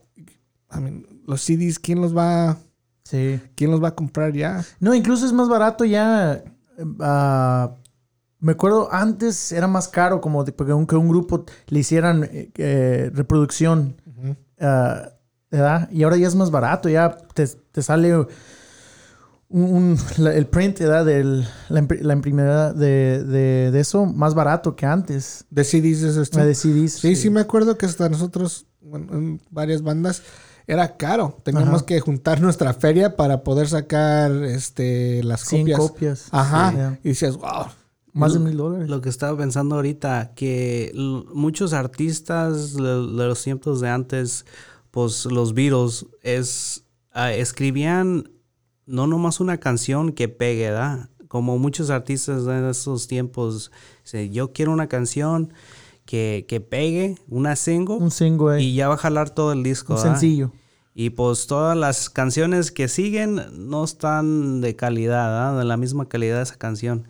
I 0.75 0.79
mean, 0.79 1.05
los 1.27 1.41
CDs, 1.41 1.77
¿quién 1.77 2.01
los 2.01 2.17
va, 2.17 2.57
Sí. 3.03 3.39
quién 3.55 3.69
los 3.69 3.83
va 3.83 3.89
a 3.89 3.95
comprar 3.95 4.33
ya? 4.33 4.65
No, 4.79 4.95
incluso 4.95 5.25
es 5.27 5.33
más 5.33 5.47
barato 5.47 5.85
ya. 5.85 6.43
Ah, 6.99 7.75
me 8.39 8.53
acuerdo 8.53 8.89
antes 8.91 9.51
era 9.51 9.67
más 9.67 9.87
caro 9.87 10.19
como 10.21 10.43
de- 10.43 10.51
porque 10.51 10.73
un, 10.73 10.87
que 10.87 10.95
un 10.95 11.07
grupo 11.09 11.45
le 11.67 11.79
hicieran 11.79 12.27
eh, 12.31 13.11
reproducción. 13.13 13.95
ah, 14.59 15.09
¿verdad? 15.51 15.89
Y 15.91 16.03
ahora 16.03 16.15
ya 16.17 16.27
es 16.27 16.35
más 16.35 16.49
barato, 16.49 16.87
ya 16.89 17.17
te, 17.33 17.45
te 17.45 17.81
sale 17.83 18.15
un, 18.17 18.27
un- 19.49 19.97
la- 20.17 20.33
el 20.33 20.47
print 20.47 20.79
¿verdad? 20.79 21.05
Del, 21.05 21.45
la, 21.69 21.85
la 22.01 22.13
imprimida 22.13 22.71
de, 22.73 23.23
de, 23.25 23.69
de 23.71 23.79
eso 23.79 24.05
más 24.05 24.33
barato 24.33 24.75
que 24.75 24.85
antes. 24.85 25.45
De 25.49 25.63
CDs 25.63 26.03
es 26.03 26.15
esto. 26.17 26.39
De 26.39 26.55
CDs. 26.55 26.93
Sí, 26.93 27.15
sí, 27.15 27.29
me 27.29 27.41
acuerdo 27.41 27.77
que 27.77 27.85
hasta 27.85 28.07
nosotros, 28.09 28.65
bueno, 28.81 29.11
en 29.13 29.41
varias 29.49 29.81
bandas, 29.81 30.23
era 30.71 30.95
caro. 30.95 31.37
Teníamos 31.43 31.81
Ajá. 31.81 31.85
que 31.85 31.99
juntar 31.99 32.39
nuestra 32.39 32.73
feria 32.73 33.17
para 33.17 33.43
poder 33.43 33.67
sacar 33.67 34.31
este, 34.31 35.21
las 35.21 35.41
100 35.41 35.61
copias. 35.63 35.79
copias. 35.79 36.27
Ajá. 36.31 36.97
Y 37.03 37.09
decías, 37.09 37.35
wow. 37.35 37.65
Más 38.13 38.33
de 38.33 38.39
mil 38.39 38.55
dólares. 38.55 38.89
Lo 38.89 39.01
que 39.01 39.09
estaba 39.09 39.37
pensando 39.37 39.75
ahorita, 39.75 40.31
que 40.33 40.93
muchos 41.33 41.73
artistas 41.73 42.73
de, 42.73 42.83
de 42.83 43.27
los 43.27 43.43
tiempos 43.43 43.81
de 43.81 43.89
antes, 43.89 44.45
pues 44.91 45.25
los 45.25 45.53
Beatles, 45.53 46.05
es, 46.23 46.85
ah, 47.11 47.33
escribían 47.33 48.31
no 48.85 49.07
nomás 49.07 49.41
una 49.41 49.57
canción 49.57 50.13
que 50.13 50.29
pegue, 50.29 50.69
¿verdad? 50.69 51.09
Como 51.27 51.57
muchos 51.57 51.89
artistas 51.89 52.47
en 52.47 52.65
esos 52.69 53.07
tiempos, 53.07 53.71
dice, 54.03 54.29
yo 54.29 54.53
quiero 54.53 54.71
una 54.71 54.87
canción 54.87 55.53
que, 56.05 56.45
que 56.47 56.61
pegue, 56.61 57.17
una 57.27 57.57
single, 57.57 57.95
Un 57.95 58.11
single, 58.11 58.57
eh, 58.57 58.63
y 58.63 58.75
ya 58.75 58.87
va 58.87 58.95
a 58.95 58.97
jalar 58.97 59.29
todo 59.29 59.51
el 59.51 59.63
disco, 59.63 59.93
un 59.93 59.99
¿verdad? 60.01 60.11
sencillo. 60.13 60.51
Y 60.93 61.11
pues 61.11 61.47
todas 61.47 61.77
las 61.77 62.09
canciones 62.09 62.71
que 62.71 62.87
siguen 62.87 63.41
no 63.53 63.83
están 63.83 64.61
de 64.61 64.75
calidad, 64.75 65.27
¿verdad? 65.27 65.59
de 65.59 65.65
la 65.65 65.77
misma 65.77 66.09
calidad 66.09 66.37
de 66.37 66.43
esa 66.43 66.57
canción. 66.57 67.07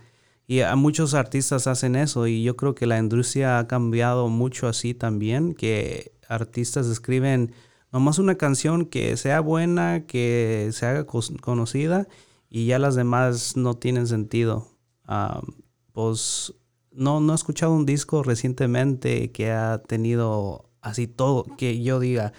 Y 0.48 0.62
a 0.62 0.76
muchos 0.76 1.14
artistas 1.14 1.68
hacen 1.68 1.96
eso 1.96 2.28
y 2.28 2.44
yo 2.44 2.56
creo 2.56 2.76
que 2.76 2.86
la 2.86 3.00
industria 3.00 3.58
ha 3.58 3.68
cambiado 3.68 4.28
mucho 4.28 4.68
así 4.68 4.94
también, 4.94 5.54
que 5.56 6.12
artistas 6.28 6.88
escriben 6.88 7.54
nomás 7.92 8.20
una 8.20 8.36
canción 8.36 8.86
que 8.86 9.16
sea 9.18 9.40
buena, 9.40 10.06
que 10.06 10.70
se 10.74 10.86
haga 10.86 11.06
conocida 11.06 12.08
y 12.50 12.66
ya 12.66 12.80
las 12.80 12.96
demás 12.96 13.56
no 13.56 13.76
tienen 13.76 14.08
sentido. 14.08 14.68
Ah, 15.06 15.42
pues 15.94 16.54
no, 16.92 17.20
no 17.22 17.34
he 17.34 17.36
escuchado 17.36 17.74
un 17.74 17.86
disco 17.86 18.24
recientemente 18.24 19.32
que 19.32 19.52
ha 19.52 19.82
tenido 19.82 20.70
así 20.82 21.08
todo, 21.08 21.46
que 21.58 21.82
yo 21.82 22.00
diga, 22.00 22.34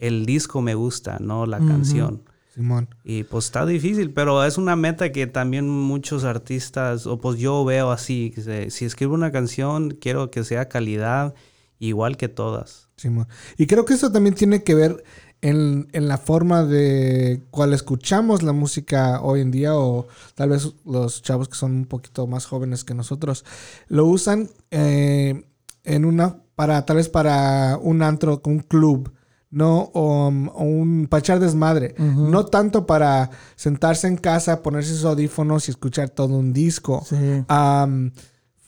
el 0.00 0.26
disco 0.26 0.60
me 0.62 0.74
gusta, 0.74 1.18
no 1.20 1.46
la 1.46 1.58
canción. 1.58 2.22
Simón. 2.54 2.88
Y 3.04 3.22
pues 3.24 3.44
está 3.44 3.64
difícil, 3.66 4.12
pero 4.12 4.42
es 4.44 4.58
una 4.58 4.74
meta 4.74 5.12
que 5.12 5.26
también 5.28 5.68
muchos 5.68 6.24
artistas, 6.24 7.06
o 7.06 7.18
pues 7.20 7.38
yo 7.38 7.64
veo 7.64 7.90
así, 7.92 8.32
que 8.34 8.40
se- 8.42 8.70
si 8.70 8.84
escribo 8.84 9.14
una 9.14 9.30
canción, 9.30 9.90
quiero 9.92 10.30
que 10.30 10.42
sea 10.42 10.68
calidad 10.68 11.34
igual 11.78 12.16
que 12.16 12.28
todas. 12.28 12.88
Simón. 12.96 13.28
Y 13.56 13.66
creo 13.68 13.84
que 13.84 13.94
eso 13.94 14.10
también 14.10 14.34
tiene 14.34 14.64
que 14.64 14.74
ver 14.74 15.04
en, 15.40 15.86
en 15.92 16.08
la 16.08 16.18
forma 16.18 16.64
de 16.64 17.44
cual 17.52 17.72
escuchamos 17.74 18.42
la 18.42 18.52
música 18.52 19.20
hoy 19.22 19.40
en 19.40 19.52
día 19.52 19.76
o 19.76 20.08
tal 20.34 20.48
vez 20.48 20.72
los 20.84 21.22
chavos 21.22 21.48
que 21.48 21.54
son 21.54 21.72
un 21.76 21.84
poquito 21.86 22.26
más 22.26 22.46
jóvenes 22.46 22.82
que 22.82 22.94
nosotros 22.94 23.44
lo 23.86 24.04
usan 24.06 24.48
eh, 24.72 25.44
en 25.84 26.04
una 26.04 26.38
para 26.56 26.84
tal 26.84 26.96
vez 26.96 27.08
para 27.08 27.78
un 27.80 28.02
antro, 28.02 28.42
un 28.46 28.58
club, 28.58 29.12
no 29.50 29.90
o, 29.94 30.28
o 30.28 30.62
un 30.64 31.06
para 31.08 31.20
echar 31.20 31.40
desmadre, 31.40 31.94
no 31.98 32.44
tanto 32.46 32.86
para 32.86 33.30
sentarse 33.56 34.06
en 34.06 34.16
casa, 34.16 34.62
ponerse 34.62 34.92
sus 34.94 35.04
audífonos 35.04 35.68
y 35.68 35.70
escuchar 35.70 36.10
todo 36.10 36.34
un 36.36 36.52
disco. 36.52 37.02
Sí. 37.08 37.16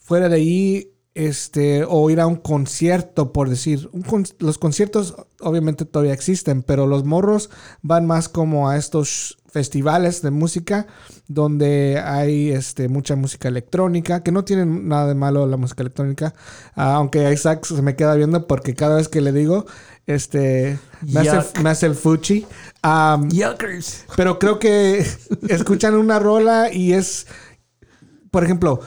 Fuera 0.00 0.28
de 0.28 0.36
ahí, 0.36 0.92
este, 1.14 1.84
o 1.86 2.08
ir 2.10 2.20
a 2.20 2.26
un 2.26 2.36
concierto, 2.36 3.32
por 3.32 3.48
decir. 3.48 3.88
Un 3.92 4.02
con- 4.02 4.24
los 4.38 4.58
conciertos 4.58 5.14
obviamente 5.40 5.84
todavía 5.84 6.12
existen, 6.14 6.62
pero 6.62 6.86
los 6.86 7.04
morros 7.04 7.50
van 7.82 8.06
más 8.06 8.28
como 8.28 8.68
a 8.68 8.76
estos 8.76 9.36
festivales 9.46 10.22
de 10.22 10.30
música 10.30 10.86
donde 11.26 12.00
hay 12.04 12.50
este, 12.50 12.88
mucha 12.88 13.16
música 13.16 13.48
electrónica, 13.48 14.22
que 14.22 14.30
no 14.32 14.44
tienen 14.44 14.88
nada 14.88 15.08
de 15.08 15.14
malo 15.16 15.46
la 15.46 15.56
música 15.56 15.82
electrónica, 15.82 16.34
ah, 16.76 16.94
aunque 16.94 17.32
Isaac 17.32 17.64
se 17.66 17.82
me 17.82 17.96
queda 17.96 18.14
viendo 18.14 18.46
porque 18.46 18.74
cada 18.74 18.96
vez 18.96 19.08
que 19.08 19.20
le 19.20 19.32
digo, 19.32 19.66
este, 20.14 20.78
me, 21.02 21.20
hace, 21.20 21.60
me 21.62 21.70
hace 21.70 21.86
el 21.86 21.94
fuchi. 21.94 22.46
Am, 22.82 23.28
Yuckers. 23.30 24.04
pero 24.16 24.38
creo 24.38 24.58
que 24.58 25.06
escuchan 25.48 25.94
una 25.94 26.18
rola 26.18 26.72
y 26.72 26.92
es, 26.94 27.26
por 28.30 28.44
ejemplo, 28.44 28.80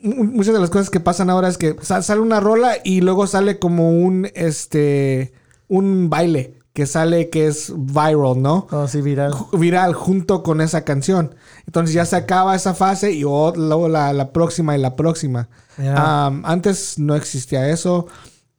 mu- 0.00 0.24
muchas 0.24 0.54
de 0.54 0.60
las 0.60 0.70
cosas 0.70 0.90
que 0.90 1.00
pasan 1.00 1.28
ahora 1.30 1.48
es 1.48 1.58
que 1.58 1.76
sa- 1.82 2.02
sale 2.02 2.20
una 2.20 2.40
rola 2.40 2.76
y 2.84 3.00
luego 3.02 3.26
sale 3.26 3.58
como 3.58 3.90
un, 3.92 4.28
este, 4.34 5.32
un 5.68 6.08
baile. 6.10 6.58
Que 6.72 6.86
sale 6.86 7.30
que 7.30 7.48
es 7.48 7.72
viral, 7.76 8.40
¿no? 8.40 8.68
Oh, 8.70 8.86
sí, 8.86 9.02
viral. 9.02 9.34
Viral 9.52 9.92
junto 9.92 10.44
con 10.44 10.60
esa 10.60 10.84
canción. 10.84 11.34
Entonces 11.66 11.92
ya 11.92 12.06
se 12.06 12.14
acaba 12.14 12.54
esa 12.54 12.74
fase 12.74 13.10
y 13.10 13.22
luego 13.22 13.88
la, 13.88 14.12
la 14.12 14.32
próxima 14.32 14.76
y 14.76 14.80
la 14.80 14.94
próxima. 14.94 15.48
Antes 15.76 16.96
no 16.98 17.16
existía 17.16 17.68
eso. 17.70 18.06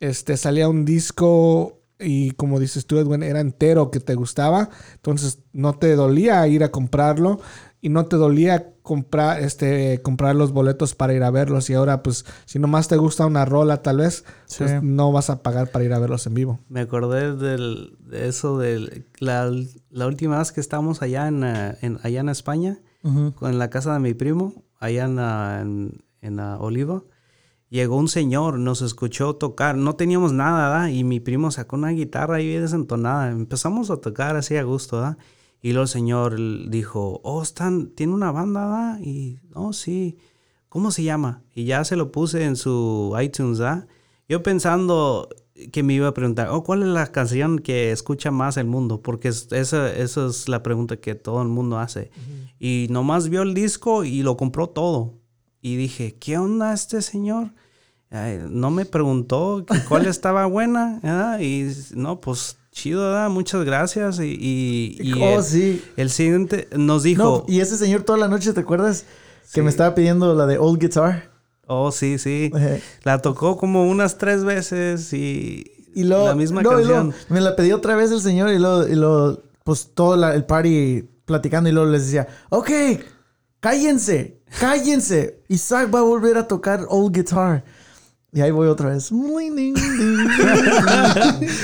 Este 0.01 0.35
salía 0.35 0.67
un 0.67 0.83
disco 0.83 1.79
y 2.01 2.31
como 2.31 2.59
dices 2.59 2.85
tú, 2.85 2.97
Edwin, 2.97 3.23
era 3.23 3.39
entero 3.39 3.91
que 3.91 3.99
te 3.99 4.15
gustaba. 4.15 4.69
Entonces 4.95 5.39
no 5.53 5.73
te 5.73 5.95
dolía 5.95 6.47
ir 6.47 6.63
a 6.63 6.71
comprarlo 6.71 7.39
y 7.81 7.89
no 7.89 8.05
te 8.05 8.15
dolía 8.15 8.73
comprar, 8.83 9.41
este, 9.41 10.01
comprar 10.01 10.35
los 10.35 10.51
boletos 10.51 10.93
para 10.95 11.13
ir 11.13 11.23
a 11.23 11.31
verlos. 11.31 11.69
Y 11.69 11.73
ahora, 11.73 12.03
pues, 12.03 12.25
si 12.45 12.59
nomás 12.59 12.87
te 12.87 12.97
gusta 12.97 13.25
una 13.25 13.43
rola, 13.45 13.81
tal 13.81 13.97
vez, 13.97 14.23
Sí. 14.45 14.57
pues 14.59 14.83
no 14.83 15.11
vas 15.11 15.29
a 15.29 15.41
pagar 15.41 15.71
para 15.71 15.85
ir 15.85 15.93
a 15.93 15.99
verlos 15.99 16.27
en 16.27 16.33
vivo. 16.35 16.59
Me 16.69 16.81
acordé 16.81 17.35
del, 17.35 17.95
de 17.99 18.27
eso 18.27 18.57
de 18.59 19.05
la, 19.19 19.51
la 19.89 20.07
última 20.07 20.37
vez 20.39 20.51
que 20.51 20.61
estábamos 20.61 21.01
allá 21.01 21.27
en, 21.27 21.43
en- 21.43 21.99
allá 22.03 22.19
en 22.21 22.29
España, 22.29 22.79
en 23.03 23.57
la 23.59 23.69
casa 23.71 23.93
de 23.93 23.99
mi 23.99 24.13
primo, 24.13 24.63
allá 24.79 25.05
en, 25.05 25.17
en, 25.19 26.03
en, 26.21 26.39
Oliva. 26.39 27.01
Llegó 27.71 27.95
un 27.95 28.09
señor, 28.09 28.59
nos 28.59 28.81
escuchó 28.81 29.35
tocar, 29.37 29.77
no 29.77 29.95
teníamos 29.95 30.33
nada, 30.33 30.69
¿verdad? 30.69 30.87
Y 30.89 31.05
mi 31.05 31.21
primo 31.21 31.51
sacó 31.51 31.77
una 31.77 31.89
guitarra 31.91 32.35
ahí 32.35 32.47
desentonada. 32.49 33.31
Empezamos 33.31 33.89
a 33.89 33.95
tocar 33.97 34.35
así 34.35 34.57
a 34.57 34.63
gusto, 34.63 34.97
¿verdad? 34.97 35.17
Y 35.61 35.69
luego 35.69 35.83
el 35.83 35.87
señor 35.87 36.35
dijo, 36.69 37.21
oh, 37.23 37.41
están, 37.41 37.87
tiene 37.91 38.13
una 38.13 38.29
banda, 38.33 38.65
¿verdad? 38.65 38.99
Y, 39.01 39.39
oh, 39.53 39.71
sí, 39.71 40.17
¿cómo 40.67 40.91
se 40.91 41.03
llama? 41.03 41.43
Y 41.55 41.63
ya 41.63 41.85
se 41.85 41.95
lo 41.95 42.11
puse 42.11 42.43
en 42.43 42.57
su 42.57 43.15
iTunes, 43.23 43.59
¿verdad? 43.59 43.87
Yo 44.27 44.43
pensando 44.43 45.29
que 45.71 45.81
me 45.81 45.93
iba 45.93 46.09
a 46.09 46.13
preguntar, 46.13 46.49
oh, 46.49 46.63
¿cuál 46.65 46.81
es 46.81 46.89
la 46.89 47.07
canción 47.13 47.59
que 47.59 47.93
escucha 47.93 48.31
más 48.31 48.57
el 48.57 48.65
mundo? 48.67 49.01
Porque 49.01 49.29
es- 49.29 49.49
esa, 49.53 49.93
esa 49.95 50.25
es 50.27 50.49
la 50.49 50.61
pregunta 50.61 50.97
que 50.97 51.15
todo 51.15 51.41
el 51.41 51.47
mundo 51.47 51.79
hace. 51.79 52.11
Y 52.59 52.87
nomás 52.89 53.29
vio 53.29 53.43
el 53.43 53.53
disco 53.53 54.03
y 54.03 54.23
lo 54.23 54.35
compró 54.35 54.67
todo. 54.67 55.20
Y 55.61 55.75
dije, 55.75 56.15
¿qué 56.19 56.37
onda 56.37 56.73
este 56.73 57.01
señor? 57.01 57.49
Ay, 58.09 58.39
no 58.49 58.71
me 58.71 58.85
preguntó 58.85 59.65
cuál 59.87 60.05
estaba 60.07 60.45
buena. 60.45 60.99
¿verdad? 61.03 61.39
Y 61.39 61.71
no, 61.93 62.19
pues 62.19 62.57
chido, 62.71 63.03
¿verdad? 63.03 63.29
muchas 63.29 63.63
gracias. 63.63 64.19
Y, 64.19 64.23
y, 64.39 64.97
y 65.01 65.13
oh, 65.21 65.37
el, 65.37 65.43
sí. 65.43 65.83
el 65.97 66.09
siguiente 66.09 66.67
nos 66.75 67.03
dijo, 67.03 67.23
No, 67.47 67.53
y 67.53 67.59
ese 67.59 67.77
señor 67.77 68.03
toda 68.03 68.17
la 68.17 68.27
noche, 68.27 68.53
¿te 68.53 68.59
acuerdas? 68.61 69.05
Que 69.53 69.61
me 69.61 69.69
estaba 69.69 69.93
pidiendo 69.95 70.33
la 70.33 70.45
de 70.45 70.57
Old 70.57 70.79
Guitar. 70.79 71.29
oh, 71.67 71.91
sí, 71.91 72.17
sí. 72.17 72.51
Eh, 72.55 72.81
La 73.03 73.21
tocó 73.21 73.57
como 73.57 73.87
unas 73.89 74.17
tres 74.17 74.43
veces 74.45 75.11
y, 75.13 75.65
Y 75.93 76.03
luego, 76.03 76.25
la 76.27 76.35
misma 76.35 76.61
no, 76.63 76.79
y 76.79 76.85
luego 76.85 77.09
canción. 77.09 77.25
me 77.29 77.41
la 77.41 77.55
pidió 77.55 77.75
otra 77.77 77.95
vez 77.95 78.11
el 78.11 78.21
señor 78.21 78.49
y 78.49 78.59
luego, 78.59 78.87
y 78.87 78.95
luego, 78.95 79.41
pues 79.63 79.89
todo 79.93 80.15
la- 80.15 80.33
el 80.33 80.45
party 80.45 81.03
platicando 81.25 81.69
y 81.69 81.73
luego 81.73 81.89
les 81.91 82.05
decía, 82.05 82.27
ok, 82.49 82.69
cállense, 83.61 84.41
cállense. 84.59 85.39
Isaac 85.47 85.89
va 85.93 85.99
a 85.99 86.03
volver 86.03 86.37
a 86.37 86.45
tocar 86.47 86.85
old 86.89 87.15
guitar. 87.15 87.63
Y 88.33 88.39
ahí 88.41 88.51
voy 88.51 88.67
otra 88.67 88.89
vez. 88.89 89.11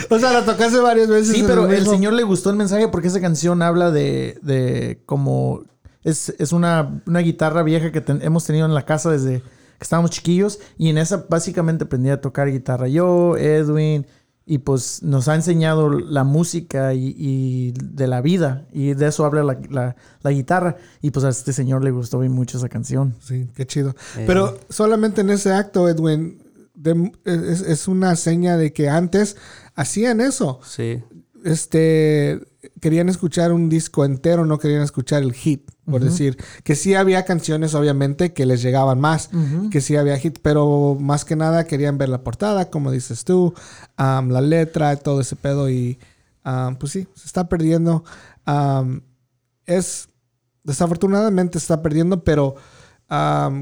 O 0.10 0.20
sea, 0.20 0.34
la 0.34 0.43
tocaste 0.45 0.80
varias 0.80 1.08
veces. 1.08 1.36
Sí, 1.36 1.43
pero 1.48 1.68
el 1.72 1.86
señor 1.88 2.14
le 2.14 2.24
gustó 2.24 2.50
el 2.50 2.56
mensaje 2.56 2.88
porque 2.89 3.08
esa 3.08 3.22
canción 3.22 3.62
habla 3.62 3.91
de, 3.91 4.38
de 4.41 5.02
como... 5.06 5.64
Es, 6.04 6.34
es 6.39 6.52
una, 6.54 7.02
una 7.06 7.20
guitarra 7.20 7.64
vieja 7.64 7.91
que 7.91 8.00
ten- 8.02 8.22
hemos 8.22 8.45
tenido 8.45 8.66
en 8.66 8.74
la 8.74 8.86
casa 8.86 9.12
desde 9.12 9.41
que 9.41 9.82
estábamos 9.84 10.12
chiquillos. 10.12 10.60
Y 10.78 10.89
en 10.89 10.98
esa 10.98 11.26
básicamente 11.30 11.84
aprendí 11.84 12.10
a 12.10 12.22
tocar 12.22 12.50
guitarra 12.50 12.88
yo, 12.88 13.36
Edwin. 13.38 14.06
Y 14.50 14.60
pues 14.60 15.04
nos 15.04 15.28
ha 15.28 15.36
enseñado 15.36 15.89
la 15.89 16.24
música 16.24 16.93
y, 16.93 17.14
y 17.18 17.74
de 17.74 18.08
la 18.08 18.22
vida. 18.22 18.66
Y 18.72 18.93
de 18.93 19.08
eso 19.08 19.26
habla 19.26 19.43
la, 19.43 19.60
la- 19.70 19.95
la 20.22 20.32
guitarra. 20.32 20.78
Y 21.02 21.12
pues 21.12 21.26
a 21.26 21.30
este 21.30 21.52
señor 21.52 21.84
le 21.84 21.91
gustó 21.91 22.18
bien 22.20 22.32
mucho 22.32 22.58
esa 22.58 22.70
canción. 22.70 23.14
Sí, 23.20 23.50
qué 23.56 23.68
chido. 23.68 23.89
Eh. 24.18 24.24
Pero 24.26 24.58
solamente 24.70 25.20
en 25.20 25.32
ese 25.32 25.52
acto, 25.54 25.89
Edwin, 25.89 26.41
de- 26.76 27.12
es, 27.26 27.60
es 27.62 27.88
una 27.89 28.16
seña 28.16 28.56
de 28.56 28.72
que 28.72 28.88
antes 28.88 29.36
hacían 29.76 30.22
eso. 30.22 30.62
Sí. 30.66 31.04
Este, 31.48 32.41
querían 32.82 33.08
escuchar 33.08 33.54
un 33.54 33.70
disco 33.70 34.04
entero, 34.04 34.45
no 34.45 34.60
querían 34.60 34.82
escuchar 34.82 35.24
el 35.24 35.32
hit, 35.34 35.72
por 35.89 36.04
decir. 36.04 36.38
Que 36.66 36.76
sí 36.76 36.93
había 36.93 37.24
canciones, 37.24 37.74
obviamente, 37.74 38.34
que 38.34 38.45
les 38.45 38.62
llegaban 38.62 39.00
más, 39.00 39.30
que 39.72 39.80
sí 39.80 39.95
había 39.95 40.18
hit, 40.18 40.39
pero 40.41 40.98
más 41.00 41.24
que 41.24 41.38
nada 41.38 41.64
querían 41.64 41.98
ver 41.98 42.10
la 42.10 42.22
portada, 42.22 42.70
como 42.70 42.91
dices 42.91 43.24
tú, 43.24 43.54
la 43.98 44.41
letra, 44.41 44.98
todo 44.98 45.22
ese 45.22 45.38
pedo 45.38 45.70
y 45.70 46.00
am, 46.43 46.76
pues 46.76 46.91
sí, 46.91 47.08
se 47.16 47.28
está 47.28 47.48
perdiendo. 47.48 48.04
Es, 49.66 50.10
desafortunadamente 50.66 51.60
se 51.60 51.64
está 51.64 51.82
perdiendo, 51.82 52.26
pero 52.26 52.56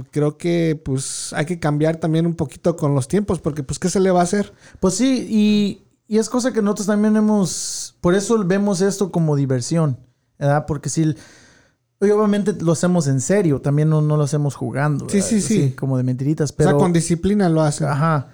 creo 0.10 0.38
que 0.40 0.82
pues 0.84 1.34
hay 1.34 1.46
que 1.46 1.60
cambiar 1.60 1.98
también 1.98 2.26
un 2.26 2.34
poquito 2.34 2.76
con 2.76 2.96
los 2.96 3.08
tiempos, 3.08 3.40
porque 3.40 3.62
pues 3.62 3.78
¿qué 3.78 3.90
se 3.90 4.00
le 4.00 4.10
va 4.10 4.22
a 4.22 4.24
hacer? 4.24 4.54
Pues 4.80 4.96
sí, 4.96 5.28
y, 5.30 5.85
y 6.08 6.18
es 6.18 6.30
cosa 6.30 6.51
que 6.53 6.62
nosotros 6.62 6.88
también 6.88 7.16
hemos, 7.16 7.95
por 8.01 8.14
eso 8.16 8.43
vemos 8.45 8.82
esto 8.82 9.12
como 9.12 9.36
diversión, 9.36 9.97
¿verdad? 10.38 10.66
Porque 10.68 10.89
si, 10.89 11.03
y 11.03 12.10
obviamente 12.12 12.53
lo 12.62 12.74
hacemos 12.74 13.08
en 13.08 13.22
serio, 13.22 13.62
también 13.62 13.89
no, 13.89 14.01
no 14.01 14.18
lo 14.18 14.24
hacemos 14.24 14.56
jugando. 14.56 15.08
Sí, 15.10 15.18
¿verdad? 15.18 15.30
sí, 15.30 15.41
sí. 15.41 15.64
Así, 15.64 15.72
Como 15.76 15.97
de 15.97 16.03
mentiritas, 16.03 16.51
o 16.51 16.56
pero... 16.56 16.70
sea, 16.72 16.80
con 16.80 16.93
disciplina 16.93 17.49
lo 17.49 17.62
hacen. 17.62 17.88
Ajá. 17.88 18.28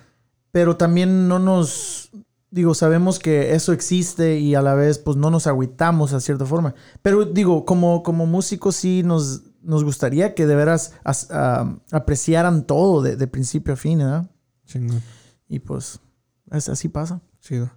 Pero 0.51 0.75
también 0.75 1.29
no 1.29 1.39
nos, 1.39 2.09
digo, 2.49 2.73
sabemos 2.73 3.19
que 3.19 3.53
eso 3.55 3.71
existe 3.71 4.37
y 4.39 4.53
a 4.55 4.61
la 4.61 4.73
vez 4.75 4.99
pues 4.99 5.15
no 5.15 5.29
nos 5.29 5.47
agüitamos 5.47 6.11
a 6.11 6.19
cierta 6.19 6.45
forma. 6.45 6.75
Pero 7.01 7.23
digo, 7.23 7.63
como, 7.63 8.03
como 8.03 8.25
músicos 8.25 8.75
sí 8.75 9.01
nos, 9.05 9.43
nos 9.61 9.85
gustaría 9.85 10.35
que 10.35 10.45
de 10.47 10.55
veras 10.55 10.93
as- 11.05 11.29
apreciaran 11.91 12.65
todo 12.65 13.01
de, 13.01 13.15
de 13.15 13.27
principio 13.27 13.73
a 13.73 13.77
fin, 13.77 13.99
¿verdad? 13.99 14.29
Chingón. 14.65 15.01
Y 15.47 15.59
pues 15.59 15.99
es- 16.51 16.67
así 16.67 16.89
pasa. 16.89 17.21
Chido. 17.41 17.71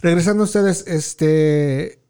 Regresando 0.00 0.42
a 0.42 0.46
ustedes, 0.46 0.84
este. 0.86 2.01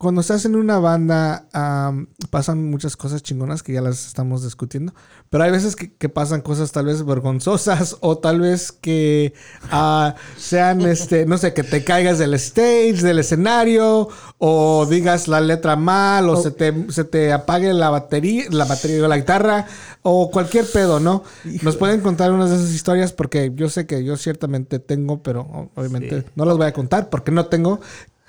Cuando 0.00 0.22
estás 0.22 0.46
en 0.46 0.56
una 0.56 0.78
banda, 0.78 1.46
am, 1.52 2.06
pasan 2.30 2.70
muchas 2.70 2.96
cosas 2.96 3.22
chingonas 3.22 3.62
que 3.62 3.74
ya 3.74 3.82
las 3.82 4.06
estamos 4.06 4.42
discutiendo. 4.42 4.94
Pero 5.28 5.44
hay 5.44 5.50
veces 5.50 5.76
que, 5.76 5.92
que 5.92 6.08
pasan 6.08 6.40
cosas 6.40 6.72
tal 6.72 6.86
vez 6.86 7.04
vergonzosas 7.04 7.98
o 8.00 8.16
tal 8.16 8.40
vez 8.40 8.72
que 8.72 9.34
ah, 9.70 10.14
sean, 10.38 10.80
este, 10.80 11.26
no 11.26 11.36
sé, 11.36 11.52
que 11.52 11.64
te 11.64 11.84
caigas 11.84 12.18
del 12.18 12.32
stage, 12.32 13.02
del 13.02 13.18
escenario, 13.18 14.08
o 14.38 14.86
digas 14.86 15.28
la 15.28 15.42
letra 15.42 15.76
mal, 15.76 16.30
o 16.30 16.36
se, 16.36 16.50
te, 16.50 16.90
se 16.90 17.04
te 17.04 17.30
apague 17.34 17.70
la 17.74 17.90
batería, 17.90 18.46
la 18.48 18.64
batería 18.64 19.04
o 19.04 19.08
la 19.08 19.18
guitarra, 19.18 19.66
o 20.00 20.30
cualquier 20.30 20.64
pedo, 20.64 20.98
¿no? 20.98 21.24
Nos 21.60 21.76
pueden 21.76 22.00
contar 22.00 22.32
unas 22.32 22.48
de 22.48 22.56
esas 22.56 22.70
historias 22.70 23.12
porque 23.12 23.52
yo 23.54 23.68
sé 23.68 23.84
que 23.84 24.02
yo 24.02 24.16
ciertamente 24.16 24.78
tengo, 24.78 25.22
pero 25.22 25.70
obviamente 25.74 26.24
no 26.36 26.46
las 26.46 26.56
voy 26.56 26.68
a 26.68 26.72
contar 26.72 27.10
porque 27.10 27.32
no 27.32 27.44
tengo 27.48 27.80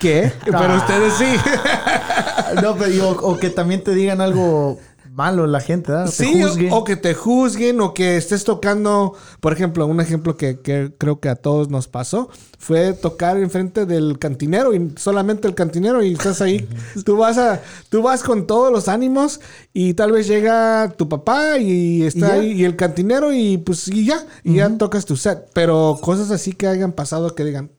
que, 0.02 0.32
pero 0.44 0.76
ustedes 0.76 1.14
sí. 1.14 1.24
No, 2.62 2.76
pero 2.76 2.90
digo, 2.90 3.08
o 3.22 3.38
que 3.38 3.48
también 3.48 3.82
te 3.82 3.94
digan 3.94 4.20
algo 4.20 4.78
malo 5.12 5.46
la 5.46 5.60
gente, 5.60 5.92
¿verdad? 5.92 6.10
Sí, 6.10 6.42
o, 6.42 6.76
o 6.76 6.84
que 6.84 6.96
te 6.96 7.14
juzguen 7.14 7.80
o 7.80 7.92
que 7.94 8.16
estés 8.16 8.44
tocando, 8.44 9.14
por 9.40 9.52
ejemplo, 9.52 9.86
un 9.86 10.00
ejemplo 10.00 10.36
que, 10.36 10.60
que 10.60 10.92
creo 10.98 11.20
que 11.20 11.28
a 11.28 11.36
todos 11.36 11.68
nos 11.68 11.86
pasó 11.86 12.30
fue 12.58 12.92
tocar 12.92 13.36
enfrente 13.38 13.86
del 13.86 14.18
cantinero 14.18 14.72
y 14.72 14.92
solamente 14.96 15.48
el 15.48 15.54
cantinero 15.54 16.02
y 16.02 16.12
estás 16.12 16.40
ahí, 16.40 16.68
tú 17.04 17.16
vas 17.16 17.36
a, 17.36 17.60
tú 17.88 18.02
vas 18.02 18.22
con 18.22 18.46
todos 18.46 18.72
los 18.72 18.88
ánimos 18.88 19.40
y 19.72 19.94
tal 19.94 20.12
vez 20.12 20.28
llega 20.28 20.94
tu 20.96 21.08
papá 21.08 21.58
y 21.58 22.04
está 22.04 22.34
ahí 22.34 22.52
y 22.52 22.64
el 22.64 22.76
cantinero 22.76 23.32
y 23.32 23.58
pues 23.58 23.88
y 23.88 24.06
ya, 24.06 24.24
y 24.44 24.54
ya 24.54 24.78
tocas 24.78 25.04
tu 25.04 25.16
set, 25.16 25.48
pero 25.52 25.98
cosas 26.00 26.30
así 26.30 26.52
que 26.52 26.68
hayan 26.68 26.92
pasado 26.92 27.34
que 27.34 27.44
digan, 27.44 27.72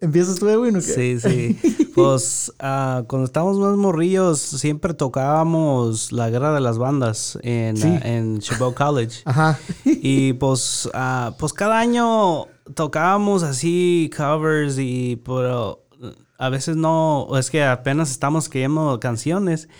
¿Empiezas 0.00 0.38
tú, 0.38 0.48
Edwin? 0.48 0.80
Sí, 0.82 1.18
sí. 1.20 1.58
Pues 1.96 2.52
ah, 2.58 3.04
cuando 3.08 3.24
estábamos 3.24 3.58
más 3.58 3.74
morrillos, 3.78 4.38
siempre 4.38 4.92
tocábamos 4.92 6.12
la 6.12 6.28
guerra 6.28 6.52
de 6.52 6.60
las 6.60 6.76
bandas 6.76 7.38
en, 7.40 7.78
Sí. 7.78 7.88
ah, 7.88 8.00
en 8.04 8.38
Chabot 8.40 8.74
College. 8.74 9.22
ajá, 9.24 9.58
Y 9.86 10.34
pues, 10.34 10.90
ah, 10.92 11.32
pues 11.38 11.54
cada 11.54 11.78
año 11.78 12.48
tocábamos 12.74 13.42
así 13.42 14.10
covers 14.14 14.76
y 14.78 15.16
pero 15.24 15.84
a 16.36 16.50
veces 16.50 16.76
no, 16.76 17.28
es 17.38 17.50
que 17.50 17.64
apenas 17.64 18.10
estamos 18.10 18.44
escribiendo 18.44 19.00
canciones. 19.00 19.70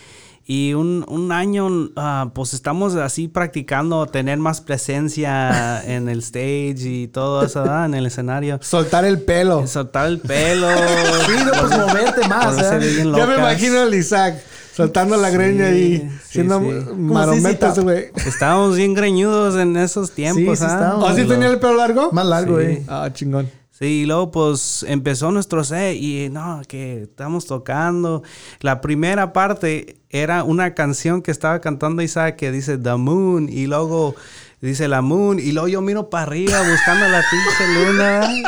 Y 0.49 0.74
un, 0.74 1.05
un 1.09 1.32
año, 1.32 1.68
ah, 1.97 2.30
pues 2.32 2.55
estamos 2.55 2.94
así 2.94 3.26
practicando 3.26 4.07
tener 4.07 4.38
más 4.38 4.61
presencia 4.61 5.82
en 5.86 6.09
el 6.09 6.20
stage 6.20 6.76
y 6.84 7.09
todo 7.09 7.44
eso, 7.44 7.62
¿verdad? 7.62 7.86
en 7.86 7.94
el 7.94 8.07
escenario. 8.07 8.61
soltar 8.62 9.05
el 9.05 9.20
pelo. 9.22 9.66
Soltar 9.66 10.07
el 10.07 10.20
pelo. 10.20 10.68
Sí, 11.26 11.32
no, 11.44 11.51
pues 11.61 11.78
moverte 11.78 12.28
más, 12.28 12.57
bien 12.78 13.12
Ya 13.12 13.26
me 13.26 13.34
imagino 13.34 13.80
al 13.80 13.92
Isaac 13.94 14.36
soltando 14.76 15.16
la 15.16 15.30
Sí, 15.30 15.34
greña 15.36 15.70
y 15.70 15.99
sí, 15.99 16.09
siendo 16.28 16.61
sí. 16.61 16.66
marometas, 16.97 17.78
güey. 17.80 18.11
Estábamos 18.14 18.76
bien 18.76 18.94
greñudos 18.94 19.57
en 19.57 19.76
esos 19.76 20.12
tiempos, 20.12 20.59
sí 20.61 20.64
¿ah? 20.64 20.72
estábamos. 20.74 21.11
¿O 21.11 21.14
sí 21.16 21.24
tenía 21.24 21.49
el 21.49 21.59
pelo 21.59 21.74
largo? 21.74 22.12
Más 22.12 22.26
largo, 22.26 22.61
Sí. 22.61 22.66
eh. 22.66 22.82
Ah, 22.86 23.09
chingón. 23.12 23.51
Sí, 23.78 23.84
y 23.84 24.06
luego 24.06 24.30
pues 24.30 24.86
empezó 24.88 25.30
nuestro 25.30 25.62
set 25.62 25.96
y 25.96 26.30
no, 26.30 26.62
que 26.66 27.02
estamos 27.02 27.44
tocando. 27.44 28.22
La 28.60 28.80
primera 28.80 29.34
parte 29.34 29.98
era 30.08 30.44
una 30.44 30.74
canción 30.74 31.20
que 31.20 31.30
estaba 31.30 31.60
cantando 31.60 32.00
Isaac 32.00 32.36
que 32.36 32.50
dice 32.50 32.78
The 32.78 32.94
Moon 32.94 33.50
y 33.50 33.66
luego 33.66 34.14
dice 34.62 34.88
la 34.88 35.02
Moon 35.02 35.38
y 35.38 35.52
luego 35.52 35.68
yo 35.68 35.82
miro 35.82 36.08
para 36.08 36.22
arriba 36.22 36.58
buscando 36.62 37.06
la 37.06 37.22
pinche 37.30 37.74
luna. 37.74 38.28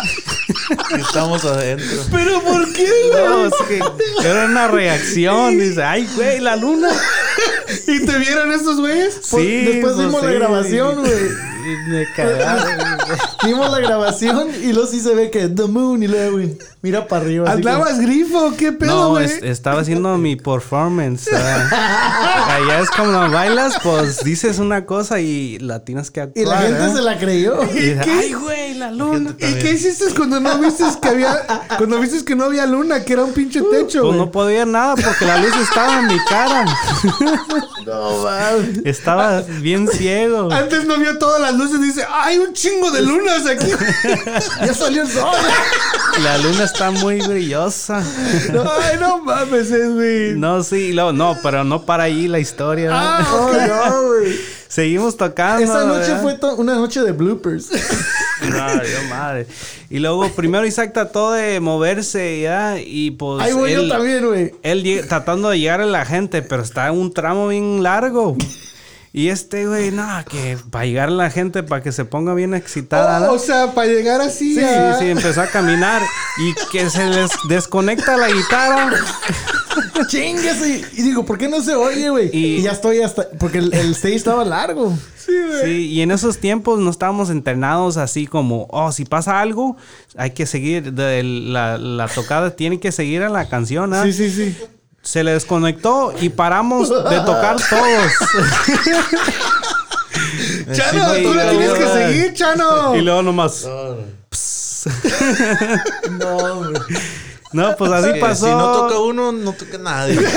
Y 0.96 1.00
estamos 1.00 1.44
adentro. 1.44 2.02
¿Pero 2.10 2.42
por 2.42 2.72
qué, 2.72 2.88
No, 3.12 3.46
es 3.46 3.54
que 3.68 3.80
era 4.26 4.46
una 4.46 4.68
reacción. 4.68 5.58
Dice, 5.58 5.82
ay, 5.82 6.08
güey, 6.14 6.40
la 6.40 6.56
luna. 6.56 6.88
¿Y 7.86 8.04
te 8.04 8.18
vieron 8.18 8.52
estos 8.52 8.78
güeyes? 8.80 9.18
Sí, 9.22 9.64
después 9.64 9.94
pues, 9.94 10.06
vimos 10.06 10.22
la 10.22 10.32
grabación, 10.32 11.00
güey. 11.00 11.57
Y 11.64 11.90
Me 11.90 12.06
cagaron. 12.14 12.98
Vimos 13.44 13.70
la 13.70 13.78
grabación 13.80 14.48
y 14.62 14.72
luego 14.72 14.88
sí 14.88 15.00
se 15.00 15.14
ve 15.14 15.30
que 15.30 15.48
The 15.48 15.64
Moon 15.64 16.02
y 16.02 16.08
luego, 16.08 16.32
güey, 16.32 16.56
mira 16.82 17.06
para 17.08 17.22
arriba. 17.22 17.48
así 17.48 17.56
¿Andabas 17.58 18.00
grifo? 18.00 18.54
¿Qué 18.56 18.72
pedo, 18.72 19.12
No, 19.14 19.18
es- 19.18 19.42
estaba 19.42 19.80
haciendo 19.80 20.16
mi 20.18 20.36
performance. 20.36 21.28
Allá 21.32 22.80
es 22.80 22.90
como 22.90 23.30
bailas, 23.30 23.78
pues 23.82 24.22
dices 24.24 24.58
una 24.58 24.84
cosa 24.86 25.20
y 25.20 25.58
la 25.58 25.84
tienes 25.84 26.10
que 26.10 26.20
actuar. 26.22 26.44
Y 26.44 26.48
la 26.48 26.58
gente 26.58 26.84
¿eh? 26.86 26.92
se 26.94 27.02
la 27.02 27.18
creyó. 27.18 27.62
Y 27.64 27.94
¿Qué? 27.98 28.10
ay, 28.10 28.32
güey, 28.34 28.74
la 28.74 28.90
luna. 28.90 29.34
¿Y 29.38 29.54
qué 29.54 29.72
hiciste 29.72 30.06
cuando 30.14 30.40
no 30.40 30.58
viste 30.58 30.84
que 31.00 31.08
había 31.08 31.46
cuando 31.76 31.98
viste 32.00 32.24
que 32.24 32.34
no 32.36 32.44
había 32.44 32.66
luna, 32.66 33.04
que 33.04 33.12
era 33.14 33.24
un 33.24 33.32
pinche 33.32 33.60
techo, 33.60 34.00
Pues 34.02 34.14
güey? 34.14 34.18
no 34.18 34.30
podía 34.30 34.64
nada 34.66 34.94
porque 34.96 35.24
la 35.24 35.38
luz 35.38 35.54
estaba 35.56 36.00
en 36.00 36.06
mi 36.06 36.18
cara. 36.28 36.64
No, 37.86 38.22
mames. 38.22 38.80
Estaba 38.84 39.40
bien 39.40 39.88
ciego. 39.88 40.52
Antes 40.52 40.84
no 40.84 40.98
vio 40.98 41.16
todas 41.18 41.40
las 41.50 41.58
luces 41.58 41.78
y 41.80 41.84
dice, 41.84 42.04
"Hay 42.10 42.38
un 42.38 42.52
chingo 42.52 42.90
de 42.90 43.02
lunas 43.02 43.46
aquí." 43.46 43.66
Ya 44.66 44.74
salió 44.74 45.02
el 45.02 45.08
sol. 45.08 45.24
La 46.22 46.36
luna 46.38 46.64
está 46.64 46.90
muy 46.90 47.20
brillosa. 47.20 47.98
Ay, 48.00 48.96
no 48.98 49.18
mames, 49.22 49.70
es 49.70 49.94
güey. 49.94 50.34
No, 50.34 50.62
sí, 50.64 50.92
no, 50.94 51.12
no, 51.12 51.36
pero 51.42 51.62
no 51.64 51.82
para 51.84 52.04
ahí 52.04 52.26
la 52.26 52.38
historia. 52.40 52.90
¿no? 52.90 52.96
Ah, 52.96 53.26
Oh, 53.32 53.52
no, 53.52 54.02
güey. 54.08 54.36
Seguimos 54.68 55.16
tocando. 55.16 55.62
Esa 55.64 55.84
noche 55.84 56.12
¿verdad? 56.12 56.38
fue 56.40 56.54
una 56.56 56.74
noche 56.74 57.00
de 57.02 57.12
bloopers. 57.12 57.68
Ay, 58.42 58.50
Dios 58.86 59.04
madre. 59.08 59.46
Y 59.90 59.98
luego 60.00 60.28
primero 60.30 60.66
Isaac 60.66 60.92
trató 60.92 61.32
de 61.32 61.60
moverse 61.60 62.40
ya 62.42 62.78
y 62.78 63.12
pues 63.12 63.42
Ahí 63.46 63.52
voy 63.54 63.72
yo 63.72 63.80
él, 63.82 63.88
también, 63.88 64.26
güey. 64.26 64.52
él 64.62 65.04
tratando 65.08 65.48
de 65.50 65.58
llegar 65.60 65.80
a 65.80 65.86
la 65.86 66.04
gente, 66.04 66.42
pero 66.42 66.62
está 66.62 66.88
en 66.88 66.98
un 66.98 67.12
tramo 67.14 67.48
bien 67.48 67.82
largo. 67.82 68.36
Y 69.18 69.30
este 69.30 69.66
güey, 69.66 69.90
no, 69.90 70.06
que 70.30 70.56
para 70.70 70.84
llegar 70.84 71.10
la 71.10 71.28
gente 71.28 71.64
para 71.64 71.82
que 71.82 71.90
se 71.90 72.04
ponga 72.04 72.34
bien 72.34 72.54
excitada. 72.54 73.28
Oh, 73.28 73.34
o 73.34 73.38
sea, 73.40 73.74
para 73.74 73.88
llegar 73.88 74.20
así 74.20 74.54
Sí, 74.54 74.60
a- 74.62 74.96
sí, 74.96 75.06
empezó 75.06 75.40
a 75.42 75.48
caminar 75.48 76.00
y 76.38 76.54
que 76.70 76.88
se 76.88 77.04
les 77.06 77.28
desconecta 77.48 78.16
la 78.16 78.28
guitarra. 78.28 78.90
Chinguese. 80.08 80.84
Y 80.92 81.02
digo, 81.02 81.24
¿por 81.26 81.36
qué 81.36 81.48
no 81.48 81.60
se 81.62 81.74
oye, 81.74 82.10
güey? 82.10 82.30
Y- 82.32 82.58
Y... 82.58 82.62
ya 82.62 82.70
estoy 82.70 83.02
hasta. 83.02 83.28
Porque 83.40 83.58
el, 83.58 83.74
el 83.74 83.90
stage 83.92 84.14
estaba 84.14 84.44
largo. 84.44 84.96
Sí, 85.64 85.88
y 85.90 86.00
en 86.00 86.10
esos 86.12 86.38
tiempos 86.38 86.78
no 86.78 86.88
estábamos 86.88 87.28
entrenados 87.28 87.96
así 87.96 88.26
como, 88.26 88.66
oh, 88.70 88.92
si 88.92 89.04
pasa 89.04 89.40
algo, 89.40 89.76
hay 90.16 90.30
que 90.30 90.46
seguir, 90.46 90.92
de 90.92 91.22
la, 91.24 91.76
la 91.76 92.06
tocada 92.08 92.56
tiene 92.56 92.80
que 92.80 92.92
seguir 92.92 93.22
a 93.22 93.28
la 93.28 93.48
canción. 93.48 93.92
¿ah? 93.92 94.04
Sí, 94.04 94.12
sí, 94.12 94.30
sí. 94.30 94.56
Se 95.08 95.24
le 95.24 95.32
desconectó 95.32 96.12
y 96.20 96.28
paramos 96.28 96.90
de 96.90 97.20
tocar 97.20 97.56
todos. 97.70 98.12
Chano, 100.76 101.14
Sí, 101.14 101.22
tú 101.22 101.32
la 101.32 101.44
no, 101.44 101.50
tienes 101.50 101.72
que 101.72 101.84
no. 101.86 101.92
seguir, 101.94 102.34
Chano. 102.34 102.94
y 102.94 103.00
luego 103.00 103.22
nomás. 103.22 103.66
No, 106.10 106.56
güey. 106.56 106.72
No, 107.52 107.74
pues 107.78 107.90
así 107.92 108.12
Que 108.12 108.20
pasó. 108.20 108.44
Si 108.44 108.52
no 108.52 108.70
toca 108.72 108.98
uno, 108.98 109.32
no 109.32 109.52
toca 109.54 109.78
nadie. 109.78 110.18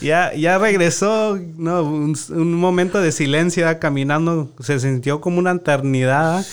Ya, 0.00 0.32
ya 0.34 0.58
regresó, 0.58 1.38
no, 1.56 1.82
un, 1.82 2.16
un 2.30 2.54
momento 2.54 3.00
de 3.00 3.12
silencio 3.12 3.66
caminando, 3.78 4.50
se 4.60 4.78
sintió 4.80 5.20
como 5.20 5.38
una 5.38 5.52
eternidad. 5.52 6.44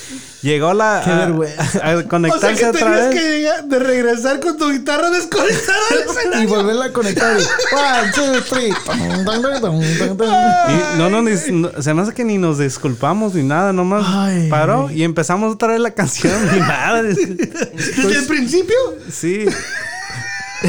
Llegó 0.41 0.73
la 0.75 1.01
Qué 1.03 1.09
a- 1.11 1.15
vergüenza. 1.25 1.63
a, 1.81 1.95
O 1.95 1.99
sea 1.99 2.07
conectarse 2.07 2.55
que 2.59 2.65
otra 2.67 2.89
vez. 2.91 3.15
que 3.15 3.37
llegar, 3.39 3.65
de 3.65 3.79
regresar 3.79 4.39
con 4.39 4.57
tu 4.57 4.69
guitarra 4.71 5.09
desconectada 5.09 5.79
Y 6.43 6.45
volverla 6.45 6.85
a 6.85 6.93
conectar. 6.93 7.35
y, 7.39 7.41
One, 7.75 8.11
two, 8.13 8.41
three. 8.47 8.71
No, 10.97 11.09
no, 11.09 11.21
ni- 11.23 11.31
no, 11.51 11.81
se 11.81 11.93
me 11.93 12.01
hace 12.03 12.13
que 12.13 12.23
ni 12.23 12.37
nos 12.37 12.59
disculpamos 12.59 13.33
ni 13.33 13.43
nada, 13.43 13.73
nomás 13.73 14.05
Ay. 14.07 14.49
paró 14.49 14.89
y 14.91 15.03
empezamos 15.03 15.53
otra 15.55 15.69
vez 15.69 15.79
la 15.79 15.91
canción. 15.91 16.33
Ni 16.53 16.59
nada. 16.59 17.01
Desde 17.03 18.17
el 18.19 18.25
principio. 18.27 18.75
Sí. 19.11 19.45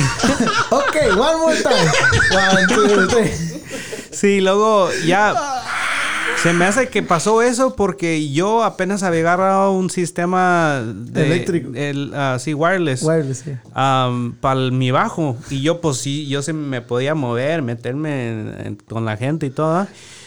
Ok, 0.71 0.97
one 1.19 1.37
more 1.39 1.57
time. 1.63 1.91
One, 2.53 2.67
two, 2.69 3.07
three. 3.09 3.31
Sí, 4.11 4.41
luego 4.41 4.89
ya 5.07 5.35
se 6.43 6.53
me 6.53 6.65
hace 6.67 6.89
que 6.89 7.03
pasó 7.03 7.43
eso 7.43 7.75
porque 7.77 8.31
yo 8.31 8.63
apenas 8.65 9.03
había 9.03 9.21
agarrado 9.21 9.73
un 9.73 9.91
sistema 9.91 10.83
de, 10.85 11.27
Eléctrico. 11.27 11.71
el, 11.75 12.13
ah, 12.15 12.39
sí, 12.39 12.55
wireless. 12.55 13.03
Wireless, 13.03 13.39
sí. 13.39 13.53
para 13.73 14.61
mi 14.71 14.91
bajo 14.91 15.37
y 15.51 15.63
yo 15.63 15.81
pues 15.81 15.99
sí 15.99 16.27
yo 16.29 16.43
se 16.43 16.53
me 16.53 16.81
podía 16.83 17.15
mover 17.15 17.63
meterme 17.63 18.29
en- 18.31 18.67
en- 18.67 18.77
con 18.77 19.05
la 19.05 19.17
gente 19.17 19.47
y 19.47 19.51
todo 19.51 19.87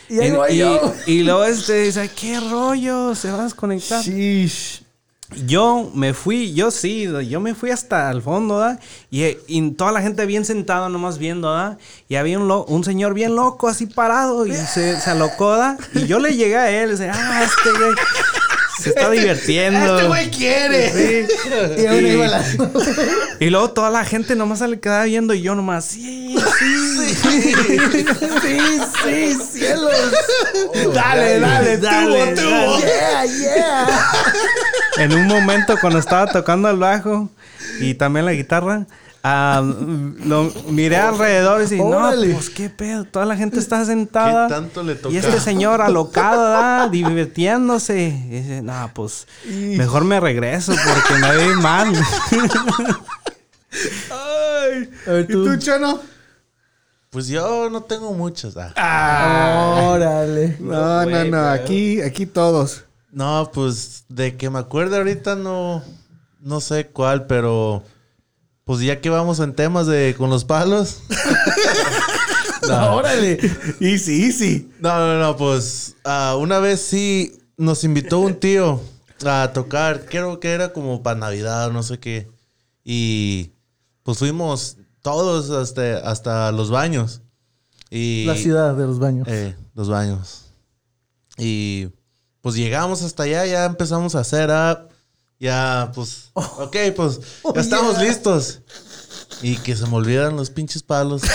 Y 0.10 0.20
ahí 0.20 0.28
En- 0.30 0.36
voy 0.36 0.52
y, 0.54 0.58
yo. 0.58 0.94
y 1.06 1.24
luego 1.24 1.44
este 1.46 1.84
dice 1.84 2.10
qué 2.20 2.40
rollo 2.40 3.14
se 3.16 3.32
va 3.32 3.42
a 3.42 3.44
desconectar 3.44 4.04
Sheesh. 4.04 4.84
Yo 5.46 5.92
me 5.94 6.14
fui 6.14 6.54
yo 6.54 6.72
sí 6.72 7.08
yo 7.28 7.40
me 7.40 7.54
fui 7.54 7.70
hasta 7.72 8.10
el 8.12 8.22
fondo 8.22 8.58
¿verdad? 8.58 8.80
Y, 9.12 9.24
y 9.48 9.72
toda 9.72 9.92
la 9.92 10.02
gente 10.02 10.26
bien 10.26 10.44
sentada 10.44 10.90
nomás 10.90 11.18
viendo 11.20 11.52
¿verdad? 11.52 11.78
y 12.08 12.16
había 12.16 12.40
un, 12.40 12.48
lo- 12.48 12.66
un 12.66 12.84
señor 12.84 13.14
bien 13.14 13.36
loco 13.36 13.68
así 13.68 13.86
parado 13.86 14.46
y 14.48 14.54
se, 14.56 15.00
se 15.00 15.10
alocó 15.10 15.52
¿verdad? 15.52 15.80
y 15.94 16.08
yo 16.08 16.20
le 16.20 16.36
llegué 16.36 16.58
a 16.58 16.72
él 16.72 16.90
y 16.90 16.92
dice 16.94 17.10
ah 17.14 17.44
este 17.44 17.70
güey 17.78 17.92
se 18.82 18.90
está 18.90 19.10
divirtiendo 19.12 19.96
Este 19.98 20.08
güey 20.08 20.32
quiere. 20.32 21.28
Sí. 21.28 21.34
Y 21.78 22.18
la... 22.28 22.46
Y 23.42 23.50
luego 23.50 23.72
toda 23.72 23.90
la 23.90 24.06
gente 24.06 24.36
nomás 24.36 24.60
se 24.60 24.68
le 24.70 24.80
quedaba 24.80 25.04
viendo 25.04 25.34
y 25.34 25.42
yo 25.42 25.54
nomás, 25.54 25.84
sí, 25.86 26.34
sí, 26.60 26.89
sí. 27.14 28.06
Sí, 29.04 29.38
cielos. 29.52 29.94
Dale, 30.94 31.40
dale, 31.40 31.78
Dale, 31.78 32.36
tuvo, 32.36 32.42
tuvo. 32.44 32.80
dale. 32.80 32.80
Yeah, 32.80 33.26
yeah. 33.26 33.88
En 34.98 35.14
un 35.14 35.28
momento 35.28 35.76
cuando 35.80 36.00
estaba 36.00 36.28
tocando 36.28 36.70
el 36.70 36.78
bajo 36.78 37.30
y 37.80 37.94
también 37.94 38.26
la 38.26 38.34
guitarra, 38.34 38.86
ah, 39.24 39.62
lo 40.26 40.52
miré 40.68 40.98
alrededor 40.98 41.62
y 41.62 41.66
dije, 41.66 41.84
no, 41.84 42.12
pues 42.34 42.50
qué 42.50 42.70
pedo, 42.70 43.06
toda 43.06 43.26
la 43.26 43.36
gente 43.38 43.60
está 43.60 43.86
sentada. 43.86 44.48
¿Qué 44.48 44.54
tanto 44.54 44.84
le 44.84 44.96
toca? 44.96 45.14
Y 45.14 45.18
este 45.18 45.40
señor 45.40 45.82
alocado, 45.82 46.42
¿verdad? 46.52 46.90
divirtiéndose. 46.90 48.00
Y 48.28 48.30
dice, 48.42 48.62
no, 48.62 48.92
pues 48.94 49.28
mejor 49.46 50.04
me 50.04 50.20
regreso 50.20 50.74
porque 50.74 51.14
me 51.22 51.36
ve 51.36 51.56
mal. 51.56 51.94
Ay. 54.12 54.90
A 55.08 55.12
ver, 55.12 55.26
¿Y 55.30 55.34
tú. 55.34 55.46
tú, 55.46 55.58
Chano? 55.58 56.00
Pues 57.10 57.28
yo 57.28 57.70
no 57.70 57.82
tengo 57.84 58.14
muchos. 58.14 58.56
ah. 58.58 59.90
Órale. 59.94 60.58
No, 60.60 61.06
no, 61.06 61.24
no. 61.26 61.50
Aquí, 61.50 62.02
aquí 62.02 62.26
todos. 62.26 62.84
No, 63.12 63.50
pues 63.54 64.06
de 64.10 64.38
que 64.38 64.50
me 64.50 64.60
acuerdo 64.60 64.98
ahorita 64.98 65.36
no, 65.36 65.84
no 66.40 66.62
sé 66.62 66.88
cuál, 66.88 67.26
pero 67.26 67.84
pues 68.64 68.82
ya 68.82 69.02
que 69.02 69.10
vamos 69.10 69.40
en 69.40 69.56
temas 69.56 69.88
de 69.88 70.14
con 70.18 70.30
los 70.30 70.46
palos. 70.46 71.02
Órale. 72.70 73.40
Easy, 73.80 74.26
easy. 74.26 74.72
No, 74.80 75.00
no, 75.00 75.20
no, 75.20 75.36
pues 75.38 75.96
ah, 76.04 76.36
una 76.40 76.60
vez 76.60 76.80
sí 76.82 77.40
nos 77.58 77.84
invitó 77.84 78.20
un 78.20 78.36
tío 78.36 78.80
a 79.26 79.52
tocar, 79.54 80.06
creo 80.06 80.40
que 80.40 80.52
era 80.52 80.72
como 80.72 81.02
para 81.02 81.20
Navidad 81.20 81.70
o 81.70 81.74
no 81.74 81.82
sé 81.82 82.00
qué. 82.00 82.30
Y 82.84 83.52
pues 84.04 84.20
fuimos 84.20 84.78
todos 85.02 85.50
hasta, 85.50 85.98
hasta 86.00 86.52
los 86.52 86.70
baños. 86.70 87.22
Y, 87.90 88.26
La 88.26 88.36
ciudad 88.36 88.76
de 88.76 88.86
los 88.86 89.00
baños. 89.00 89.28
Eh, 89.30 89.56
los 89.74 89.90
baños. 89.90 90.46
Y 91.38 91.90
pues 92.42 92.56
llegamos 92.56 93.02
hasta 93.02 93.24
allá, 93.24 93.46
ya 93.46 93.66
empezamos 93.66 94.16
a 94.16 94.20
hacer 94.20 94.50
up. 94.50 94.90
Ya, 95.40 95.92
pues, 95.96 96.32
ok, 96.34 96.76
pues 96.96 97.20
ya 97.56 97.62
estamos 97.62 97.98
yeah. 97.98 98.04
listos. 98.08 98.62
Y 99.42 99.56
que 99.58 99.76
se 99.76 99.88
me 99.88 99.96
olvidan 99.96 100.36
los 100.36 100.50
pinches 100.50 100.84
palos. 100.84 101.22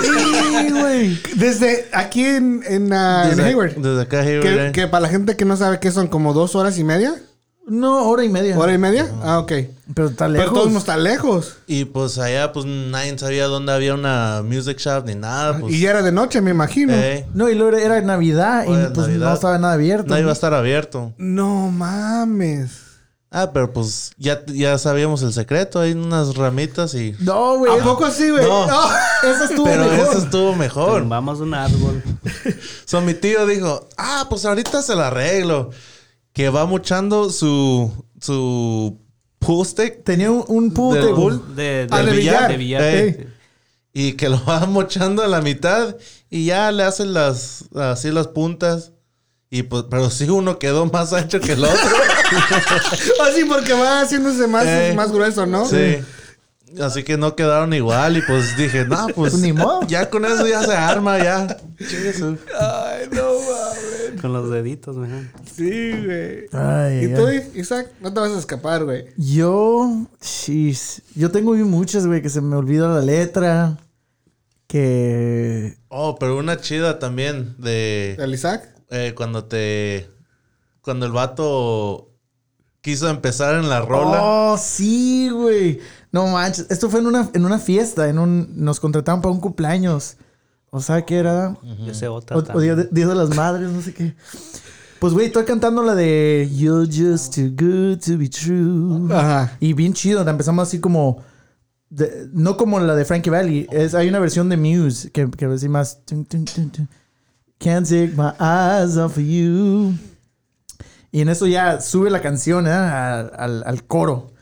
Sí, 0.00 0.70
güey. 0.70 1.20
Desde 1.36 1.88
aquí 1.92 2.24
en, 2.24 2.62
en, 2.64 2.92
en 2.92 3.30
Desde, 3.30 3.44
Hayward. 3.44 3.74
desde 3.74 4.02
acá, 4.02 4.20
Hayward. 4.20 4.42
Que, 4.42 4.66
eh. 4.66 4.72
que 4.72 4.86
para 4.86 5.00
la 5.02 5.08
gente 5.08 5.36
que 5.36 5.44
no 5.44 5.56
sabe 5.56 5.80
qué 5.80 5.90
son 5.90 6.06
como 6.06 6.32
dos 6.34 6.54
horas 6.54 6.78
y 6.78 6.84
media. 6.84 7.20
No, 7.68 8.08
hora 8.08 8.24
y 8.24 8.28
media. 8.28 8.58
¿Hora 8.58 8.72
y 8.72 8.78
media? 8.78 9.10
Ah, 9.22 9.38
ok. 9.38 9.52
Pero 9.94 10.08
está 10.08 10.26
Pero 10.26 10.38
lejos. 10.38 10.54
todos 10.58 10.72
no 10.72 10.78
está 10.78 10.96
lejos. 10.96 11.56
Y 11.66 11.84
pues 11.86 12.18
allá, 12.18 12.52
pues 12.52 12.66
nadie 12.66 13.18
sabía 13.18 13.46
dónde 13.46 13.72
había 13.72 13.94
una 13.94 14.42
music 14.44 14.78
shop 14.78 15.04
ni 15.06 15.14
nada. 15.14 15.58
Pues, 15.58 15.72
y 15.74 15.80
ya 15.80 15.90
era 15.90 16.02
de 16.02 16.12
noche, 16.12 16.40
me 16.40 16.50
imagino. 16.50 16.92
eh, 16.94 17.26
No, 17.34 17.48
y 17.48 17.54
luego 17.54 17.76
era 17.76 18.00
Navidad 18.00 18.64
y 18.64 18.66
pues 18.66 19.08
Navidad. 19.08 19.28
no 19.28 19.34
estaba 19.34 19.58
nada 19.58 19.74
abierto. 19.74 20.08
no 20.14 20.18
iba 20.18 20.30
a 20.30 20.32
estar 20.34 20.54
abierto. 20.54 21.12
No 21.18 21.70
mames. 21.70 22.70
Ah, 23.30 23.50
pero 23.52 23.70
pues 23.74 24.12
ya, 24.16 24.42
ya 24.46 24.78
sabíamos 24.78 25.22
el 25.22 25.34
secreto. 25.34 25.80
Hay 25.80 25.92
unas 25.92 26.34
ramitas 26.34 26.94
y... 26.94 27.14
No, 27.20 27.58
güey. 27.58 27.78
¿A 27.78 27.84
poco 27.84 28.10
sí, 28.10 28.30
güey? 28.30 28.42
No. 28.42 28.66
No. 28.66 28.80
Eso 29.30 29.44
estuvo 29.44 29.64
Pero 29.64 29.84
mejor. 29.84 29.98
eso 30.08 30.18
estuvo 30.24 30.54
mejor. 30.54 31.00
Tumbamos 31.00 31.40
un 31.40 31.52
árbol. 31.52 32.02
So, 32.86 33.00
mi 33.02 33.12
tío 33.14 33.44
dijo, 33.46 33.86
ah, 33.98 34.26
pues 34.30 34.44
ahorita 34.46 34.80
se 34.80 34.94
la 34.94 35.08
arreglo. 35.08 35.70
Que 36.38 36.50
va 36.50 36.66
muchando 36.66 37.30
su, 37.30 37.90
su 38.20 38.96
pool 39.40 39.66
stick 39.66 40.04
Tenía 40.04 40.30
un, 40.30 40.44
un 40.46 40.72
pool 40.72 40.94
table. 41.00 41.12
pool 41.14 41.56
De, 41.56 41.88
Ah, 41.90 42.02
de 42.04 42.12
billar. 42.16 42.48
De 42.52 42.56
billar. 42.56 42.82
Eh. 42.84 43.26
y 43.92 44.12
que 44.12 44.28
lo 44.28 44.40
va 44.44 44.64
mochando 44.66 45.24
a 45.24 45.26
la 45.26 45.40
mitad 45.40 45.96
y 46.30 46.44
ya 46.46 46.70
le 46.70 46.84
hacen 46.84 47.12
las, 47.12 47.64
así 47.74 48.12
las 48.12 48.28
puntas. 48.28 48.92
Y 49.50 49.64
pues, 49.64 49.86
pero 49.90 50.10
sí 50.10 50.30
uno 50.30 50.60
quedó 50.60 50.86
más 50.86 51.12
ancho 51.12 51.40
que 51.40 51.54
el 51.54 51.64
otro. 51.64 51.76
Así 53.28 53.44
porque 53.44 53.72
va 53.72 54.02
haciéndose 54.02 54.46
más, 54.46 54.64
Eh. 54.64 54.92
más 54.94 55.10
grueso, 55.10 55.44
¿no? 55.44 55.64
sí. 55.66 55.96
Así 56.82 57.02
que 57.02 57.16
no 57.16 57.34
quedaron 57.34 57.72
igual 57.72 58.16
y 58.16 58.22
pues 58.22 58.56
dije, 58.56 58.84
no, 58.84 59.06
pues 59.14 59.32
Pues 59.32 59.42
ni 59.42 59.52
modo. 59.52 59.86
ya 59.86 60.10
con 60.10 60.24
eso 60.24 60.46
ya 60.46 60.62
se 60.62 60.72
arma, 60.74 61.18
ya. 61.18 61.56
Ay, 62.60 63.08
no 63.10 63.22
mames. 63.22 64.20
Con 64.20 64.32
los 64.32 64.50
deditos, 64.50 64.96
mejor. 64.96 65.22
Sí, 65.54 65.92
güey. 66.04 66.46
Ay, 66.52 67.04
¿Y 67.06 67.14
tú. 67.14 67.28
Isaac? 67.58 67.88
No 68.00 68.12
te 68.12 68.20
vas 68.20 68.32
a 68.32 68.38
escapar, 68.38 68.84
güey. 68.84 69.06
Yo, 69.16 70.06
jeez, 70.20 71.02
yo 71.14 71.30
tengo 71.30 71.54
muchas, 71.54 72.06
güey, 72.06 72.20
que 72.22 72.28
se 72.28 72.40
me 72.40 72.56
olvida 72.56 72.88
la 72.88 73.00
letra. 73.00 73.78
Que. 74.66 75.76
Oh, 75.88 76.16
pero 76.18 76.36
una 76.36 76.60
chida 76.60 76.98
también 76.98 77.54
de 77.58 78.16
¿El 78.18 78.34
Isaac? 78.34 78.68
eh, 78.90 79.14
cuando 79.16 79.44
te. 79.44 80.10
Cuando 80.82 81.06
el 81.06 81.12
vato 81.12 82.10
quiso 82.82 83.08
empezar 83.08 83.54
en 83.54 83.68
la 83.68 83.80
rola. 83.80 84.18
Oh, 84.22 84.58
sí, 84.58 85.30
güey. 85.30 85.80
No 86.12 86.26
manches. 86.28 86.66
Esto 86.70 86.88
fue 86.90 87.00
en 87.00 87.06
una, 87.06 87.28
en 87.34 87.44
una 87.44 87.58
fiesta. 87.58 88.08
En 88.08 88.18
un, 88.18 88.48
nos 88.56 88.80
contrataron 88.80 89.20
para 89.20 89.32
un 89.34 89.40
cumpleaños. 89.40 90.16
O 90.70 90.80
sea, 90.80 91.04
¿qué 91.04 91.16
era? 91.18 91.56
Yo 91.86 91.94
sé 91.94 92.08
otra 92.08 92.36
O, 92.36 92.40
o 92.54 92.60
día, 92.60 92.74
de, 92.76 92.88
Día 92.90 93.06
de 93.06 93.14
las 93.14 93.34
Madres, 93.34 93.70
no 93.70 93.80
sé 93.80 93.94
qué. 93.94 94.14
Pues, 94.98 95.12
güey, 95.14 95.26
estoy 95.26 95.44
cantando 95.44 95.82
la 95.82 95.94
de 95.94 96.50
You're 96.54 96.86
just 96.86 97.34
too 97.34 97.50
good 97.56 97.98
to 98.04 98.18
be 98.18 98.28
true. 98.28 99.06
Ajá. 99.14 99.56
Y 99.60 99.72
bien 99.72 99.92
chido. 99.94 100.24
La 100.24 100.30
empezamos 100.32 100.66
así 100.68 100.80
como. 100.80 101.22
de- 101.88 102.28
no 102.32 102.56
como 102.56 102.80
la 102.80 102.94
de 102.94 103.04
Frankie 103.04 103.30
Valley. 103.30 103.66
Es, 103.70 103.94
hay 103.94 104.08
una 104.08 104.18
versión 104.18 104.48
de 104.48 104.56
Muse 104.56 105.10
que, 105.10 105.30
que 105.30 105.46
así 105.46 105.68
más. 105.68 106.04
tun, 106.04 106.24
tun, 106.24 106.44
tun, 106.44 106.70
tun. 106.70 106.88
Can't 107.58 107.86
take 107.88 108.12
my 108.16 108.30
eyes 108.40 108.96
off 108.96 109.16
of 109.16 109.24
you. 109.24 109.94
Y 111.10 111.22
en 111.22 111.28
eso 111.30 111.46
ya 111.46 111.80
sube 111.80 112.10
la 112.10 112.20
canción 112.20 112.66
¿eh? 112.66 112.70
al, 112.72 113.32
al- 113.36 113.62
al 113.66 113.84
coro. 113.84 114.32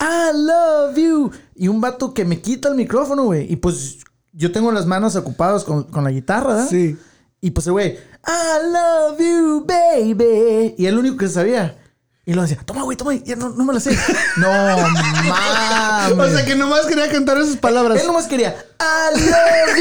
I 0.00 0.32
love 0.34 0.96
you. 0.96 1.30
Y 1.54 1.68
un 1.68 1.80
vato 1.80 2.12
que 2.14 2.24
me 2.24 2.40
quita 2.40 2.68
el 2.68 2.74
micrófono, 2.74 3.24
güey. 3.24 3.52
Y 3.52 3.56
pues 3.56 3.98
yo 4.32 4.50
tengo 4.52 4.72
las 4.72 4.86
manos 4.86 5.16
ocupadas 5.16 5.64
con, 5.64 5.84
con 5.84 6.04
la 6.04 6.10
guitarra, 6.10 6.54
¿verdad? 6.54 6.68
Sí. 6.68 6.96
Y 7.40 7.50
pues 7.50 7.66
el 7.66 7.72
güey, 7.72 7.98
I 8.26 8.72
love 8.72 9.18
you, 9.18 9.64
baby. 9.66 10.74
Y 10.78 10.86
el 10.86 10.98
único 10.98 11.16
que 11.16 11.28
sabía. 11.28 11.78
Y 12.26 12.32
lo 12.32 12.40
decía, 12.40 12.56
toma, 12.64 12.82
güey, 12.84 12.96
toma, 12.96 13.12
ya 13.16 13.36
no, 13.36 13.50
no 13.50 13.64
me 13.66 13.74
la 13.74 13.80
sé. 13.80 13.90
no 14.38 14.48
mames. 14.48 16.18
O 16.18 16.36
sea 16.36 16.44
que 16.46 16.54
nomás 16.54 16.86
quería 16.86 17.10
cantar 17.10 17.36
esas 17.38 17.56
palabras. 17.56 18.00
Él 18.00 18.06
nomás 18.06 18.26
quería, 18.26 18.56
I 18.80 19.20
love 19.20 19.76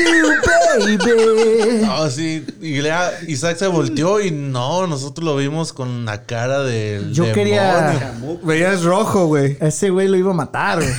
you, 0.85 0.97
baby. 0.97 1.85
No, 1.85 2.09
sí. 2.09 2.45
Y 2.61 2.81
lea- 2.81 3.11
Isaac 3.27 3.57
se 3.57 3.67
volteó 3.67 4.19
y 4.19 4.31
no, 4.31 4.87
nosotros 4.87 5.23
lo 5.23 5.37
vimos 5.37 5.71
con 5.71 6.03
la 6.05 6.23
cara 6.25 6.63
del. 6.63 7.13
Yo 7.13 7.31
quería- 7.31 7.91
demonio. 8.01 8.39
Veías 8.43 8.83
rojo, 8.83 9.27
güey. 9.27 9.57
Ese 9.61 9.89
güey 9.89 10.07
lo 10.09 10.17
iba 10.17 10.31
a 10.31 10.35
matar, 10.35 10.79
güey. 10.79 10.93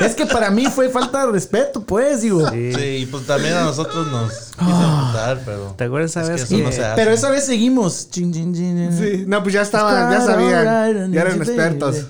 Es 0.00 0.14
que 0.14 0.26
para 0.26 0.50
mí 0.50 0.66
fue 0.66 0.88
falta 0.90 1.26
de 1.26 1.32
respeto, 1.32 1.82
pues, 1.84 2.22
digo. 2.22 2.48
Sí, 2.50 2.72
y 3.00 3.06
pues 3.06 3.26
también 3.26 3.54
a 3.54 3.64
nosotros 3.64 4.06
nos 4.10 4.32
quiso 4.32 4.54
Ah. 4.58 5.12
matar, 5.12 5.42
pero. 5.44 5.74
¿Te 5.76 5.84
acuerdas 5.84 6.10
esa 6.10 6.20
Es 6.22 6.26
que 6.26 6.32
vez 6.32 6.42
eso 6.42 6.56
que, 6.56 6.62
no 6.62 6.72
se 6.72 6.84
hace. 6.84 6.96
Pero 6.96 7.10
esa 7.12 7.30
vez 7.30 7.44
seguimos. 7.44 8.10
Chin, 8.10 8.32
chin, 8.32 8.54
chin, 8.54 8.90
chin. 8.90 8.98
Sí. 8.98 9.24
No, 9.26 9.42
pues 9.42 9.54
ya 9.54 9.62
estaba, 9.62 10.10
ya 10.12 10.20
sabían. 10.20 11.12
Ya 11.12 11.20
eran 11.22 11.36
expertos. 11.42 12.06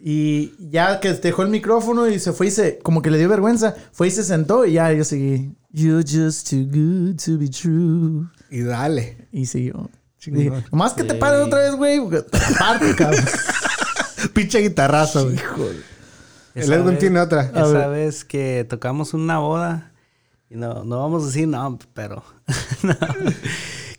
Y 0.00 0.54
ya 0.70 1.00
que 1.00 1.12
dejó 1.14 1.42
el 1.42 1.48
micrófono 1.48 2.06
y 2.08 2.20
se 2.20 2.32
fue 2.32 2.46
y 2.46 2.50
se, 2.52 2.78
como 2.78 3.02
que 3.02 3.10
le 3.10 3.18
dio 3.18 3.28
vergüenza, 3.28 3.74
fue 3.92 4.06
y 4.06 4.10
se 4.12 4.22
sentó 4.22 4.64
y 4.64 4.74
ya 4.74 4.92
yo 4.92 5.04
seguí. 5.04 5.54
You're 5.72 6.02
just 6.02 6.48
too 6.48 6.64
good 6.70 7.16
to 7.24 7.36
be 7.36 7.48
true. 7.48 8.26
Y 8.50 8.62
dale. 8.62 9.28
Y 9.32 9.46
siguió. 9.46 9.90
Dije, 10.24 10.52
nomás 10.70 10.92
que 10.94 11.04
te 11.04 11.14
pares 11.14 11.46
otra 11.46 11.60
vez, 11.60 11.74
güey. 11.74 12.00
porque 12.00 12.22
te 12.22 12.38
parto, 12.58 12.86
cabrón. 12.96 13.24
Pinche 14.34 14.58
guitarrazo, 14.60 15.24
güey. 15.24 15.38
El 16.62 16.82
vez- 16.84 16.98
tiene 16.98 17.20
otra. 17.20 17.40
A 17.54 17.60
Esa 17.60 17.88
ver. 17.88 17.90
vez 17.90 18.24
que 18.24 18.66
tocamos 18.68 19.14
una 19.14 19.38
boda, 19.38 19.92
y 20.50 20.56
no, 20.56 20.84
no 20.84 20.98
vamos 21.00 21.22
a 21.22 21.26
decir 21.26 21.46
no, 21.48 21.78
pero 21.94 22.22
no, 22.82 22.94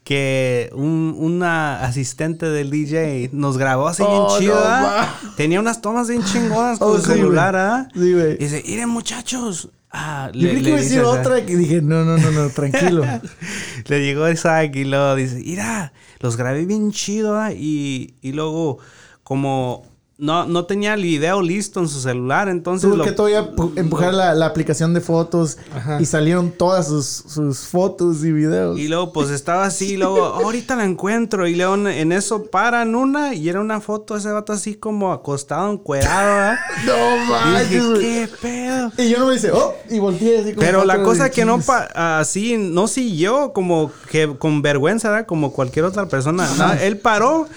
que 0.04 0.70
un, 0.74 1.16
una 1.18 1.84
asistente 1.84 2.48
del 2.48 2.72
DJ 2.72 3.30
nos 3.34 3.58
grabó 3.58 3.88
así 3.88 4.02
Oh, 4.06 4.10
bien 4.10 4.24
no, 4.24 4.40
chido, 4.40 4.60
¿ah? 4.66 5.14
Tenía 5.38 5.60
unas 5.60 5.82
tomas 5.82 6.08
bien 6.10 6.24
chingonas 6.24 6.80
con 6.80 6.92
Oh, 6.92 6.98
sí, 6.98 7.06
celular. 7.06 7.56
¿ah? 7.56 7.88
Sí, 7.94 8.14
güey. 8.14 8.34
Y 8.34 8.38
dice, 8.38 8.64
miren 8.66 8.90
muchachos. 8.90 9.70
Ah, 9.92 10.30
Yo 10.34 10.50
creí 10.50 10.62
que 10.64 10.70
iba 10.70 10.78
a 10.78 10.82
decir 10.82 11.02
otra 11.02 11.46
que 11.46 11.56
dije, 11.58 11.82
no, 11.82 12.06
no, 12.06 12.18
no, 12.18 12.32
no, 12.32 12.50
tranquilo. 12.50 13.04
Le 13.88 14.04
llegó 14.06 14.30
Isaac 14.30 14.76
y 14.76 14.84
luego 14.86 15.16
dice, 15.16 15.36
mira, 15.36 15.94
los 16.20 16.38
grabé 16.38 16.66
bien 16.66 16.92
chido, 16.92 17.38
¿ah?". 17.38 17.52
y, 17.54 18.14
y 18.22 18.32
luego 18.34 18.78
como 19.24 19.86
no, 20.20 20.46
no 20.46 20.66
tenía 20.66 20.94
el 20.96 21.02
video 21.04 21.42
listo 21.42 21.80
en 21.80 21.88
su 21.88 22.02
celular, 22.02 22.50
entonces 22.50 22.90
Tuve 22.90 22.98
lo- 22.98 23.04
que 23.06 23.14
todavía 23.14 23.52
pu- 23.56 23.72
empujar 23.78 24.14
la, 24.14 24.36
la 24.36 24.48
aplicación 24.48 24.94
de 24.94 25.00
fotos 25.00 25.58
Ajá. 25.74 25.98
y 26.02 26.06
salieron 26.06 26.52
todas 26.52 26.88
sus, 26.90 27.06
sus 27.06 27.60
fotos 27.60 28.24
y 28.26 28.32
videos. 28.34 28.78
Y 28.78 28.90
luego 28.90 29.14
pues 29.14 29.30
estaba 29.30 29.64
así, 29.66 29.94
y 29.94 29.98
luego 29.98 30.26
ahorita 30.36 30.76
la 30.76 30.84
encuentro 30.84 31.48
y 31.48 31.56
luego 31.56 31.76
en- 31.76 32.12
eso 32.12 32.44
paran 32.44 32.96
una 32.96 33.34
y 33.34 33.48
era 33.48 33.62
una 33.62 33.80
foto 33.80 34.14
de 34.16 34.20
ese 34.20 34.30
vato 34.32 34.52
así 34.52 34.76
como 34.76 35.14
acostado, 35.14 35.72
encuerado, 35.72 36.36
¿verdad? 36.36 36.58
no 36.86 37.26
manches. 37.32 37.84
¿qué 38.00 38.30
pedo? 38.42 38.92
Y 38.98 39.10
yo 39.10 39.20
no 39.20 39.28
me 39.28 39.34
dice, 39.36 39.52
oh, 39.52 39.74
y 39.90 40.00
volteé 40.00 40.40
así 40.42 40.50
como. 40.54 40.66
Pero 40.66 40.84
la 40.84 41.02
cosa 41.02 41.24
de 41.26 41.32
que 41.32 41.46
no 41.46 41.60
pa- 41.62 42.20
así 42.20 42.58
no 42.58 42.88
siguió 42.90 43.54
como 43.54 43.90
que 44.12 44.36
con 44.38 44.62
vergüenza, 44.62 45.10
¿verdad? 45.12 45.26
Como 45.28 45.54
cualquier 45.54 45.86
otra 45.86 46.08
persona. 46.10 46.46
No, 46.58 46.74
él 46.74 46.98
paró, 46.98 47.48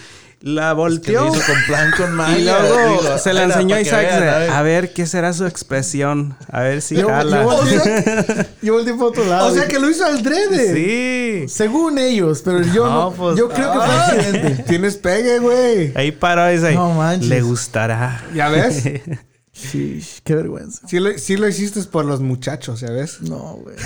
la 0.42 0.72
volteó. 0.74 1.24
lo 1.26 1.34
hizo 1.34 1.40
con 1.46 1.64
plan 1.66 1.90
con 1.96 2.12
magia. 2.16 2.38
Y 2.38 2.44
luego 2.44 3.00
digo, 3.02 3.18
se 3.18 3.32
la 3.32 3.44
enseñó 3.44 3.78
Isaac. 3.80 4.02
vean, 4.02 4.22
a 4.28 4.38
ver. 4.38 4.50
a 4.50 4.62
ver 4.62 4.92
qué 4.92 5.06
será 5.06 5.32
su 5.32 5.46
expresión. 5.46 6.36
A 6.50 6.60
ver 6.60 6.82
si 6.82 6.96
Yo, 6.96 7.08
jala. 7.08 7.42
yo 7.42 7.44
volteé, 7.44 8.46
yo 8.62 8.72
volteé 8.74 8.92
para 8.94 9.06
otro 9.06 9.24
lado. 9.24 9.46
O 9.48 9.54
sea 9.54 9.66
que 9.68 9.78
lo 9.78 9.88
hizo 9.88 10.04
al 10.04 10.22
drede. 10.22 10.74
Sí. 11.46 11.48
Según 11.48 11.98
ellos, 11.98 12.42
pero 12.44 12.60
yo 12.62 12.84
no. 12.86 12.92
No, 12.92 13.12
pues- 13.12 13.36
yo 13.38 13.48
creo 13.48 13.72
que 13.72 13.78
fue 13.78 13.94
accidente. 13.96 14.62
Tienes 14.64 14.96
pegue, 14.96 15.38
güey. 15.38 15.92
Ahí 15.96 16.12
paró 16.12 16.50
y 16.50 16.56
dice, 16.56 16.72
No 16.74 16.90
manches. 16.92 17.28
le 17.28 17.40
gustará. 17.42 18.22
¿Ya 18.34 18.48
ves? 18.48 18.82
Shish, 19.54 20.20
qué 20.24 20.34
vergüenza. 20.34 20.86
Sí 20.88 20.98
lo, 20.98 21.16
sí 21.18 21.36
lo 21.36 21.46
hiciste 21.46 21.82
por 21.82 22.06
los 22.06 22.20
muchachos, 22.20 22.80
¿ya 22.80 22.90
ves? 22.90 23.20
No, 23.20 23.58
güey. 23.62 23.76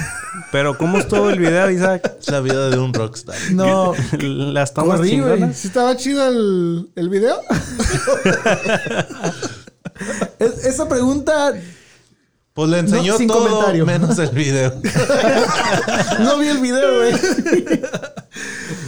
Pero 0.53 0.79
¿cómo 0.79 0.99
estuvo 0.99 1.29
el 1.29 1.41
video, 1.41 1.69
Isaac? 1.71 2.13
Es 2.21 2.31
la 2.31 2.41
vida 2.41 2.71
de 2.71 2.79
un 2.79 2.95
rockstar. 2.95 3.35
No. 3.51 3.93
Las 4.21 4.73
tomas 4.75 4.99
Corrí, 4.99 5.21
güey. 5.21 5.53
¿Sí 5.55 5.67
estaba 5.67 5.97
chido 5.97 6.27
el, 6.29 6.91
el 6.95 7.09
video? 7.09 7.41
Es- 10.39 10.67
esa 10.67 10.89
pregunta 10.89 11.55
Pues 12.53 12.69
le 12.71 12.79
enseñó 12.81 13.13
No, 13.13 13.19
sin 13.19 13.29
todo 13.29 13.49
comentario. 13.49 13.87
menos 13.87 14.19
el 14.19 14.29
video. 14.31 14.73
no 16.21 16.39
vi 16.39 16.49
el 16.49 16.59
video, 16.59 16.97
güey. 16.99 17.13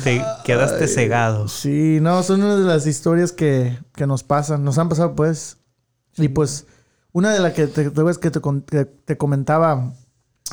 Te 0.04 0.22
quedaste 0.44 0.86
cegado. 0.86 1.48
Sí, 1.48 1.98
no, 2.00 2.22
son 2.22 2.42
una 2.42 2.56
de 2.56 2.64
las 2.64 2.86
historias 2.86 3.32
que, 3.32 3.78
que 3.96 4.06
nos 4.06 4.22
pasan, 4.22 4.64
nos 4.64 4.78
han 4.78 4.88
pasado, 4.88 5.14
pues. 5.14 5.56
Y 6.24 6.28
pues, 6.28 6.66
una 7.12 7.32
de 7.32 7.40
las 7.40 7.52
que 7.52 7.66
te, 7.66 7.90
te, 7.90 8.04
que 8.20 8.30
te, 8.30 8.40
con- 8.40 8.62
que 8.62 8.84
te 8.84 9.16
comentaba, 9.16 9.92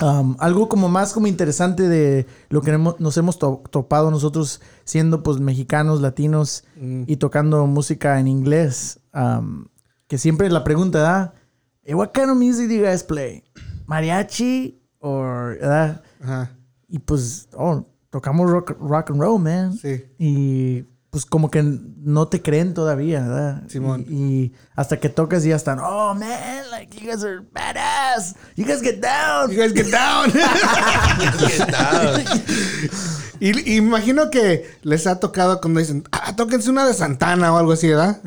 um, 0.01 0.36
algo 0.39 0.68
como 0.70 0.89
más 0.89 1.13
como 1.13 1.28
interesante 1.28 1.88
de 1.88 2.26
lo 2.49 2.61
que 2.61 2.78
nos 2.78 3.18
hemos 3.18 3.39
to- 3.39 3.61
topado 3.72 4.11
nosotros 4.11 4.61
siendo 4.84 5.24
pues 5.24 5.39
mexicanos, 5.39 6.01
latinos 6.01 6.63
y 7.07 7.18
tocando 7.18 7.66
música 7.68 8.20
en 8.20 8.28
inglés. 8.28 8.99
um, 9.13 9.66
que 10.07 10.18
siempre 10.20 10.49
la 10.51 10.63
pregunta 10.63 10.99
da, 10.99 11.34
what 11.93 12.11
kind 12.13 12.30
of 12.30 12.38
music 12.38 12.68
do 12.68 12.76
you 12.76 12.84
guys 12.86 13.03
play? 13.03 13.43
¿Mariachi? 13.88 14.82
Ajá. 16.22 16.51
Y 16.88 16.99
pues, 16.99 17.47
oh, 17.53 17.84
tocamos 18.09 18.49
rock, 18.49 18.76
rock 18.80 19.09
and 19.11 19.20
roll, 19.22 19.41
man. 19.41 19.74
Sí. 19.78 20.03
Y 20.20 20.86
pues 21.16 21.26
como 21.26 21.49
que 21.49 21.63
no 21.63 22.28
te 22.28 22.41
creen 22.41 22.74
todavía, 22.74 23.22
¿verdad? 23.22 23.63
Simón. 23.70 24.05
Y, 24.09 24.16
y 24.16 24.53
hasta 24.76 24.99
que 24.99 25.07
tocas 25.07 25.45
y 25.45 25.49
ya 25.49 25.55
están, 25.55 25.80
oh 25.80 26.13
man, 26.13 26.70
like 26.72 26.93
you 26.99 27.09
guys 27.09 27.24
are 27.24 27.39
badass. 27.53 28.36
You 28.57 28.66
guys 28.66 28.82
get 28.82 28.99
down. 28.99 29.49
You 29.49 29.57
guys 29.57 29.72
get 29.72 29.89
down. 29.89 30.30
y, 33.39 33.72
y 33.72 33.78
imagino 33.78 34.30
que 34.30 34.70
les 34.82 35.07
ha 35.07 35.22
tocado 35.22 35.61
cuando 35.61 35.80
dicen, 35.80 36.03
ah, 36.11 36.36
tóquense 36.36 36.70
una 36.70 36.86
de 36.86 36.93
Santana 36.93 37.53
o 37.53 37.57
algo 37.59 37.72
así, 37.72 37.88
¿verdad? 37.88 38.20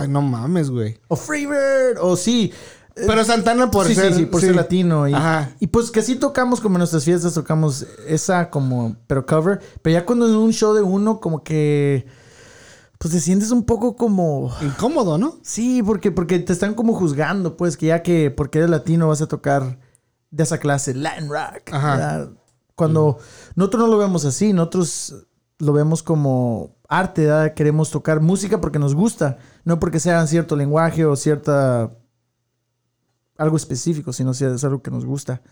Ay, 0.00 0.08
no 0.08 0.20
mames, 0.20 0.70
güey. 0.70 0.98
O 1.06 1.14
Freebird. 1.14 1.98
O 2.00 2.16
sí. 2.16 2.52
Pero 2.96 3.24
Santana 3.24 3.70
por 3.70 3.86
sí, 3.86 3.94
ser... 3.94 4.12
sí, 4.12 4.20
sí, 4.20 4.26
por 4.26 4.40
ser 4.40 4.56
latino. 4.56 5.06
Y, 5.06 5.14
Ajá. 5.14 5.50
y 5.60 5.68
pues 5.68 5.92
que 5.92 6.02
sí 6.02 6.16
tocamos 6.16 6.60
como 6.60 6.74
en 6.74 6.80
nuestras 6.80 7.04
fiestas, 7.04 7.34
tocamos 7.34 7.86
esa 8.08 8.50
como, 8.50 8.96
pero 9.06 9.24
cover. 9.24 9.60
Pero 9.82 10.00
ya 10.00 10.04
cuando 10.04 10.26
es 10.26 10.32
un 10.32 10.52
show 10.52 10.74
de 10.74 10.82
uno, 10.82 11.20
como 11.20 11.44
que, 11.44 12.23
pues 13.04 13.12
te 13.12 13.20
sientes 13.20 13.50
un 13.50 13.64
poco 13.64 13.96
como... 13.96 14.50
Incómodo, 14.62 15.18
¿no? 15.18 15.36
Sí, 15.42 15.82
porque, 15.82 16.10
porque 16.10 16.38
te 16.38 16.54
están 16.54 16.72
como 16.72 16.94
juzgando, 16.94 17.54
pues, 17.54 17.76
que 17.76 17.88
ya 17.88 18.02
que 18.02 18.30
porque 18.30 18.56
eres 18.56 18.70
latino 18.70 19.08
vas 19.08 19.20
a 19.20 19.26
tocar 19.26 19.78
de 20.30 20.42
esa 20.42 20.56
clase, 20.56 20.94
Latin 20.94 21.28
rock. 21.28 21.70
Ajá. 21.70 21.96
¿verdad? 21.96 22.30
Cuando 22.74 23.18
nosotros 23.56 23.82
no 23.82 23.88
lo 23.88 23.98
vemos 23.98 24.24
así, 24.24 24.54
nosotros 24.54 25.26
lo 25.58 25.74
vemos 25.74 26.02
como 26.02 26.78
arte, 26.88 27.26
¿verdad? 27.26 27.52
queremos 27.52 27.90
tocar 27.90 28.22
música 28.22 28.62
porque 28.62 28.78
nos 28.78 28.94
gusta, 28.94 29.36
no 29.64 29.78
porque 29.78 30.00
sea 30.00 30.26
cierto 30.26 30.56
lenguaje 30.56 31.04
o 31.04 31.14
cierta 31.14 31.94
algo 33.36 33.58
específico, 33.58 34.14
sino 34.14 34.32
si 34.32 34.46
es 34.46 34.64
algo 34.64 34.80
que 34.80 34.90
nos 34.90 35.04
gusta. 35.04 35.42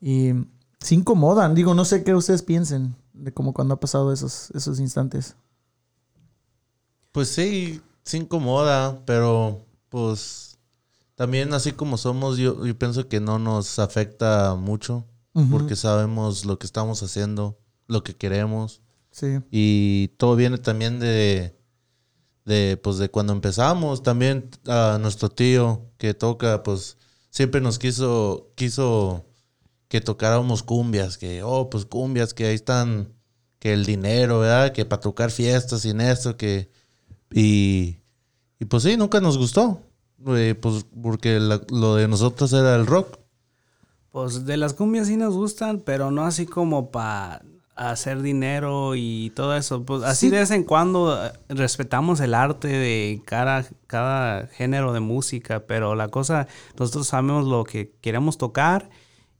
Y 0.00 0.34
se 0.78 0.94
incomodan, 0.94 1.56
digo, 1.56 1.74
no 1.74 1.84
sé 1.84 2.04
qué 2.04 2.14
ustedes 2.14 2.44
piensen 2.44 2.94
de 3.12 3.34
cómo 3.34 3.52
cuando 3.52 3.74
ha 3.74 3.80
pasado 3.80 4.12
esos, 4.12 4.52
esos 4.52 4.78
instantes. 4.78 5.34
Pues 7.16 7.30
sí, 7.30 7.80
se 8.04 8.18
incomoda, 8.18 9.02
pero 9.06 9.64
pues 9.88 10.58
también 11.14 11.54
así 11.54 11.72
como 11.72 11.96
somos, 11.96 12.36
yo, 12.36 12.66
yo 12.66 12.78
pienso 12.78 13.08
que 13.08 13.20
no 13.20 13.38
nos 13.38 13.78
afecta 13.78 14.54
mucho 14.54 15.06
porque 15.50 15.76
sabemos 15.76 16.44
lo 16.44 16.58
que 16.58 16.66
estamos 16.66 17.02
haciendo, 17.02 17.58
lo 17.86 18.04
que 18.04 18.14
queremos 18.14 18.82
Sí. 19.10 19.38
y 19.50 20.08
todo 20.18 20.36
viene 20.36 20.58
también 20.58 21.00
de, 21.00 21.58
de 22.44 22.78
pues 22.82 22.98
de 22.98 23.08
cuando 23.08 23.32
empezamos. 23.32 24.02
También 24.02 24.50
a 24.66 24.98
nuestro 25.00 25.30
tío 25.30 25.86
que 25.96 26.12
toca, 26.12 26.62
pues 26.62 26.98
siempre 27.30 27.62
nos 27.62 27.78
quiso, 27.78 28.52
quiso 28.56 29.24
que 29.88 30.02
tocáramos 30.02 30.62
cumbias, 30.62 31.16
que, 31.16 31.42
oh, 31.42 31.70
pues 31.70 31.86
cumbias, 31.86 32.34
que 32.34 32.44
ahí 32.44 32.54
están, 32.56 33.14
que 33.58 33.72
el 33.72 33.86
dinero, 33.86 34.40
¿verdad? 34.40 34.72
Que 34.72 34.84
para 34.84 35.00
tocar 35.00 35.30
fiestas 35.30 35.86
y 35.86 35.88
en 35.88 36.02
esto, 36.02 36.36
que... 36.36 36.75
Y, 37.32 37.98
y 38.58 38.64
pues 38.66 38.82
sí, 38.82 38.96
nunca 38.96 39.20
nos 39.20 39.38
gustó. 39.38 39.82
eh, 40.28 40.54
pues 40.60 40.86
porque 41.02 41.38
la- 41.38 41.60
lo 41.70 41.94
de 41.96 42.08
nosotros 42.08 42.52
era 42.52 42.74
el 42.76 42.86
rock. 42.86 43.18
Pues 44.10 44.46
de 44.46 44.56
las 44.56 44.72
cumbias 44.74 45.08
sí 45.08 45.16
nos 45.16 45.34
gustan, 45.34 45.80
pero 45.84 46.10
no 46.10 46.24
así 46.24 46.46
como 46.46 46.90
para 46.90 47.42
hacer 47.74 48.22
dinero 48.22 48.94
y 48.94 49.30
todo 49.36 49.54
eso. 49.54 49.82
Pues 49.84 50.02
así 50.04 50.30
de 50.30 50.38
vez 50.38 50.50
en 50.52 50.64
cuando 50.64 51.22
eh, 51.26 51.32
respetamos 51.50 52.20
el 52.20 52.32
arte 52.32 52.68
de 52.68 53.20
cada, 53.26 53.66
cada 53.86 54.46
género 54.46 54.94
de 54.94 55.00
música, 55.00 55.60
pero 55.66 55.94
la 55.94 56.08
cosa, 56.08 56.48
nosotros 56.78 57.08
sabemos 57.08 57.46
lo 57.46 57.64
que 57.64 57.92
queremos 58.00 58.38
tocar 58.38 58.88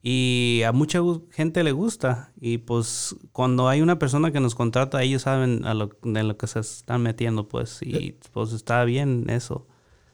y 0.09 0.63
a 0.63 0.71
mucha 0.71 1.01
gente 1.33 1.65
le 1.65 1.73
gusta. 1.73 2.33
Y 2.41 2.59
pues 2.59 3.17
cuando 3.33 3.69
hay 3.69 3.83
una 3.83 3.99
persona 3.99 4.31
que 4.31 4.39
nos 4.39 4.55
contrata, 4.55 5.03
ellos 5.03 5.23
saben 5.23 5.65
a 5.65 5.75
lo, 5.75 5.91
de 6.05 6.23
lo 6.23 6.37
que 6.37 6.47
se 6.47 6.61
están 6.61 7.03
metiendo, 7.03 7.49
pues, 7.49 7.81
y 7.83 8.15
pues 8.33 8.53
está 8.53 8.85
bien 8.85 9.29
eso. 9.29 9.67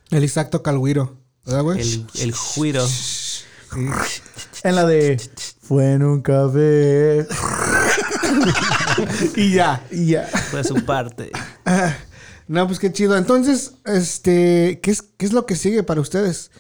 El 0.09 0.25
Isaac 0.25 0.49
toca 0.49 0.71
el 0.71 0.79
güiro. 0.79 1.19
¿Verdad, 1.45 1.63
güey? 1.63 1.83
El, 1.83 2.07
el 2.21 2.33
juiro. 2.33 2.83
En 4.65 4.77
la 4.77 4.87
de 4.87 5.21
Fue 5.61 5.93
en 5.93 6.05
un 6.05 6.23
café. 6.23 7.27
y 9.37 9.53
ya. 9.53 9.87
Y 9.91 10.07
ya. 10.07 10.27
fue 10.51 10.65
su 10.65 10.87
parte. 10.87 11.31
No, 12.49 12.67
pues 12.67 12.81
qué 12.81 12.93
chido. 12.93 13.17
Entonces, 13.17 13.75
este, 13.87 14.81
¿qué 14.83 14.91
es, 14.91 15.01
qué 15.01 15.25
es 15.25 15.33
lo 15.33 15.47
que 15.47 15.57
sigue 15.57 15.85
para 15.85 16.03
ustedes? 16.03 16.51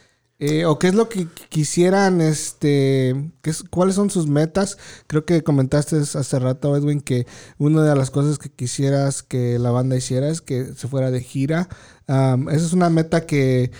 Eh, 0.44 0.66
¿O 0.66 0.76
qué 0.76 0.88
es 0.88 0.94
lo 0.96 1.08
que 1.08 1.28
quisieran, 1.50 2.20
este, 2.20 3.30
qué 3.42 3.50
es- 3.50 3.62
cuáles 3.62 3.94
son 3.94 4.10
sus 4.10 4.26
metas? 4.26 4.76
Creo 5.06 5.24
que 5.24 5.44
comentaste 5.44 5.98
hace 5.98 6.38
rato, 6.40 6.76
Edwin, 6.76 7.00
que 7.00 7.28
una 7.58 7.84
de 7.84 7.94
las 7.94 8.10
cosas 8.10 8.38
que 8.38 8.50
quisieras 8.50 9.22
que 9.22 9.60
la 9.60 9.70
banda 9.70 9.94
hiciera 9.96 10.28
es 10.28 10.40
que 10.40 10.74
se 10.74 10.88
fuera 10.88 11.12
de 11.12 11.20
gira. 11.20 11.68
¿Esa 12.08 12.66
es 12.66 12.72
una 12.72 12.90
meta 12.90 13.24
que 13.24 13.70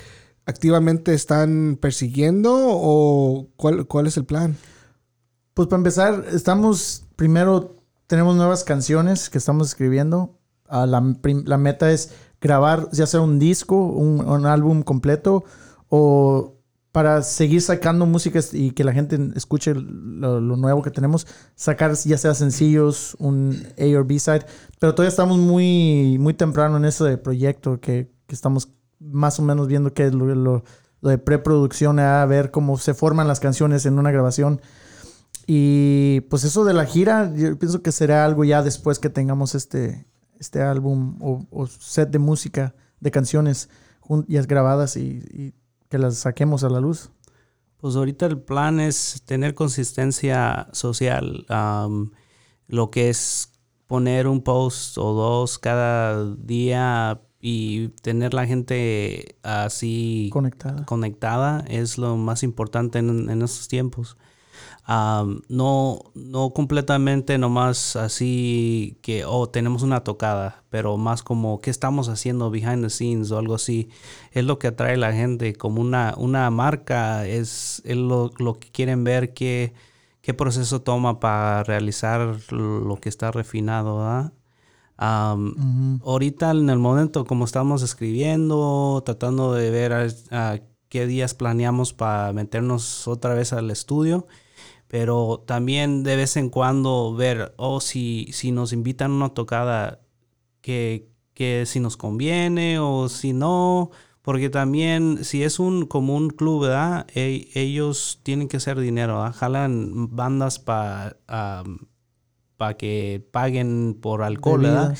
activamente 0.47 1.15
están 1.15 1.79
persiguiendo 1.81 2.53
o 2.55 3.49
cuál, 3.57 3.89
cuál 3.89 4.07
es 4.07 4.17
el 4.17 4.25
plan? 4.25 4.57
Pues 5.55 5.67
para 5.67 5.79
empezar, 5.79 6.27
estamos, 6.33 7.07
primero 7.17 7.75
tenemos 8.07 8.37
nuevas 8.37 8.63
canciones 8.63 9.31
que 9.31 9.39
estamos 9.39 9.67
escribiendo. 9.67 10.39
Ah, 10.69 10.87
la, 10.87 11.01
meta 11.01 11.91
es 11.91 12.11
grabar 12.41 12.89
ya 12.93 13.07
sea 13.07 13.21
un 13.21 13.41
disco, 13.41 13.75
un 13.75 14.47
álbum 14.47 14.85
completo 14.85 15.45
o 15.95 16.55
para 16.91 17.21
seguir 17.23 17.61
sacando 17.61 18.07
música 18.07 18.41
y 18.53 18.71
que 18.71 18.83
la 18.83 18.95
gente 18.95 19.19
escuche 19.35 19.75
lo, 19.75 20.41
lo 20.41 20.57
nuevo 20.57 20.81
que 20.83 20.91
tenemos, 20.91 21.27
sacar 21.55 21.93
ya 21.95 22.17
sea 22.17 22.33
sencillos, 22.35 23.15
un 23.19 23.63
A 23.79 24.01
o 24.01 24.05
B 24.05 24.19
side, 24.19 24.47
pero 24.81 24.95
todavía 24.95 25.11
estamos 25.11 25.37
muy, 25.37 26.17
muy 26.19 26.33
temprano 26.33 26.79
en 26.79 26.87
ese 26.87 27.19
proyecto 27.19 27.79
que, 27.79 28.11
que 28.27 28.35
estamos 28.35 28.71
más 29.01 29.39
o 29.39 29.43
menos 29.43 29.67
viendo 29.69 29.93
qué 29.93 30.07
es 30.07 30.15
lo, 30.15 30.35
lo- 30.35 30.65
lo 31.03 31.11
de 31.11 31.19
preproducción, 31.19 31.99
a 31.99 32.25
ver 32.25 32.51
cómo 32.51 32.79
se 32.79 32.95
forman 32.95 33.29
las 33.29 33.41
canciones 33.41 33.85
en 33.85 33.99
una 33.99 34.11
grabación. 34.13 34.61
Y 35.47 36.21
pues 36.31 36.45
eso 36.45 36.65
de 36.65 36.73
la 36.73 36.87
gira, 36.87 37.33
yo 37.35 37.59
pienso 37.59 37.83
que 37.83 37.93
será 37.93 38.25
algo 38.25 38.45
ya 38.45 38.63
después 38.63 38.99
que 38.99 39.11
tengamos 39.11 39.55
este, 39.55 40.07
este 40.39 40.63
álbum 40.63 41.19
o, 41.21 41.45
o 41.51 41.67
set 41.67 42.11
de 42.11 42.19
música, 42.19 42.75
de 43.01 43.11
canciones 43.11 43.69
ya 44.29 44.43
grabadas 44.43 44.97
y, 44.97 45.23
y 45.33 45.55
que 45.93 45.99
las 45.99 46.17
saquemos 46.17 46.65
a 46.65 46.71
la 46.71 46.81
luz. 46.81 47.11
Pues 47.77 47.97
ahorita 47.97 48.25
el 48.25 48.41
plan 48.41 48.81
es 48.81 49.23
tener 49.27 49.55
consistencia 49.55 50.69
social. 50.73 51.45
lo 52.67 52.91
que 52.91 53.11
es 53.11 53.53
poner 53.87 54.27
un 54.27 54.41
post 54.41 54.97
o 54.97 55.13
dos 55.13 55.59
cada 55.59 56.35
día 56.37 57.21
y 57.43 57.89
tener 58.01 58.33
la 58.33 58.47
gente 58.47 59.37
así 59.43 60.31
Conectada. 60.33 60.87
conectada 60.87 61.63
es 61.69 61.99
lo 61.99 62.17
más 62.17 62.43
importante 62.43 62.99
en, 62.99 63.29
en 63.29 63.43
estos 63.43 63.69
tiempos. 63.69 64.17
Am, 64.85 65.43
no, 65.49 66.11
no 66.15 66.51
completamente 66.51 67.39
nomás 67.39 67.95
así 67.95 68.99
que, 69.01 69.25
oh, 69.25 69.49
tenemos 69.49 69.83
una 69.83 70.03
tocada, 70.03 70.65
pero 70.71 70.97
más 70.97 71.23
como 71.23 71.61
qué 71.61 71.71
estamos 71.71 72.09
haciendo 72.09 72.51
behind 72.51 72.83
the 72.83 72.91
scenes 72.91 73.31
o 73.31 73.39
algo 73.39 73.55
así. 73.55 73.91
Es 74.33 74.45
lo 74.45 74.59
que 74.59 74.69
atrae 74.69 74.95
a 74.95 74.97
la 74.97 75.13
gente, 75.13 75.55
como 75.55 75.81
una, 75.81 76.15
una 76.17 76.51
marca, 76.51 77.27
es, 77.27 77.81
es 77.85 77.97
lo, 77.97 78.33
lo 78.39 78.59
que 78.59 78.71
quieren 78.71 79.05
ver, 79.05 79.35
qué, 79.35 79.73
qué 80.21 80.35
proceso 80.35 80.83
toma 80.83 81.21
para 81.21 81.63
realizar 81.65 82.39
lo 82.51 82.97
que 83.01 83.09
está 83.09 83.31
refinado, 83.31 83.99
¿verdad? 83.99 84.33
Am, 84.97 86.01
Ahorita 86.05 86.51
en 86.51 86.71
el 86.71 86.79
momento 86.79 87.25
como 87.25 87.45
estamos 87.45 87.83
escribiendo, 87.83 89.03
tratando 89.05 89.53
de 89.53 89.71
ver 89.71 89.93
a, 89.93 90.07
a 90.31 90.61
qué 90.89 91.07
días 91.07 91.35
planeamos 91.35 91.93
para 91.93 92.33
meternos 92.33 93.09
otra 93.09 93.35
vez 93.35 93.53
al 93.53 93.71
estudio, 93.71 94.27
pero 94.93 95.43
también 95.47 96.03
de 96.03 96.17
vez 96.17 96.37
en 96.37 96.51
cuando 96.51 97.15
ver, 97.15 97.55
o 97.57 97.81
si, 97.81 98.29
si 98.35 98.53
nos 98.53 98.75
invitan 98.75 99.13
a 99.13 99.15
una 99.15 99.29
tocada, 99.31 100.01
que, 100.61 101.09
que 101.33 101.65
si 101.65 101.81
nos 101.81 101.97
conviene 101.97 102.79
o 102.79 103.09
si 103.09 103.33
no, 103.33 103.91
porque 104.21 104.51
también 104.51 105.25
si 105.25 105.45
es 105.45 105.59
un 105.59 105.87
como 105.87 106.15
un 106.15 106.29
club, 106.29 106.65
¿verdad? 106.65 107.07
E- 107.15 107.49
ellos 107.55 108.21
tienen 108.23 108.49
que 108.49 108.59
hacer 108.59 108.79
dinero, 108.79 109.17
¿verdad? 109.23 109.35
Jalan 109.35 110.15
bandas 110.15 110.59
para 110.59 111.17
para 112.59 112.77
que 112.77 113.27
paguen 113.33 113.97
por 113.99 114.23
alcohol, 114.23 114.93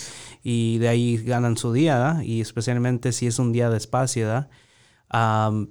y 0.43 0.79
de 0.79 0.89
ahí 0.89 1.19
ganan 1.19 1.59
su 1.59 1.71
día, 1.75 1.99
¿verdad? 1.99 2.23
Y 2.23 2.41
especialmente 2.41 3.13
si 3.13 3.27
es 3.27 3.39
un 3.39 3.53
día 3.53 3.69
de 3.69 3.77
espacio, 3.77 4.27
¿verdad? 4.27 4.49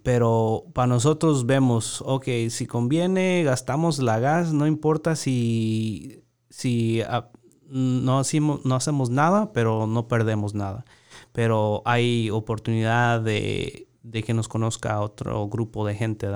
Pero 0.04 0.66
para 0.74 0.88
nosotros 0.88 1.46
vemos, 1.48 2.04
ok, 2.06 2.28
si 2.50 2.68
conviene, 2.68 3.44
gastamos 3.44 4.00
la 4.00 4.20
gas, 4.20 4.54
no 4.54 4.68
importa 4.68 5.16
si, 5.16 6.24
si 6.50 7.02
ah, 7.02 7.32
no, 7.68 8.20
hacemos, 8.20 8.64
no 8.66 8.76
hacemos 8.76 9.10
nada, 9.10 9.52
pero 9.52 9.88
no 9.88 10.08
perdemos 10.08 10.54
nada. 10.54 10.86
Pero 11.32 11.82
hay 11.86 12.30
oportunidad 12.30 13.22
de, 13.22 13.88
de 14.04 14.24
que 14.24 14.34
nos 14.36 14.48
conozca 14.48 15.02
otro 15.02 15.48
grupo 15.48 15.88
de 15.88 15.96
gente. 15.96 16.28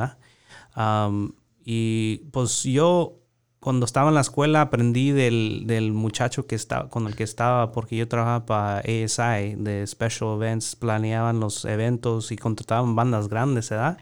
Am, 0.73 1.33
y 1.63 2.17
pues 2.31 2.63
yo 2.63 3.24
cuando 3.65 3.87
estaba 3.87 4.09
en 4.09 4.13
la 4.13 4.21
escuela 4.21 4.61
aprendí 4.61 5.09
del, 5.09 5.63
del 5.65 5.91
muchacho 5.91 6.45
que 6.45 6.53
estaba, 6.53 6.87
con 6.87 7.07
el 7.07 7.15
que 7.15 7.23
estaba, 7.23 7.71
porque 7.71 7.95
yo 7.95 8.07
trabajaba 8.07 8.45
para 8.45 8.77
ASI, 8.81 9.55
de 9.57 9.83
Special 9.87 10.35
Events, 10.35 10.75
planeaban 10.75 11.39
los 11.39 11.65
eventos 11.65 12.31
y 12.31 12.35
contrataban 12.35 12.95
bandas 12.95 13.27
grandes, 13.27 13.71
¿verdad? 13.71 13.97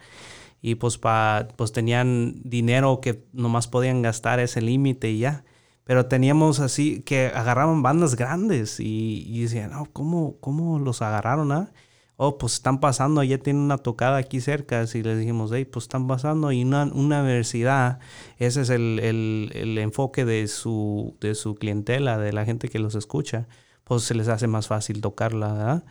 Y 0.62 0.76
pues, 0.76 0.98
pa, 0.98 1.48
pues 1.56 1.72
tenían 1.72 2.42
dinero 2.44 3.00
que 3.00 3.24
nomás 3.32 3.70
podían 3.70 4.02
gastar 4.02 4.42
ese 4.42 4.62
límite 4.62 5.12
y 5.12 5.20
ya. 5.20 5.46
Pero 5.86 6.08
teníamos 6.08 6.60
así 6.60 7.02
que 7.02 7.28
agarraban 7.28 7.82
bandas 7.82 8.18
grandes 8.18 8.82
y, 8.82 9.24
y 9.26 9.44
decían, 9.44 9.72
no, 9.72 9.86
¿cómo, 9.94 10.36
¿cómo 10.42 10.78
los 10.78 11.02
agarraron? 11.02 11.54
Ah? 11.54 11.72
Oh, 12.16 12.38
pues 12.38 12.54
están 12.54 12.80
pasando, 12.80 13.24
ya 13.24 13.40
tienen 13.40 13.64
una 13.64 13.78
tocada 13.80 14.18
aquí 14.18 14.40
cerca. 14.40 14.86
Y 14.94 15.02
les 15.02 15.20
dijimos, 15.20 15.52
hey, 15.54 15.66
pues 15.66 15.86
están 15.86 16.08
pasando. 16.08 16.52
Y 16.52 16.64
una, 16.64 16.84
una 16.86 17.22
universidad, 17.22 18.00
ese 18.38 18.62
es 18.62 18.70
el, 18.70 19.00
el, 19.00 19.52
el, 19.54 19.78
enfoque 19.80 20.24
de 20.24 20.48
su, 20.48 21.18
de 21.20 21.36
su 21.36 21.56
clientela, 21.56 22.18
de 22.18 22.32
la 22.32 22.46
gente 22.46 22.70
que 22.70 22.80
los 22.80 22.96
escucha, 22.96 23.48
pues 23.84 24.04
se 24.04 24.14
les 24.16 24.28
hace 24.28 24.48
más 24.48 24.68
fácil 24.68 25.02
tocarla, 25.02 25.54
¿verdad? 25.54 25.86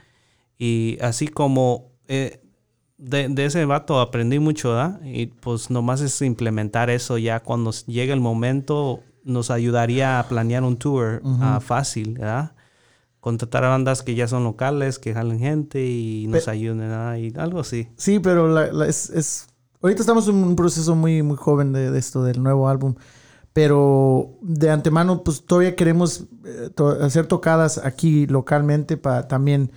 Y 0.58 0.98
así 1.00 1.26
como 1.26 1.90
eh, 2.06 2.40
de, 2.98 3.28
de, 3.28 3.44
ese 3.44 3.64
vato 3.64 4.00
aprendí 4.00 4.38
mucho, 4.38 4.70
¿verdad? 4.70 5.00
Y 5.04 5.26
pues 5.26 5.70
nomás 5.70 6.00
es 6.00 6.22
implementar 6.22 6.88
eso 6.88 7.18
ya 7.18 7.40
cuando 7.40 7.72
llegue 7.86 8.12
el 8.12 8.20
momento 8.20 9.02
nos 9.24 9.50
ayudaría 9.50 10.18
a 10.18 10.28
planear 10.28 10.62
un 10.62 10.76
tour 10.76 11.20
uh 11.22 11.28
-huh. 11.28 11.56
uh, 11.58 11.60
fácil, 11.60 12.14
¿verdad? 12.14 12.54
Contratar 13.22 13.62
a 13.62 13.68
bandas 13.68 14.02
que 14.02 14.16
ya 14.16 14.26
son 14.26 14.42
locales, 14.42 14.98
que 14.98 15.14
jalen 15.14 15.38
gente 15.38 15.86
y 15.86 16.26
nos 16.28 16.46
Pe 16.46 16.50
ayuden, 16.50 16.78
¿verdad? 16.78 17.14
Y 17.18 17.32
algo 17.38 17.60
así. 17.60 17.86
Sí, 17.96 18.18
pero 18.18 18.48
la, 18.48 18.72
la, 18.72 18.88
es, 18.88 19.10
es, 19.10 19.46
Ahorita 19.80 20.00
estamos 20.00 20.26
en 20.26 20.34
un 20.34 20.56
proceso 20.56 20.96
muy, 20.96 21.22
muy 21.22 21.36
joven 21.36 21.72
de, 21.72 21.92
de, 21.92 21.98
esto, 22.00 22.24
del 22.24 22.42
nuevo 22.42 22.68
álbum. 22.68 22.96
Pero 23.52 24.38
de 24.42 24.70
antemano, 24.70 25.22
pues 25.22 25.46
todavía 25.46 25.76
queremos 25.76 26.24
eh, 26.44 26.70
to 26.74 26.88
hacer 26.88 27.28
tocadas 27.28 27.78
aquí 27.78 28.26
localmente 28.26 28.96
para 28.96 29.28
también 29.28 29.70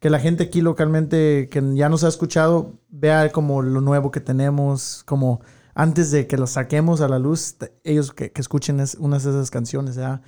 que 0.00 0.10
la 0.10 0.18
gente 0.18 0.42
aquí 0.42 0.60
localmente 0.60 1.48
que 1.52 1.62
ya 1.76 1.88
nos 1.88 2.02
ha 2.02 2.08
escuchado 2.08 2.80
vea 2.88 3.30
como 3.30 3.62
lo 3.62 3.80
nuevo 3.80 4.10
que 4.10 4.20
tenemos, 4.20 5.04
como 5.04 5.40
antes 5.72 6.10
de 6.10 6.26
que 6.26 6.36
lo 6.36 6.48
saquemos 6.48 7.00
a 7.00 7.08
la 7.08 7.20
luz, 7.20 7.54
ellos 7.84 8.12
que, 8.12 8.32
que 8.32 8.40
escuchen 8.40 8.80
es, 8.80 8.96
unas 8.96 9.22
de 9.22 9.30
esas 9.30 9.52
canciones, 9.52 9.94
¿ya? 9.94 10.20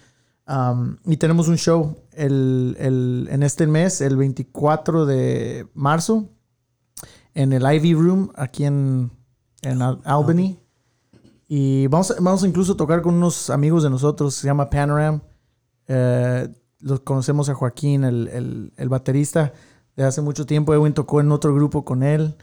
Um, 0.47 0.97
y 1.05 1.16
tenemos 1.16 1.49
un 1.49 1.57
show 1.57 1.97
el, 2.12 2.76
el, 2.78 3.28
en 3.30 3.43
este 3.43 3.66
mes, 3.66 4.01
el 4.01 4.16
24 4.16 5.07
de 5.07 5.68
marzo, 5.74 6.28
en 7.34 7.53
el 7.53 7.62
Ivy 7.62 7.95
Room, 7.95 8.32
aquí 8.34 8.64
en, 8.64 9.11
en 9.62 9.82
Al 9.82 10.01
Albany. 10.05 10.59
Y 11.47 11.86
vamos, 11.88 12.14
vamos 12.20 12.43
a 12.43 12.49
incluso 12.49 12.76
tocar 12.76 13.03
con 13.03 13.14
unos 13.14 13.51
amigos 13.51 13.82
de 13.82 13.91
nosotros, 13.91 14.34
se 14.34 14.47
llama 14.47 14.70
Panoram. 14.70 15.20
Eh, 15.86 16.49
los 16.80 17.01
conocemos 17.01 17.49
a 17.49 17.55
Joaquín, 17.55 18.05
el, 18.05 18.28
el, 18.28 18.72
el, 18.76 18.88
baterista 18.88 19.53
de 19.97 20.05
hace 20.05 20.22
mucho 20.22 20.47
tiempo. 20.47 20.72
Edwin 20.74 20.95
tocó 20.95 21.20
en 21.20 21.30
otro 21.32 21.55
grupo 21.55 21.84
con 21.84 22.03
él. 22.03 22.36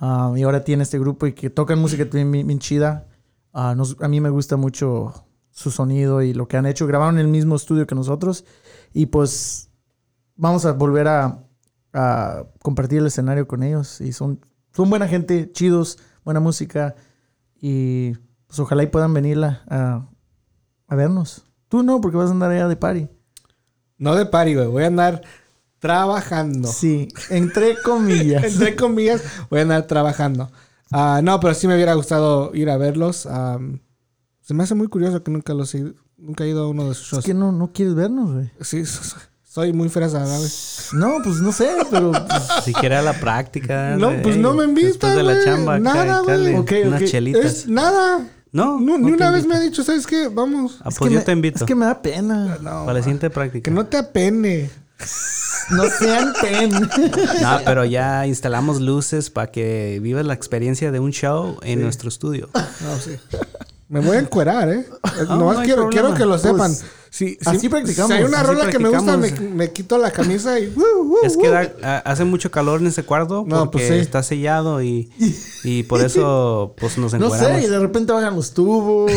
Uh, 0.00 0.36
y 0.36 0.42
ahora 0.42 0.64
tiene 0.64 0.82
este 0.82 0.98
grupo 0.98 1.26
y 1.26 1.32
que 1.32 1.50
tocan 1.50 1.78
música 1.78 2.04
bien, 2.04 2.30
bien 2.30 2.58
chida. 2.58 3.06
Uh, 3.52 3.74
nos, 3.74 3.96
a 4.00 4.08
mí 4.08 4.20
me 4.20 4.30
gusta 4.30 4.56
mucho 4.56 5.12
su 5.54 5.70
sonido 5.70 6.20
y 6.20 6.34
lo 6.34 6.46
que 6.48 6.58
han 6.58 6.66
hecho. 6.66 6.86
Grabaron 6.86 7.14
en 7.14 7.22
el 7.22 7.28
mismo 7.28 7.54
estudio 7.56 7.86
que 7.86 7.94
nosotros. 7.94 8.44
Y 8.92 9.06
pues 9.06 9.70
vamos 10.36 10.66
a 10.66 10.72
volver 10.72 11.08
a, 11.08 11.38
a 11.92 12.44
compartir 12.60 12.98
el 12.98 13.06
escenario 13.06 13.46
con 13.46 13.62
ellos. 13.62 14.00
Y 14.00 14.12
son, 14.12 14.44
son 14.72 14.90
buena 14.90 15.08
gente, 15.08 15.50
chidos, 15.52 15.98
buena 16.24 16.40
música. 16.40 16.96
Y 17.54 18.12
pues 18.48 18.58
ojalá 18.58 18.82
y 18.82 18.88
puedan 18.88 19.14
venir 19.14 19.42
a, 19.42 19.62
a, 19.68 20.08
a 20.88 20.96
vernos. 20.96 21.46
Tú 21.68 21.82
no, 21.82 22.00
porque 22.00 22.16
vas 22.16 22.28
a 22.28 22.32
andar 22.32 22.50
allá 22.50 22.68
de 22.68 22.76
party. 22.76 23.08
No 23.96 24.16
de 24.16 24.26
party, 24.26 24.56
güey. 24.56 24.66
Voy 24.66 24.82
a 24.82 24.88
andar 24.88 25.22
trabajando. 25.78 26.68
Sí, 26.68 27.08
entre 27.30 27.80
comillas. 27.84 28.42
entre 28.44 28.74
comillas, 28.74 29.22
voy 29.50 29.60
a 29.60 29.62
andar 29.62 29.86
trabajando. 29.86 30.50
Uh, 30.90 31.22
no, 31.22 31.38
pero 31.38 31.54
sí 31.54 31.68
me 31.68 31.74
hubiera 31.74 31.94
gustado 31.94 32.52
ir 32.54 32.70
a 32.70 32.76
verlos. 32.76 33.26
Um, 33.26 33.78
se 34.44 34.52
me 34.52 34.62
hace 34.62 34.74
muy 34.74 34.88
curioso 34.88 35.22
que 35.22 35.30
nunca 35.30 35.54
los 35.54 35.74
he, 35.74 35.94
nunca 36.18 36.44
he 36.44 36.48
ido 36.48 36.64
a 36.64 36.68
uno 36.68 36.88
de 36.88 36.94
sus 36.94 37.06
shows. 37.08 37.20
Es 37.20 37.24
que 37.24 37.32
no, 37.32 37.50
no 37.50 37.72
quieres 37.72 37.94
vernos, 37.94 38.30
güey. 38.30 38.50
Sí, 38.60 38.82
soy 39.42 39.72
muy 39.72 39.88
fresa, 39.88 40.26
¿sabes? 40.26 40.88
No, 40.92 41.14
pues 41.24 41.36
no 41.36 41.50
sé, 41.50 41.70
pero... 41.90 42.12
Pues... 42.12 42.42
Siquiera 42.64 43.00
la 43.00 43.18
práctica. 43.18 43.96
No, 43.96 44.12
pues 44.22 44.36
no 44.36 44.52
me 44.52 44.64
invitan, 44.64 45.16
de 45.16 45.22
la 45.22 45.42
chamba. 45.42 45.78
Nada, 45.78 46.20
güey. 46.20 46.56
Okay, 46.56 46.82
unas 46.82 47.00
okay. 47.00 47.08
chelitas. 47.08 47.44
Es 47.44 47.68
nada. 47.68 48.26
No, 48.52 48.78
no, 48.78 48.98
no 48.98 49.06
ni 49.06 49.12
una 49.12 49.30
vez 49.30 49.44
invito. 49.44 49.48
me 49.48 49.54
ha 49.56 49.60
dicho, 49.66 49.82
¿sabes 49.82 50.06
qué? 50.06 50.28
Vamos. 50.28 50.78
Ah, 50.80 50.90
pues 50.96 51.10
yo 51.10 51.18
me, 51.18 51.24
te 51.24 51.32
invito. 51.32 51.58
Es 51.60 51.64
que 51.64 51.74
me 51.74 51.86
da 51.86 52.02
pena. 52.02 52.58
No, 52.60 52.84
Para 52.84 52.94
la 52.98 53.02
siguiente 53.02 53.30
práctica. 53.30 53.64
que 53.64 53.70
no 53.70 53.86
te 53.86 53.96
apene. 53.96 54.70
No 55.70 55.84
sean 55.88 56.32
pen. 56.40 56.70
No, 57.42 57.60
pero 57.64 57.84
ya 57.84 58.26
instalamos 58.26 58.80
luces 58.80 59.30
para 59.30 59.50
que 59.50 59.98
vivas 60.02 60.26
la 60.26 60.34
experiencia 60.34 60.92
de 60.92 61.00
un 61.00 61.12
show 61.12 61.58
en 61.62 61.78
Sí. 61.78 61.82
nuestro 61.84 62.08
estudio. 62.08 62.50
No, 62.54 62.98
sí. 62.98 63.16
Me 63.88 64.00
voy 64.00 64.16
a 64.16 64.20
encuerar, 64.20 64.68
¿eh? 64.70 64.86
No, 65.28 65.52
no 65.52 65.62
quiero, 65.62 65.88
que 66.14 66.24
lo 66.24 66.38
sepan. 66.38 66.72
Pues, 66.72 66.84
si, 67.10 67.38
así 67.44 67.60
si- 67.60 67.68
practicamos, 67.68 68.08
Si 68.10 68.16
hay 68.16 68.24
una 68.24 68.38
así 68.40 68.46
rola 68.48 68.70
que 68.70 68.78
me 68.80 68.88
gusta, 68.88 69.16
me, 69.16 69.30
me 69.30 69.72
quito 69.72 69.98
la 69.98 70.10
camisa 70.10 70.58
y... 70.58 70.66
uh, 70.76 71.02
uh, 71.02 71.16
Es 71.24 71.36
que 71.36 71.48
da- 71.48 71.72
a- 71.82 71.98
hace 71.98 72.24
mucho 72.24 72.50
calor 72.50 72.80
en 72.80 72.88
ese 72.88 73.04
cuarto 73.04 73.44
No, 73.46 73.70
porque 73.70 73.86
pues 73.86 73.88
sí. 73.88 73.94
está 74.00 74.22
sellado 74.24 74.82
y, 74.82 75.12
y 75.64 75.84
por 75.84 76.00
eso 76.00 76.74
pues 76.76 76.98
nos 76.98 77.12
No 77.14 77.26
encuadramos. 77.26 77.60
sé, 77.60 77.66
y 77.66 77.70
de 77.70 77.78
repente 77.78 78.12
bajan 78.12 78.34
los 78.34 78.52
tubos. 78.52 79.12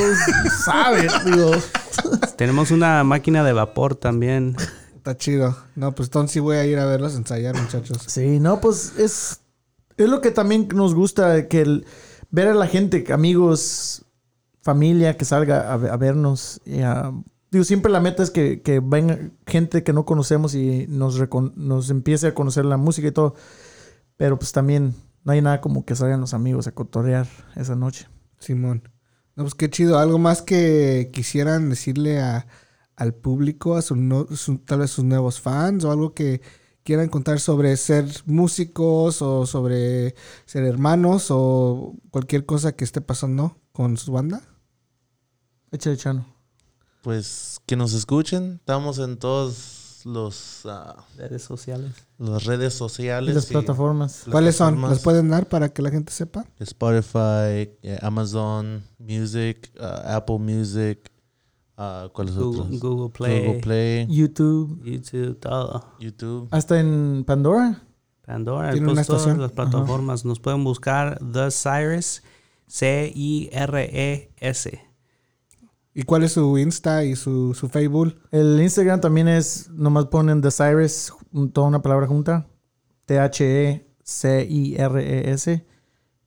¿Sabes? 0.64 1.12
Digo. 1.26 1.52
Tenemos 2.36 2.70
una 2.70 3.04
máquina 3.04 3.44
de 3.44 3.54
vapor 3.54 3.96
también. 3.96 4.56
Está 4.96 5.18
chido. 5.18 5.58
No, 5.76 5.96
pues 5.96 6.10
entonces 6.10 6.34
sí 6.34 6.40
voy 6.40 6.58
a 6.58 6.66
ir 6.66 6.78
a 6.78 6.86
verlos 6.86 7.16
ensayar, 7.16 7.56
muchachos. 7.60 7.98
Sí, 8.06 8.40
no, 8.40 8.60
pues 8.62 8.94
es, 9.00 9.40
es 9.98 10.10
lo 10.10 10.22
que 10.22 10.30
también 10.32 10.68
nos 10.76 10.94
gusta, 10.94 11.48
que 11.48 11.62
el, 11.62 11.86
ver 12.30 12.50
a 12.50 12.54
la 12.54 12.68
gente, 12.68 13.06
amigos, 13.12 14.04
familia 14.68 15.16
que 15.18 15.24
salga 15.26 15.72
a, 15.72 15.74
a 15.76 15.98
vernos. 15.98 16.60
y 16.66 16.82
a- 16.82 17.14
digo, 17.52 17.64
siempre 17.64 17.90
la 17.92 18.02
meta 18.02 18.22
es 18.24 18.30
que, 18.32 18.62
venga 18.84 19.18
gente 19.46 19.82
que 19.84 19.94
no 19.94 20.04
conocemos 20.06 20.54
y 20.56 20.86
nos, 20.90 21.18
nos 21.56 21.90
empiece 21.90 22.28
a 22.28 22.34
conocer 22.34 22.66
la 22.66 22.76
música 22.78 23.08
y 23.08 23.12
todo. 23.12 23.34
Pero 24.18 24.38
pues 24.38 24.52
también 24.52 24.94
no 25.24 25.32
hay 25.32 25.42
nada 25.42 25.62
como 25.62 25.86
que 25.86 25.96
salgan 25.96 26.20
los 26.22 26.34
amigos 26.34 26.68
a 26.68 26.74
cotorrear 26.74 27.28
esa 27.56 27.76
noche. 27.76 28.08
Simón. 28.40 28.82
No, 29.36 29.44
pues 29.44 29.56
qué 29.56 29.70
chido. 29.70 29.98
Algo 30.00 30.18
más 30.20 30.42
que 30.42 31.10
quisieran 31.14 31.70
decirle 31.70 32.20
al 32.96 33.14
público, 33.14 33.76
a 33.78 33.82
su, 33.82 33.96
no- 33.96 34.28
su- 34.36 34.58
tal 34.58 34.80
vez 34.80 34.92
sus 34.92 35.06
nuevos 35.06 35.40
fans 35.40 35.86
o 35.86 35.92
algo 35.92 36.14
que 36.14 36.42
quieran 36.84 37.10
contar 37.10 37.40
sobre 37.40 37.76
ser 37.78 38.06
músicos 38.26 39.22
o 39.22 39.46
sobre 39.46 40.16
ser 40.46 40.64
hermanos 40.66 41.28
o 41.30 41.96
cualquier 42.12 42.46
cosa 42.46 42.72
que 42.74 42.84
esté 42.84 43.00
pasando 43.02 43.58
con 43.72 43.96
su 43.98 44.12
banda. 44.12 44.42
Échale, 45.72 45.98
Chano. 45.98 46.26
Pues 47.02 47.60
que 47.66 47.76
nos 47.76 47.94
escuchen. 47.94 48.56
Estamos 48.60 49.00
en 49.00 49.18
todos 49.18 50.02
los 50.06 50.62
ah, 50.66 51.04
Redes 51.18 51.44
sociales. 51.44 51.92
las 52.18 52.46
redes 52.46 52.76
Y 52.76 52.78
sociales. 52.78 53.36
las 53.36 53.50
y 53.50 53.54
plataformas. 53.54 54.24
¿Cuáles 54.30 54.56
son? 54.56 54.82
¿Las 54.82 55.00
pueden 55.00 55.30
dar 55.30 55.48
para 55.48 55.70
que 55.70 55.82
la 55.82 55.90
gente 55.90 56.12
sepa? 56.14 56.46
Spotify, 56.60 57.70
eh, 57.84 57.98
Amazon 58.02 58.84
Music, 59.00 59.72
ah, 59.80 60.16
Apple 60.18 60.40
Music, 60.40 61.12
ah, 61.78 62.10
¿cuáles 62.14 62.36
Google, 62.36 62.62
otros? 62.62 62.80
Google 62.80 63.10
Play, 63.10 63.46
Google 63.46 63.62
Play, 63.62 64.08
YouTube. 64.10 64.82
YouTube, 64.84 65.40
todo. 65.40 65.94
YouTube. 66.00 66.48
Hasta 66.52 66.80
en 66.80 67.24
Pandora. 67.26 67.82
Pandora, 68.26 68.72
Tiene 68.72 68.86
pues, 68.88 68.94
una 68.98 69.06
todas 69.06 69.22
estación. 69.22 69.42
las 69.42 69.52
plataformas. 69.54 70.26
Nos 70.26 70.40
pueden 70.40 70.64
buscar 70.66 71.18
The 71.20 71.50
Cyrus, 71.52 72.22
C-I-R-E-S. 72.68 74.87
¿Y 76.00 76.04
cuál 76.04 76.24
es 76.24 76.34
su 76.34 76.56
Insta 76.60 77.04
y 77.04 77.16
su, 77.16 77.56
su 77.56 77.70
Facebook? 77.70 78.16
El 78.30 78.62
Instagram 78.62 79.02
también 79.02 79.28
es, 79.28 79.68
nomás 79.72 80.06
ponen 80.06 80.42
The 80.44 80.52
Cyrus, 80.52 81.12
un- 81.32 81.52
toda 81.52 81.68
una 81.70 81.82
palabra 81.82 82.06
junta. 82.06 82.48
T-H-E-C-I-R-E-S. 84.38 85.66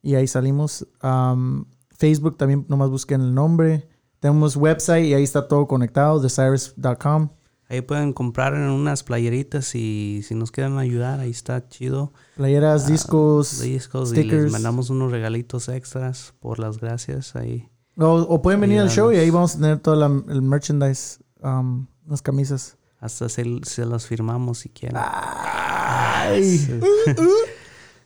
Y 0.03 0.15
ahí 0.15 0.27
salimos. 0.27 0.87
Um, 1.03 1.67
Facebook 1.91 2.37
también 2.37 2.67
nomás 2.69 2.91
busquen 2.91 3.21
el 3.21 3.35
nombre. 3.35 3.89
Tenemos 4.19 4.57
website 4.57 5.05
y 5.07 5.15
ahí 5.15 5.23
está 5.23 5.47
todo 5.49 5.67
conectado, 5.67 6.21
thecyrus.com. 6.21 7.31
Ahí 7.69 7.83
pueden 7.83 8.13
comprar 8.13 8.55
en 8.55 8.63
unas 8.63 9.05
playeritas 9.05 9.75
y 9.77 10.23
si 10.25 10.35
nos 10.35 10.51
quieren 10.51 10.77
ayudar, 10.79 11.21
ahí 11.21 11.31
está 11.31 11.69
chido. 11.69 12.13
Playeras, 12.37 12.87
Ah, 12.87 12.89
discos. 12.91 13.61
discos 13.61 14.13
y 14.13 14.17
les 14.17 14.25
stickers. 14.27 14.51
mandamos 14.53 14.91
unos 14.91 15.13
regalitos 15.13 15.69
extras 15.69 16.35
por 16.41 16.59
las 16.59 16.79
gracias 16.79 17.37
ahí. 17.37 17.69
O, 17.97 18.07
o 18.15 18.41
pueden 18.43 18.61
venir 18.61 18.81
al 18.81 18.89
show 18.91 19.12
y 19.12 19.17
ahí 19.17 19.31
vamos 19.31 19.55
a 19.55 19.59
tener 19.59 19.79
todo 19.81 19.95
la- 19.97 20.23
el 20.33 20.43
merchandise, 20.43 21.19
um, 21.43 21.87
las 22.07 22.23
camisas. 22.23 22.77
Hasta 23.01 23.29
se, 23.29 23.45
se 23.65 23.85
las 23.87 24.07
firmamos 24.07 24.59
si 24.59 24.69
quieren. 24.69 24.99
Ay. 25.03 26.59
Sí. 26.59 26.81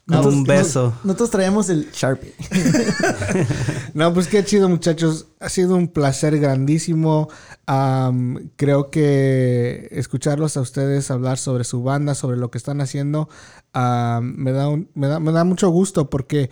Nosotros- 0.06 0.35
Un 0.35 0.44
beso. 0.44 0.93
Nosotros 1.02 1.31
traemos 1.31 1.69
el 1.70 1.90
Sharpie. 1.93 2.35
No, 3.94 4.12
pues 4.12 4.27
qué 4.27 4.44
chido, 4.44 4.69
muchachos. 4.69 5.28
ha 5.39 5.48
sido 5.48 5.77
un 5.77 5.86
placer 5.89 6.39
grandísimo. 6.40 7.28
Creo 8.56 8.90
que 8.90 9.89
escucharlos 9.93 10.56
a 10.56 10.61
ustedes 10.61 11.11
hablar 11.12 11.39
sobre 11.39 11.62
su 11.65 11.82
banda, 11.85 12.15
sobre 12.16 12.36
lo 12.36 12.51
que 12.51 12.59
están 12.59 12.81
haciendo, 12.81 13.28
me, 13.73 14.52
da 14.52 14.69
un- 14.69 14.90
me, 14.94 15.06
da, 15.06 15.20
me 15.20 15.31
da 15.32 15.44
mucho 15.44 15.69
gusto 15.70 16.11
porque 16.11 16.51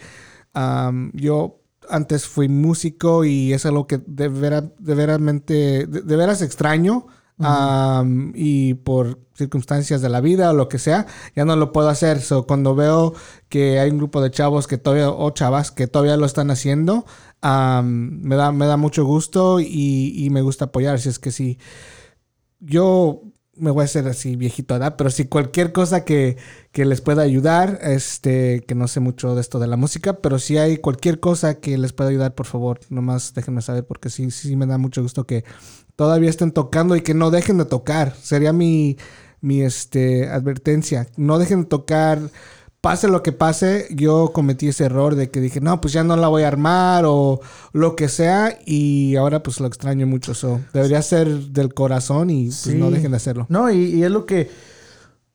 yo 1.15 1.62
antes 1.93 2.27
fui 2.27 2.49
músico 2.49 3.25
y 3.25 3.53
es 3.53 3.67
algo 3.67 3.87
que 3.87 3.99
de, 4.07 4.29
vera- 4.29 4.73
de, 4.79 4.95
veramente- 4.95 5.87
de- 5.87 6.03
de 6.03 6.17
veras 6.17 6.43
extraño. 6.43 7.07
y 8.35 8.75
por 8.75 9.19
circunstancias 9.35 10.01
de 10.01 10.09
la 10.09 10.21
vida 10.21 10.51
o 10.51 10.55
lo 10.55 10.69
que 10.69 10.79
sea, 10.79 11.07
ya 11.35 11.45
no 11.45 11.57
lo 11.57 11.73
puedo 11.73 11.89
hacer. 11.89 12.21
So, 12.21 12.47
cuando 12.47 12.75
veo 12.77 13.15
que 13.49 13.81
hay 13.81 13.91
un 13.91 13.99
grupo 13.99 14.21
de 14.21 14.31
chavos 14.31 14.67
que 14.69 14.79
todavía, 14.79 15.11
o 15.11 15.31
chavas 15.31 15.73
que 15.73 15.89
todavía 15.89 16.17
lo 16.17 16.27
están 16.27 16.51
haciendo, 16.53 17.05
me, 17.43 18.37
da, 18.37 18.53
me 18.53 18.67
da 18.67 18.77
mucho 18.77 19.05
gusto 19.05 19.59
y, 19.61 20.13
y 20.17 20.31
me 20.31 20.43
gusta 20.43 20.67
apoyar. 20.67 21.01
Si 21.01 21.09
es 21.09 21.19
que 21.19 21.33
sí, 21.33 21.59
yo 22.61 23.23
me 23.57 23.71
voy 23.71 23.83
a 23.83 23.85
hacer 23.85 24.09
así 24.09 24.37
viejito, 24.37 24.75
¿verdad? 24.75 24.95
Pero 24.97 25.11
si 25.11 25.27
cualquier 25.27 25.73
cosa 25.73 26.05
que, 26.05 26.37
que 26.73 26.85
les 26.85 27.01
pueda 27.01 27.23
ayudar, 27.23 27.79
este, 27.83 28.63
que 28.67 28.75
no 28.75 28.89
sé 28.89 29.01
mucho 29.01 29.35
de 29.35 29.41
esto 29.41 29.59
de 29.59 29.67
la 29.67 29.77
música, 29.77 30.15
pero 30.15 30.39
si 30.39 30.57
hay 30.59 30.79
cualquier 30.79 31.21
cosa 31.21 31.61
que 31.61 31.77
les 31.77 31.93
pueda 31.93 32.11
ayudar, 32.11 32.35
por 32.35 32.47
favor, 32.47 32.81
nomás 32.89 33.35
déjenme 33.35 33.61
saber 33.63 33.85
porque 33.85 34.09
sí, 34.11 34.31
sí 34.31 34.57
me 34.57 34.67
da 34.67 34.79
mucho 34.79 35.03
gusto 35.03 35.27
que 35.27 35.45
todavía 35.97 36.31
estén 36.31 36.53
tocando 36.53 36.97
y 36.97 37.03
que 37.03 37.15
no 37.15 37.31
dejen 37.31 37.59
de 37.59 37.67
tocar. 37.67 38.15
Sería 38.17 38.53
mi, 38.53 38.97
mi 39.43 39.63
este, 39.63 40.29
advertencia. 40.29 41.07
No 41.17 41.39
dejen 41.39 41.63
de 41.63 41.69
tocar. 41.69 42.21
Pase 42.83 43.07
lo 43.07 43.23
que 43.23 43.31
pase, 43.31 43.87
yo 43.91 44.33
cometí 44.35 44.67
ese 44.67 44.85
error 44.85 45.15
de 45.15 45.31
que 45.31 45.41
dije, 45.41 45.61
no, 45.61 45.81
pues 45.81 45.95
ya 45.95 46.03
no 46.03 46.17
la 46.17 46.27
voy 46.27 46.43
a 46.43 46.49
armar 46.49 47.05
o 47.07 47.41
lo 47.73 47.95
que 47.95 48.09
sea 48.09 48.59
y 48.67 49.15
ahora 49.15 49.41
pues 49.43 49.61
lo 49.61 49.69
extraño 49.69 50.05
mucho. 50.09 50.35
So, 50.35 50.59
debería 50.75 51.01
ser 51.01 51.29
del 51.29 51.73
corazón 51.75 52.29
y 52.29 52.47
pues, 52.47 52.57
Sí. 52.57 52.75
no 52.75 52.91
dejen 52.91 53.13
de 53.13 53.19
hacerlo. 53.19 53.47
No, 53.49 53.71
y, 53.71 53.77
y 53.85 54.03
es 54.03 54.11
lo 54.11 54.27
que. 54.27 54.51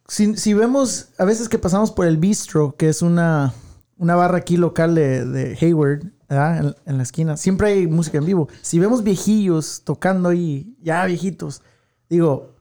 Si, 0.10 0.36
si 0.36 0.54
vemos, 0.54 1.08
a 1.18 1.24
veces 1.24 1.48
que 1.48 1.58
pasamos 1.58 1.92
por 1.92 2.06
el 2.06 2.18
Bistro, 2.18 2.76
que 2.78 2.90
es 2.90 3.02
una, 3.02 3.54
una 3.98 4.16
barra 4.16 4.40
aquí 4.40 4.58
local 4.58 4.94
de, 4.94 5.26
de 5.26 5.58
Hayward, 5.62 6.04
¿verdad? 6.28 6.58
En, 6.60 6.76
en 6.86 6.98
la 6.98 7.04
esquina, 7.04 7.38
siempre 7.38 7.70
hay 7.70 7.88
música 7.88 8.18
en 8.18 8.26
vivo. 8.26 8.50
Si 8.62 8.78
vemos 8.78 9.04
viejillos 9.04 9.84
tocando 9.86 10.28
ahí, 10.30 10.76
ya 10.82 11.06
viejitos, 11.06 11.62
digo, 12.10 12.57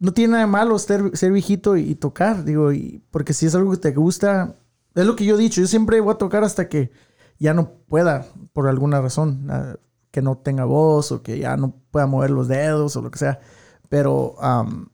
no 0.00 0.12
tiene 0.12 0.32
nada 0.32 0.44
de 0.44 0.50
malo 0.50 0.78
ser, 0.78 1.16
ser 1.16 1.32
viejito 1.32 1.76
y, 1.76 1.94
tocar, 1.94 2.44
digo, 2.44 2.72
y, 2.72 3.02
porque 3.10 3.32
si 3.32 3.46
es 3.46 3.54
algo 3.54 3.72
que 3.72 3.78
te 3.78 3.92
gusta, 3.92 4.56
es 4.94 5.06
lo 5.06 5.16
que 5.16 5.24
yo 5.24 5.36
he 5.36 5.38
dicho, 5.38 5.60
yo 5.60 5.66
siempre 5.66 6.00
voy 6.00 6.14
a 6.14 6.18
tocar 6.18 6.44
hasta 6.44 6.68
que 6.68 6.92
ya 7.38 7.54
no 7.54 7.70
pueda, 7.88 8.26
por 8.52 8.68
alguna 8.68 9.00
razón, 9.00 9.46
ah, 9.50 9.76
que 10.10 10.22
no 10.22 10.38
tenga 10.38 10.64
voz 10.64 11.12
o 11.12 11.22
que 11.22 11.38
ya 11.38 11.56
no 11.56 11.74
pueda 11.90 12.06
mover 12.06 12.30
los 12.30 12.48
dedos 12.48 12.96
o 12.96 13.02
lo 13.02 13.10
que 13.10 13.18
sea. 13.18 13.40
Pero 13.88 14.36
am, 14.40 14.88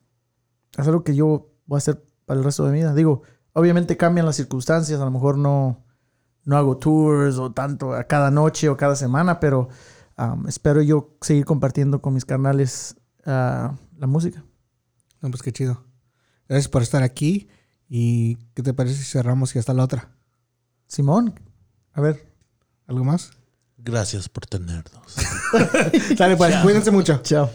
es 0.77 0.87
algo 0.87 1.05
que 1.05 1.15
yo 1.15 1.51
voy 1.67 1.77
a 1.77 1.79
hacer 1.79 2.05
para 2.27 2.39
el 2.39 2.45
resto 2.45 2.65
de 2.65 2.73
mi 2.73 2.79
vida. 2.79 2.95
Digo, 2.95 3.23
obviamente 3.53 3.97
cambian 3.97 4.27
las 4.27 4.37
circunstancias, 4.37 5.01
a 5.01 5.05
lo 5.05 5.11
mejor 5.11 5.39
no, 5.39 5.85
no 6.45 6.57
hago 6.57 6.77
tours 6.79 7.39
o 7.39 7.53
tanto 7.53 7.95
a 7.95 8.05
cada 8.05 8.31
noche 8.31 8.69
o 8.69 8.77
cada 8.77 8.97
semana, 8.97 9.41
pero 9.41 9.69
am, 10.17 10.47
espero 10.49 10.83
yo 10.83 11.17
seguir 11.21 11.45
compartiendo 11.45 12.03
con 12.03 12.15
mis 12.15 12.25
carnales 12.25 12.97
ah, 13.25 13.75
la 13.97 14.07
música. 14.07 14.45
No, 15.25 15.31
pues 15.31 15.41
qué 15.41 15.53
chido. 15.53 15.83
Gracias 16.51 16.69
por 16.69 16.83
estar 16.83 17.03
aquí 17.03 17.49
y 17.89 18.37
¿qué 18.53 18.63
te 18.63 18.75
parece 18.75 18.97
si 18.97 19.05
cerramos 19.05 19.57
y 19.57 19.59
hasta 19.59 19.73
la 19.73 19.83
otra? 19.83 20.11
Simón, 20.87 21.41
a 21.95 22.03
ver. 22.03 22.31
¿Algo 22.87 23.05
más? 23.05 23.31
Gracias 23.79 24.29
por 24.29 24.45
tenernos. 24.45 25.17
Dale, 26.19 26.37
pues, 26.37 26.57
cuídense 26.63 26.91
mucho. 26.91 27.23
Chao. 27.23 27.51